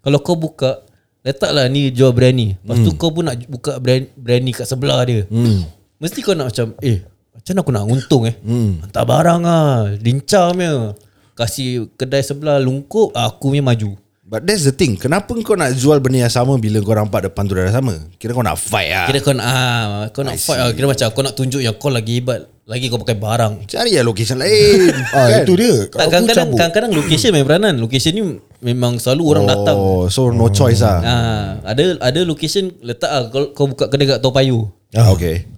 Kalau 0.04 0.18
kau 0.20 0.36
buka 0.36 0.84
Letaklah 1.20 1.66
ni 1.66 1.88
jual 1.88 2.10
briyani 2.10 2.52
Lepas 2.54 2.76
Hmm. 2.76 2.84
tu 2.84 2.90
kau 2.94 3.08
pun 3.08 3.24
nak 3.24 3.40
buka 3.46 3.78
brand, 3.78 4.04
briyani 4.12 4.52
kat 4.52 4.66
sebelah 4.66 5.00
dia 5.02 5.24
Hmm. 5.24 5.64
Mesti 5.96 6.20
kau 6.20 6.34
nak 6.34 6.52
macam 6.52 6.76
Eh 6.78 7.00
macam 7.32 7.64
aku 7.64 7.70
nak 7.72 7.84
untung 7.88 8.22
eh? 8.28 8.36
Hmm. 8.44 8.84
Hantar 8.84 9.08
barang 9.08 9.40
lah. 9.40 9.88
Lincah 9.98 10.52
punya. 10.52 10.92
Kasih 11.32 11.88
kedai 11.96 12.20
sebelah 12.20 12.60
lungkup 12.60 13.16
Aku 13.16 13.50
punya 13.50 13.64
maju. 13.64 13.96
But 14.22 14.44
that's 14.48 14.64
the 14.68 14.72
thing. 14.72 15.00
Kenapa 15.00 15.32
kau 15.44 15.56
nak 15.56 15.76
jual 15.76 16.00
benda 16.00 16.24
yang 16.24 16.32
sama 16.32 16.56
Bila 16.56 16.80
kau 16.80 16.96
nampak 16.96 17.28
depan 17.28 17.44
tu 17.44 17.52
dah 17.52 17.68
sama? 17.68 18.00
Kira 18.16 18.32
kau 18.32 18.44
nak 18.44 18.56
fight 18.56 18.88
lah. 18.92 19.04
Kira 19.08 19.18
kau 19.20 19.32
nak 19.36 19.44
ah, 19.44 20.08
Kau 20.12 20.24
nak 20.24 20.36
fight 20.40 20.60
lah. 20.60 20.70
Kira 20.72 20.86
macam 20.88 21.06
kau 21.12 21.20
nak 21.24 21.34
tunjuk 21.36 21.60
Yang 21.60 21.76
kau 21.76 21.92
lagi 21.92 22.20
hebat 22.20 22.48
Lagi 22.64 22.88
kau 22.88 22.96
pakai 23.00 23.16
barang. 23.18 23.68
Cari 23.68 23.92
lah 23.96 24.04
location 24.06 24.38
lain. 24.38 24.92
Ah 25.16 25.42
itu 25.42 25.52
dia. 25.58 25.88
tak, 25.90 26.08
kadang-kadang, 26.08 26.48
cabut. 26.48 26.56
kadang-kadang 26.62 26.92
location 26.94 27.30
main 27.34 27.44
peranan. 27.44 27.74
Location 27.76 28.12
ni 28.14 28.22
Memang 28.62 28.96
selalu 29.02 29.22
orang 29.26 29.44
datang. 29.50 29.76
Oh 29.76 30.06
so 30.08 30.30
no 30.30 30.48
choice 30.48 30.80
lah. 30.80 31.00
Ah, 31.02 31.48
Ada 31.68 31.98
ada 32.00 32.20
location 32.22 32.70
Letak 32.80 33.10
ah, 33.10 33.22
kau, 33.28 33.50
kau 33.52 33.66
buka 33.68 33.90
kedai 33.90 34.16
kat 34.16 34.18
Toa 34.22 34.32
Payoh. 34.32 34.70
Ah, 34.94 35.10
Okay 35.12 35.51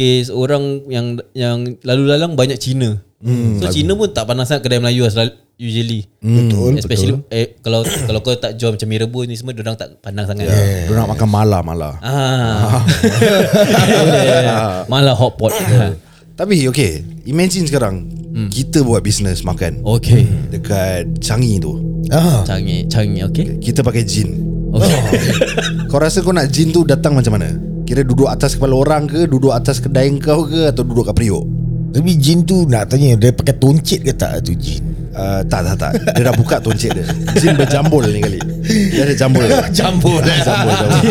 Kes 0.00 0.32
orang 0.32 0.80
yang 0.88 1.06
yang 1.36 1.76
lalu 1.84 2.08
lalang 2.08 2.32
banyak 2.32 2.56
Cina. 2.56 2.96
Hmm, 3.20 3.60
so 3.60 3.68
Cina 3.68 3.92
pun 3.92 4.08
tak 4.08 4.24
pandang 4.24 4.48
sangat 4.48 4.64
kedai 4.64 4.80
Melayu 4.80 5.04
selalu- 5.04 5.36
usually. 5.60 6.08
Betul, 6.18 6.80
Especially 6.80 7.20
eh, 7.28 7.60
kalau 7.60 7.84
kalau 8.08 8.24
kau 8.24 8.32
tak 8.32 8.56
jual 8.56 8.72
macam 8.72 8.88
mie 8.88 8.96
rebus 8.96 9.28
ni 9.28 9.36
semua 9.36 9.52
orang 9.52 9.76
tak 9.76 10.00
pandang 10.00 10.24
sangat. 10.24 10.48
yeah. 10.48 10.88
Dia 10.88 10.96
nak 10.96 11.12
makan 11.12 11.28
mala 11.28 11.60
mala 11.60 12.00
Ah. 12.00 12.80
Malah 14.88 15.12
hot 15.12 15.36
pot. 15.36 15.52
Tapi 16.32 16.64
okay 16.64 17.04
Imagine 17.28 17.68
sekarang 17.68 18.08
Kita 18.48 18.80
buat 18.80 19.04
bisnes 19.04 19.44
makan 19.44 19.84
okay. 19.84 20.24
Dekat 20.48 21.20
Changi 21.20 21.60
tu 21.60 21.76
Ah, 22.08 22.40
Canggih, 22.48 22.88
canggih 22.88 23.28
okay. 23.28 23.60
Kita 23.60 23.84
pakai 23.84 24.08
jin 24.08 24.48
Okay. 24.70 25.02
Kau 25.90 25.98
rasa 25.98 26.22
kau 26.22 26.30
nak 26.30 26.46
jin 26.48 26.70
tu 26.70 26.86
datang 26.86 27.12
macam 27.12 27.36
mana? 27.36 27.50
Kira 27.90 28.06
duduk 28.06 28.30
atas 28.30 28.54
kepala 28.54 28.78
orang 28.78 29.10
ke 29.10 29.26
Duduk 29.26 29.50
atas 29.50 29.82
kedai 29.82 30.14
kau 30.22 30.46
ke 30.46 30.70
Atau 30.70 30.86
duduk 30.86 31.10
kat 31.10 31.18
periuk 31.18 31.42
tapi 31.90 32.14
jin 32.14 32.46
tu 32.46 32.70
nak 32.70 32.86
tanya 32.86 33.18
dia 33.18 33.34
pakai 33.34 33.58
toncit 33.58 34.06
ke 34.06 34.14
tak 34.14 34.46
tu 34.46 34.54
jin? 34.54 34.78
uh, 35.10 35.42
Tak 35.42 35.66
tak 35.66 35.74
tak 35.74 35.92
Dia 36.14 36.30
dah 36.30 36.34
buka 36.38 36.62
tuncit 36.62 36.94
dia 36.94 37.02
Jin 37.42 37.58
berjambul 37.58 38.06
ni 38.06 38.22
kali 38.22 38.38
Dia 38.94 39.10
ada 39.10 39.14
jambul 39.18 39.42
Jambul. 39.74 40.22
Jambul 40.22 40.70
jambul 40.70 41.02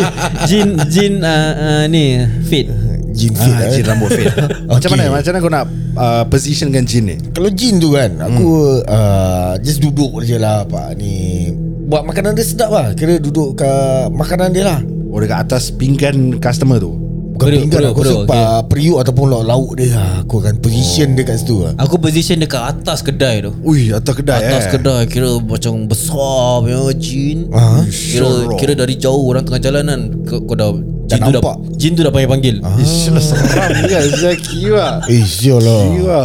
Jin 0.48 0.68
Jin 0.88 1.12
uh, 1.20 1.52
uh, 1.52 1.82
ni 1.84 2.24
fit. 2.48 2.64
Jin 3.12 3.32
fit. 3.36 3.52
ah, 3.52 3.68
eh. 3.68 3.76
Jin 3.76 3.84
rambut 3.92 4.08
fit 4.08 4.32
Macam 4.72 4.88
Okay. 4.88 4.88
mana 4.96 5.20
Macam 5.20 5.30
mana 5.36 5.44
kau 5.44 5.52
nak 5.52 5.64
uh, 6.00 6.24
Positionkan 6.32 6.88
jin 6.88 7.12
ni 7.12 7.16
Kalau 7.28 7.52
jin 7.52 7.76
tu 7.76 7.92
kan 7.92 8.16
Aku 8.16 8.80
uh, 8.80 9.52
Just 9.60 9.84
duduk 9.84 10.24
je 10.24 10.40
lah 10.40 10.64
Pak 10.64 10.96
ni 10.96 11.52
Buat 11.92 12.08
makanan 12.08 12.32
dia 12.32 12.46
sedap 12.48 12.72
lah 12.72 12.96
Kira 12.96 13.20
duduk 13.20 13.52
kat 13.52 14.08
Makanan 14.16 14.48
dia 14.48 14.64
lah 14.64 14.80
Oh 15.10 15.18
dekat 15.18 15.44
atas 15.44 15.70
pinggan 15.70 16.38
customer 16.38 16.78
tu. 16.78 16.94
Bukan 17.32 17.46
Periuk, 17.46 17.62
pinggan 17.64 17.80
periuk, 17.80 17.90
Aku 17.90 18.00
rasa 18.00 18.10
periuk, 18.12 18.28
pa- 18.28 18.62
periuk 18.62 18.96
Ataupun 19.00 19.26
lauk-lauk 19.26 19.70
dia. 19.72 19.88
Lah 19.90 20.20
Aku 20.20 20.34
akan 20.38 20.60
position 20.60 21.16
dia 21.16 21.24
kat 21.24 21.40
situ 21.40 21.56
lah 21.58 21.72
Aku 21.78 21.96
position 21.96 22.36
dekat 22.36 22.60
atas 22.60 23.00
kedai 23.00 23.40
tu. 23.40 23.56
Ui 23.64 23.88
atas 23.88 24.12
kedai 24.12 24.44
Atas 24.44 24.68
eh. 24.68 24.70
kedai 24.70 25.08
kira 25.08 25.40
macam 25.40 25.88
besar 25.88 26.60
punya 26.60 26.92
jin. 26.94 27.48
Ah, 27.48 27.80
Kira 27.80 28.28
kira 28.54 28.72
dari 28.74 28.92
jauh 28.94 29.24
orang 29.24 29.42
tengah 29.42 29.56
jalan 29.58 29.84
kan 29.84 30.00
kau, 30.28 30.44
kau 30.44 30.52
dah 30.52 30.68
jin 31.08 31.18
tu 31.18 31.32
dah 31.32 31.42
jin 31.74 31.92
tu 31.96 32.02
dah 32.04 32.12
panggil 32.12 32.28
panggil. 32.28 32.56
Ish 32.76 33.08
lah 33.08 33.24
seram 33.24 33.68
juga 33.74 33.98
Zaki 34.04 34.60
lah 34.68 34.94
Eh 35.10 35.24
sial 35.24 35.58
lah. 35.58 35.80
Kira 35.88 36.20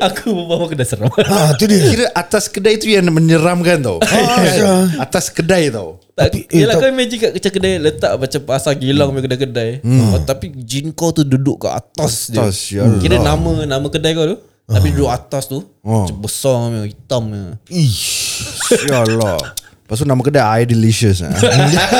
aku 0.00 0.30
bawa 0.46 0.62
aku 0.62 0.74
dah 0.74 0.86
seram. 0.86 1.10
Ha 1.10 1.58
tu 1.58 1.66
dia. 1.66 1.82
Kira 1.84 2.06
atas 2.12 2.46
kedai 2.46 2.78
tu 2.78 2.86
yang 2.86 3.02
menyeramkan 3.08 3.82
tau. 3.82 3.98
Ah, 3.98 4.86
Atas 4.96 5.26
kedai 5.26 5.68
tau 5.68 5.98
Tak, 6.12 6.28
Tapi, 6.28 6.38
eh, 6.38 6.44
eh, 6.44 6.58
yelah 6.60 6.76
tak- 6.76 6.82
kau 6.82 6.92
imagine 6.92 7.18
kat 7.18 7.30
macam 7.32 7.52
kedai 7.56 7.72
letak 7.80 8.12
macam 8.20 8.40
pasar 8.44 8.72
gilang 8.76 9.08
punya 9.08 9.24
kedai-kedai. 9.24 9.70
Hmm. 9.80 10.12
Tapi 10.22 10.46
jin 10.60 10.92
kau 10.92 11.08
tu 11.08 11.24
duduk 11.24 11.64
kat 11.64 11.72
atas, 11.72 12.28
Atas, 12.28 12.68
dia. 12.68 12.76
ya 12.76 12.80
Allah. 12.84 13.00
Kira 13.00 13.16
nama 13.16 13.50
nama 13.64 13.86
kedai 13.88 14.12
kau 14.12 14.28
tu. 14.28 14.36
Tapi 14.62 14.88
duduk 14.90 15.10
atas 15.10 15.44
tu 15.46 15.58
Oh. 15.82 16.06
Macam 16.06 16.16
besar 16.22 16.54
punya 16.62 16.86
Hitam 16.86 17.22
punya 17.26 17.58
Ish 17.66 18.54
Ya 18.86 19.02
Allah 19.02 19.36
Lepas 19.58 19.98
tu 19.98 20.06
nama 20.06 20.22
kedai 20.22 20.38
I 20.38 20.62
Delicious 20.64 21.18
ah. 21.20 21.34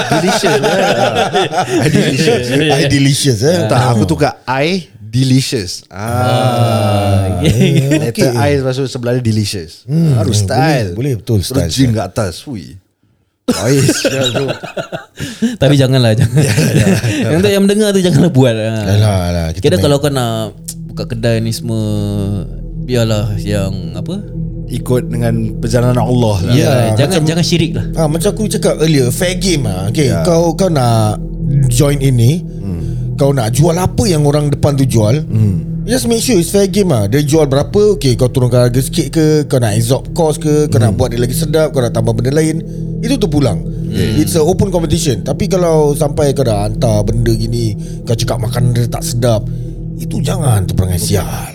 Delicious 0.08 0.60
I 1.58 1.88
Delicious 1.90 2.44
I 2.54 2.82
delicious 2.86 3.38
eh 3.42 3.58
Tak 3.72 3.80
aku 3.92 4.06
tukar 4.06 4.38
I 4.46 4.86
Delicious 4.96 5.82
ah. 5.90 7.42
Letter 7.42 8.30
I 8.32 8.50
lepas 8.56 8.74
tu 8.74 8.86
sebelah 8.86 9.18
dia 9.18 9.24
Delicious 9.24 9.82
hmm, 9.84 10.16
Harus 10.16 10.40
style 10.40 10.94
boleh, 10.94 11.18
betul, 11.18 11.42
Terus 11.42 11.50
style, 11.50 11.68
jin 11.68 11.90
kat 11.92 12.04
atas 12.08 12.46
Hui 12.46 12.78
Ais 13.44 13.90
tu 14.04 14.46
Tapi 15.60 15.74
janganlah 15.74 16.14
jangan. 16.14 16.38
Yang 17.24 17.32
untuk 17.36 17.50
yang 17.50 17.62
mendengar 17.62 17.88
tu 17.90 18.00
janganlah 18.00 18.30
buat. 18.30 18.54
Ha. 18.54 18.70
Alah, 18.88 19.18
alah, 19.28 19.46
kita 19.50 19.62
Kira 19.64 19.74
main- 19.74 19.82
kalau 19.82 19.96
kau 19.98 20.08
nak 20.08 20.54
buka 20.86 21.04
kedai 21.06 21.38
ni 21.38 21.50
semua 21.50 21.82
biarlah 22.80 23.34
yang 23.36 23.70
apa? 23.92 24.22
Ikut 24.68 25.06
dengan 25.06 25.34
perjalanan 25.56 26.00
Allah 26.00 26.36
lah 26.40 26.54
Ya, 26.54 26.72
jangan 26.94 27.18
macam- 27.18 27.26
jangan 27.28 27.44
syirik 27.44 27.72
lah. 27.72 27.84
Ah 27.94 28.06
macam 28.06 28.28
aku 28.30 28.48
cakap 28.48 28.78
earlier 28.78 29.10
fair 29.10 29.36
game 29.36 29.64
ah. 29.64 29.86
Okay, 29.86 30.08
Ya. 30.08 30.22
kau 30.22 30.54
kau 30.54 30.66
nak 30.66 31.18
join 31.68 31.98
ini, 31.98 32.40
Hmm. 32.40 33.14
kau 33.14 33.30
nak 33.30 33.52
jual 33.52 33.74
apa 33.74 34.02
yang 34.04 34.22
orang 34.22 34.48
depan 34.48 34.74
tu 34.74 34.86
jual. 34.86 35.22
Just 35.82 36.06
make 36.06 36.22
sure 36.22 36.38
it's 36.38 36.54
fair 36.54 36.70
game 36.70 36.94
ah. 36.94 37.10
Dia 37.10 37.26
jual 37.26 37.50
berapa, 37.50 37.98
okay 37.98 38.14
kau 38.14 38.30
turunkan 38.30 38.70
harga 38.70 38.78
sikit 38.78 39.06
ke, 39.10 39.26
kau 39.50 39.58
nak 39.58 39.74
absorb 39.74 40.14
cost 40.14 40.38
ke, 40.38 40.70
kau 40.70 40.78
Hmm. 40.78 40.88
nak 40.88 40.92
buat 40.94 41.10
dia 41.10 41.18
lagi 41.18 41.34
sedap, 41.34 41.74
kau 41.74 41.82
nak 41.82 41.90
tambah 41.90 42.14
benda 42.14 42.30
lain. 42.30 42.62
Itu 43.02 43.18
tu 43.18 43.26
pulang. 43.26 43.58
It's 43.92 44.38
a 44.38 44.42
open 44.42 44.70
competition. 44.70 45.20
Tapi 45.20 45.50
kalau 45.50 45.92
sampai 45.92 46.32
kau 46.32 46.46
dah 46.46 46.70
hantar 46.70 47.02
benda 47.02 47.34
gini, 47.34 47.74
kau 48.06 48.14
cakap 48.14 48.38
makanan 48.38 48.72
dia 48.72 48.86
tak 48.86 49.02
sedap, 49.02 49.42
itu 49.98 50.22
jangan 50.22 50.64
tu 50.64 50.72
perangai 50.72 51.02
sial. 51.02 51.50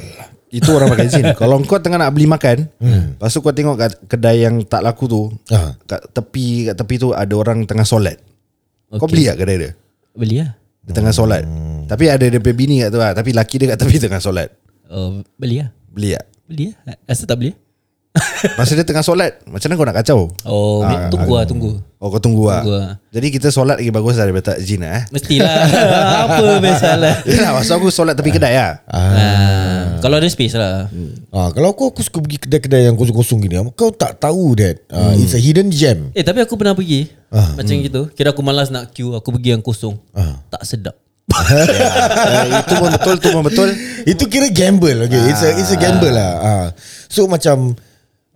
Itu 0.47 0.79
orang 0.79 0.95
pakai 0.95 1.11
jin 1.11 1.27
Kalau 1.43 1.59
kau 1.67 1.75
tengah 1.75 1.99
nak 1.99 2.15
beli 2.15 2.23
makan 2.23 2.71
hmm. 2.79 3.19
Lepas 3.19 3.35
tu 3.35 3.43
kau 3.43 3.51
tengok 3.51 3.75
kat 3.75 3.91
kedai 4.07 4.47
yang 4.47 4.63
tak 4.63 4.79
laku 4.79 5.03
tu 5.03 5.27
Ah. 5.51 5.75
Kat 5.83 6.07
tepi 6.07 6.71
Kat 6.71 6.79
tepi 6.79 6.95
tu 6.95 7.11
ada 7.11 7.35
orang 7.35 7.67
tengah 7.67 7.83
solat 7.83 8.15
okay. 8.87 8.95
Kau 8.95 9.11
beli 9.11 9.27
tak 9.27 9.43
kedai 9.43 9.57
dia? 9.59 9.71
Beli 10.15 10.39
lah. 10.39 10.55
Dia 10.87 10.93
tengah 10.95 11.11
solat 11.11 11.43
Tapi 11.91 12.07
ada 12.07 12.23
dia 12.23 12.39
punya 12.39 12.55
bini 12.55 12.75
kat 12.79 12.89
tu 12.95 12.99
lah 12.99 13.11
Tapi 13.11 13.35
laki 13.35 13.55
dia 13.59 13.67
kat 13.75 13.77
tepi 13.83 13.99
tengah 13.99 14.23
solat 14.23 14.49
Oh, 14.87 15.19
beli 15.35 15.59
lah. 15.59 15.69
Beli 15.91 16.15
tak? 16.15 16.25
Beli 16.47 16.65
lah. 16.71 16.95
Asal 17.11 17.27
tak 17.27 17.37
beli? 17.43 17.51
Masa 18.53 18.73
dia 18.73 18.81
tengah 18.81 19.01
solat 19.01 19.41
Macam 19.43 19.65
mana 19.65 19.75
kau 19.75 19.85
nak 19.85 19.97
kacau? 19.97 20.19
Oh, 20.43 20.81
Ah, 20.81 21.07
tunggu 21.07 21.33
lah, 21.33 21.45
tunggu. 21.45 21.71
Oh 21.97 22.07
kau 22.07 22.17
tunggu 22.17 22.45
lah 22.45 22.61
lah. 22.61 22.89
Jadi 23.09 23.27
kita 23.33 23.49
solat 23.49 23.77
lagi 23.77 23.89
bagus 23.89 24.15
daripada 24.15 24.53
tak 24.53 24.61
jin 24.61 24.81
lah 24.81 24.91
eh 24.95 25.03
Mestilah. 25.09 25.53
apa 26.29 26.43
masalah? 26.57 27.13
Yelah 27.23 27.51
maksud 27.53 27.73
aku 27.73 27.89
solat 27.89 28.13
tepi 28.13 28.29
kedai 28.31 28.53
lah 28.53 28.81
Ah, 28.85 29.97
kalau 29.97 30.15
ada 30.15 30.27
space 30.27 30.53
lah. 30.53 30.85
Ah, 31.29 31.49
kalau 31.49 31.73
aku 31.73 31.89
aku 31.89 32.01
suka 32.01 32.17
pergi 32.19 32.37
kedai-kedai 32.39 32.85
yang 32.85 32.93
kosong-kosong 32.93 33.41
gini, 33.41 33.57
kau 33.73 33.89
tak 33.89 34.17
tahu 34.17 34.53
that 34.53 34.85
uh, 34.87 35.09
it's 35.15 35.33
a 35.33 35.41
hidden 35.41 35.67
gem. 35.67 36.13
Eh 36.13 36.21
tapi 36.21 36.39
aku 36.39 36.53
pernah 36.53 36.73
pergi 36.73 37.09
Ah, 37.27 37.59
Macam 37.59 37.75
gitu 37.75 38.07
Kira 38.09 38.31
aku 38.31 38.39
malas 38.39 38.71
nak 38.71 38.95
queue 38.95 39.11
Aku 39.11 39.35
pergi 39.35 39.51
yang 39.51 39.59
kosong 39.59 39.99
Ah. 40.15 40.39
Tak 40.47 40.63
sedap 40.63 40.95
Eh, 41.27 42.47
Itu 42.61 42.73
pun 42.77 42.87
betul 42.87 43.15
Itu 43.17 43.27
pun 43.29 43.43
betul 43.43 43.69
Itu 44.05 44.23
kira 44.25 44.47
gamble 44.47 45.03
okay? 45.03 45.27
It's 45.27 45.43
a 45.43 45.51
it's 45.53 45.69
a 45.69 45.77
gamble 45.77 46.07
lah 46.07 46.31
ah. 46.39 46.65
So 47.07 47.27
macam 47.27 47.75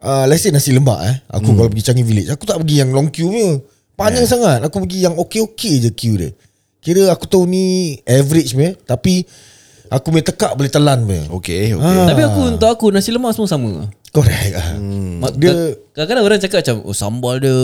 uh, 0.02 0.26
Let's 0.26 0.42
say 0.42 0.50
nasi 0.50 0.70
lemak 0.70 1.00
eh. 1.02 1.16
Aku 1.30 1.52
kalau 1.52 1.68
pergi 1.68 1.84
Changi 1.84 2.02
Village 2.02 2.30
Aku 2.30 2.44
tak 2.44 2.58
pergi 2.58 2.76
yang 2.78 2.90
long 2.90 3.08
queue 3.08 3.28
punya. 3.28 3.50
Panjang 3.94 4.26
sangat. 4.26 4.60
Aku 4.62 4.82
pergi 4.82 5.00
yang 5.02 5.14
okey-okey 5.16 5.74
je 5.80 5.90
queue 5.92 6.18
dia. 6.18 6.32
Kira 6.80 7.08
aku 7.08 7.26
tahu 7.26 7.46
ni 7.46 7.64
average 8.04 8.52
punya 8.52 8.74
Tapi 8.76 9.24
Aku 9.88 10.10
punya 10.10 10.24
tekak 10.26 10.56
boleh 10.56 10.68
telan 10.68 11.04
punya. 11.04 11.28
Okay 11.30 11.72
okay 11.72 11.84
Ah. 11.84 12.08
Tapi 12.08 12.22
aku 12.24 12.40
untuk 12.50 12.70
aku 12.70 12.86
nasi 12.90 13.12
lemak 13.12 13.32
semua 13.32 13.46
sama. 13.46 13.92
Correct. 14.10 14.52
Ah. 14.54 14.80
Mak- 15.20 15.36
Dia 15.36 15.52
kadang-kadang 15.92 16.24
orang 16.26 16.40
cakap 16.40 16.58
macam 16.62 16.76
oh 16.82 16.92
sambal 16.92 17.36
dia. 17.38 17.60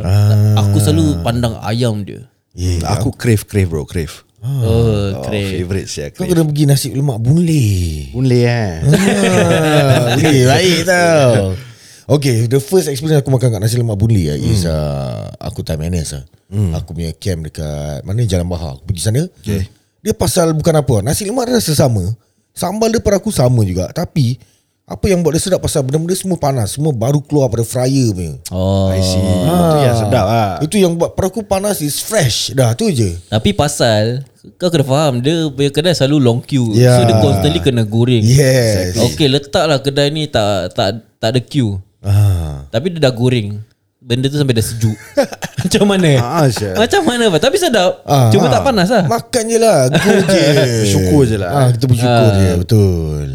Ah. 0.00 0.62
Aku 0.62 0.78
selalu 0.78 1.18
pandang 1.20 1.58
ayam 1.60 2.00
dia. 2.00 2.30
yeah, 2.52 2.78
Aku 2.92 3.10
crave 3.10 3.42
crave 3.44 3.66
bro 3.66 3.82
crave. 3.84 4.22
Oh, 4.38 4.60
Oh, 4.60 5.24
crave. 5.24 5.56
favorite 5.56 5.88
saya 5.88 6.08
Kau 6.08 6.20
crave. 6.20 6.30
kena 6.30 6.44
pergi 6.44 6.64
nasi 6.64 6.86
lemak 6.90 7.16
bunleh 7.16 8.12
Boleh 8.12 8.42
eh. 8.44 8.72
Ah, 8.84 10.14
Boleh 10.14 10.42
baik 10.46 10.78
tau 10.84 11.32
Okay 12.04 12.46
The 12.48 12.60
first 12.60 12.86
experience 12.92 13.24
aku 13.24 13.32
makan 13.32 13.56
kat 13.56 13.60
nasi 13.60 13.76
lemak 13.80 13.96
bunleh 13.96 14.36
hmm. 14.36 14.50
Is 14.52 14.68
uh, 14.68 15.28
Aku 15.40 15.64
time 15.64 15.88
NS 15.88 16.20
lah 16.20 16.24
hmm. 16.52 16.70
Aku 16.76 16.92
punya 16.92 17.12
camp 17.16 17.48
dekat 17.48 18.04
Mana 18.04 18.24
Jalan 18.28 18.48
Bahar 18.48 18.76
Aku 18.78 18.84
pergi 18.84 19.02
sana 19.04 19.22
Okay. 19.40 19.68
Dia 20.04 20.12
pasal 20.12 20.52
bukan 20.52 20.74
apa 20.76 21.00
Nasi 21.00 21.24
lemak 21.24 21.48
dia 21.48 21.56
rasa 21.56 21.72
sama 21.72 22.04
Sambal 22.52 22.92
dia 22.92 23.00
pada 23.00 23.16
aku 23.16 23.32
sama 23.32 23.64
juga 23.64 23.88
Tapi 23.90 24.36
Apa 24.84 25.08
yang 25.08 25.24
buat 25.24 25.32
dia 25.32 25.42
sedap 25.42 25.64
Pasal 25.64 25.82
benda-benda 25.82 26.12
semua 26.12 26.36
panas 26.36 26.76
Semua 26.76 26.92
baru 26.92 27.24
keluar 27.24 27.48
pada 27.48 27.64
fryer 27.64 28.12
punya 28.12 28.36
Oh. 28.52 28.92
I 28.92 29.00
see 29.00 29.24
Itu 29.24 29.76
yang 29.80 29.96
sedap 29.96 30.24
lah 30.28 30.50
Itu 30.60 30.76
yang 30.76 30.92
buat 30.94 31.16
pada 31.16 31.32
aku 31.32 31.40
panas 31.40 31.80
is 31.80 32.04
fresh 32.04 32.52
Dah 32.52 32.76
tu 32.76 32.92
je 32.92 33.16
Tapi 33.32 33.56
pasal 33.56 34.28
kau 34.60 34.68
kena 34.68 34.84
faham 34.84 35.24
dia 35.24 35.48
punya 35.48 35.72
kedai 35.72 35.96
selalu 35.96 36.16
long 36.20 36.40
queue. 36.44 36.76
Ya. 36.76 37.00
So 37.00 37.08
dia 37.08 37.16
constantly 37.16 37.64
kena 37.64 37.82
goreng. 37.88 38.20
Yes 38.20 38.92
Okay 39.00 39.24
letaklah 39.24 39.80
kedai 39.80 40.12
ni 40.12 40.28
tak 40.28 40.76
tak 40.76 41.00
tak 41.16 41.28
ada 41.32 41.40
queue. 41.40 41.80
Ah. 42.04 42.68
Tapi 42.68 42.86
dia 42.90 43.00
dah 43.00 43.10
goreng. 43.10 43.58
Benda 43.98 44.28
tu 44.28 44.36
sampai 44.36 44.52
dah 44.52 44.60
sejuk. 44.60 44.92
Macam 45.64 45.84
mana? 45.88 46.10
Ah, 46.20 46.44
Syah. 46.46 46.76
Macam 46.76 47.00
mana 47.02 47.32
Pak? 47.32 47.40
Tapi 47.40 47.56
sedap. 47.56 48.04
Ah, 48.04 48.28
Cuma 48.28 48.46
ah. 48.46 48.52
tak 48.52 48.62
panas 48.62 48.88
lah. 48.88 49.04
Makan 49.06 49.44
je 49.46 49.56
lah 49.56 49.78
Go 49.88 50.10
je 50.22 50.42
Bersyukur 50.84 51.22
je 51.24 51.36
lah. 51.36 51.50
ah, 51.50 51.68
Kita 51.72 51.84
bersyukur 51.88 52.28
Ah. 52.28 52.36
je 52.36 52.48
Betul 52.60 53.28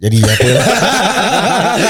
Jadi 0.00 0.16
apa 0.20 0.48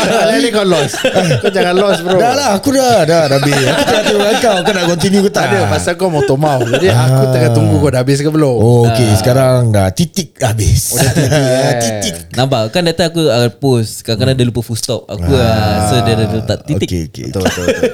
Lele 0.04 0.48
kau 0.52 0.64
lost. 0.66 0.94
Kau 1.40 1.50
jangan 1.50 1.74
lost 1.76 2.00
bro. 2.04 2.18
Dah 2.18 2.32
lah 2.36 2.48
aku 2.56 2.70
dah 2.74 3.04
Dah 3.04 3.22
dah 3.28 3.38
habis. 3.40 3.54
Aku 3.54 3.82
tengah 3.84 4.04
tengok 4.04 4.26
kau 4.40 4.56
Kau 4.64 4.72
nak 4.72 4.84
continue 4.90 5.22
ke 5.24 5.30
tak 5.30 5.44
Tak 5.44 5.52
ada 5.52 5.58
pasal 5.68 5.92
kau 5.96 6.08
motor 6.08 6.36
mau 6.38 6.60
Jadi 6.62 6.88
aku 6.90 7.22
tengah 7.32 7.50
tunggu 7.52 7.76
kau 7.80 7.90
dah 7.90 8.00
habis 8.02 8.18
ke 8.20 8.30
belum. 8.30 8.56
Oh 8.56 8.86
okay 8.88 9.10
Sekarang 9.16 9.72
dah 9.72 9.88
Titik 9.90 10.38
habis. 10.40 10.94
Oh 10.94 10.98
dah 11.00 11.12
titik. 11.12 11.42
Titik. 11.84 12.14
Nampak? 12.34 12.62
Kan 12.74 12.82
datang 12.86 13.12
aku 13.12 13.22
uh, 13.26 13.50
post. 13.50 14.02
Kadang-kadang 14.02 14.36
dia 14.36 14.46
lupa 14.48 14.60
full 14.60 14.78
stop. 14.78 15.06
Aku 15.06 15.32
ah. 15.34 15.88
So 15.90 16.00
dia 16.02 16.14
dah 16.16 16.26
letak 16.28 16.58
titik. 16.66 16.88
Okay 16.88 17.02
okay 17.08 17.24
Betul 17.30 17.42
betul, 17.46 17.64
betul. 17.66 17.92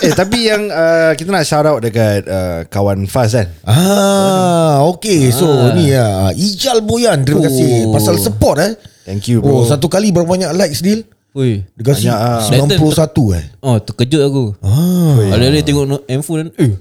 Eh 0.08 0.12
tapi 0.14 0.38
yang 0.48 0.62
uh, 0.70 1.12
Kita 1.14 1.28
nak 1.28 1.44
shout 1.44 1.66
out 1.66 1.80
dekat 1.82 2.24
uh, 2.26 2.60
Kawan 2.68 3.04
Faz 3.10 3.34
kan? 3.34 3.48
Ah, 3.64 4.80
okay. 4.88 5.28
So 5.30 5.46
ni 5.74 5.92
ya, 5.92 6.32
Ijal 6.32 6.80
Boyan. 6.82 7.22
Terima 7.24 7.46
kasih. 7.46 7.88
Oh. 7.88 7.94
pasal 7.94 8.16
support 8.18 8.56
eh. 8.62 8.72
Thank 9.08 9.32
you 9.32 9.40
Oh, 9.40 9.64
bro 9.64 9.64
satu 9.64 9.88
kali 9.88 10.12
berapa 10.12 10.28
banyak 10.28 10.52
likes 10.52 10.84
deal? 10.84 11.00
Ui. 11.38 11.62
Kasi 11.78 12.10
Banyak, 12.10 12.18
ah. 12.18 12.42
91 12.42 13.38
eh. 13.38 13.44
Oh 13.62 13.78
terkejut 13.78 14.22
aku 14.26 14.44
Ah, 14.58 15.38
Ada 15.38 15.62
tengok 15.62 15.84
no- 15.86 16.04
handphone 16.10 16.50
dan 16.50 16.50
Eh 16.58 16.72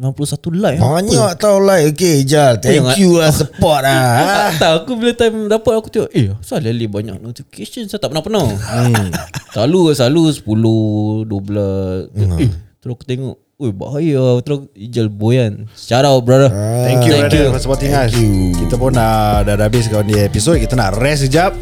91 0.00 0.56
like 0.56 0.80
ah. 0.80 0.96
banyak 0.96 1.30
tau 1.36 1.60
like. 1.60 1.92
Okay, 1.92 2.24
Ijal. 2.24 2.56
Thank 2.56 2.96
you 2.96 3.20
lah 3.20 3.28
support 3.28 3.84
Tak 3.88 3.92
ah. 3.92 4.50
tahu 4.56 4.74
aku 4.80 4.92
bila 4.96 5.12
time 5.12 5.36
dapat 5.52 5.72
aku 5.76 5.88
tengok 5.92 6.10
Eh 6.16 6.32
asal 6.32 6.64
Lali 6.64 6.88
banyak 6.88 7.20
notification 7.20 7.84
Saya 7.84 8.00
tak 8.00 8.16
pernah-pernah 8.16 8.48
hmm. 8.48 9.08
Selalu 9.52 9.92
selalu 9.92 10.22
10 10.40 11.28
12 11.28 12.16
Eh 12.16 12.50
terus 12.82 12.98
aku 12.98 13.06
tengok 13.06 13.36
Ui 13.62 13.70
bahaya 13.70 14.42
Terus 14.42 14.66
Ijal 14.74 15.06
Boyan 15.06 15.70
Shout 15.78 16.02
out 16.02 16.26
brother 16.26 16.50
Thank 16.50 17.06
you 17.06 17.14
Thank 17.14 17.30
brother 17.30 17.46
you. 17.46 17.54
for 17.54 17.60
supporting 17.62 17.94
us 17.94 18.10
you. 18.18 18.50
Kita 18.58 18.74
pun 18.74 18.98
dah, 18.98 19.46
dah, 19.46 19.54
dah 19.54 19.70
habis 19.70 19.86
kawan 19.86 20.10
di 20.10 20.18
episode 20.18 20.58
Kita 20.58 20.74
nak 20.74 20.98
rest 20.98 21.22
sekejap 21.30 21.54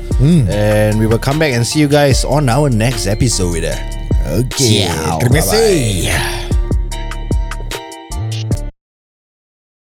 And 0.49 0.97
we 0.97 1.05
will 1.05 1.21
come 1.21 1.37
back 1.37 1.53
and 1.53 1.69
see 1.69 1.85
you 1.85 1.91
guys 1.93 2.25
On 2.25 2.49
our 2.49 2.73
next 2.73 3.05
episode 3.05 3.69
Okay. 4.31 4.87
Ciao. 4.87 5.19
Terima 5.19 5.43
kasih. 5.43 6.40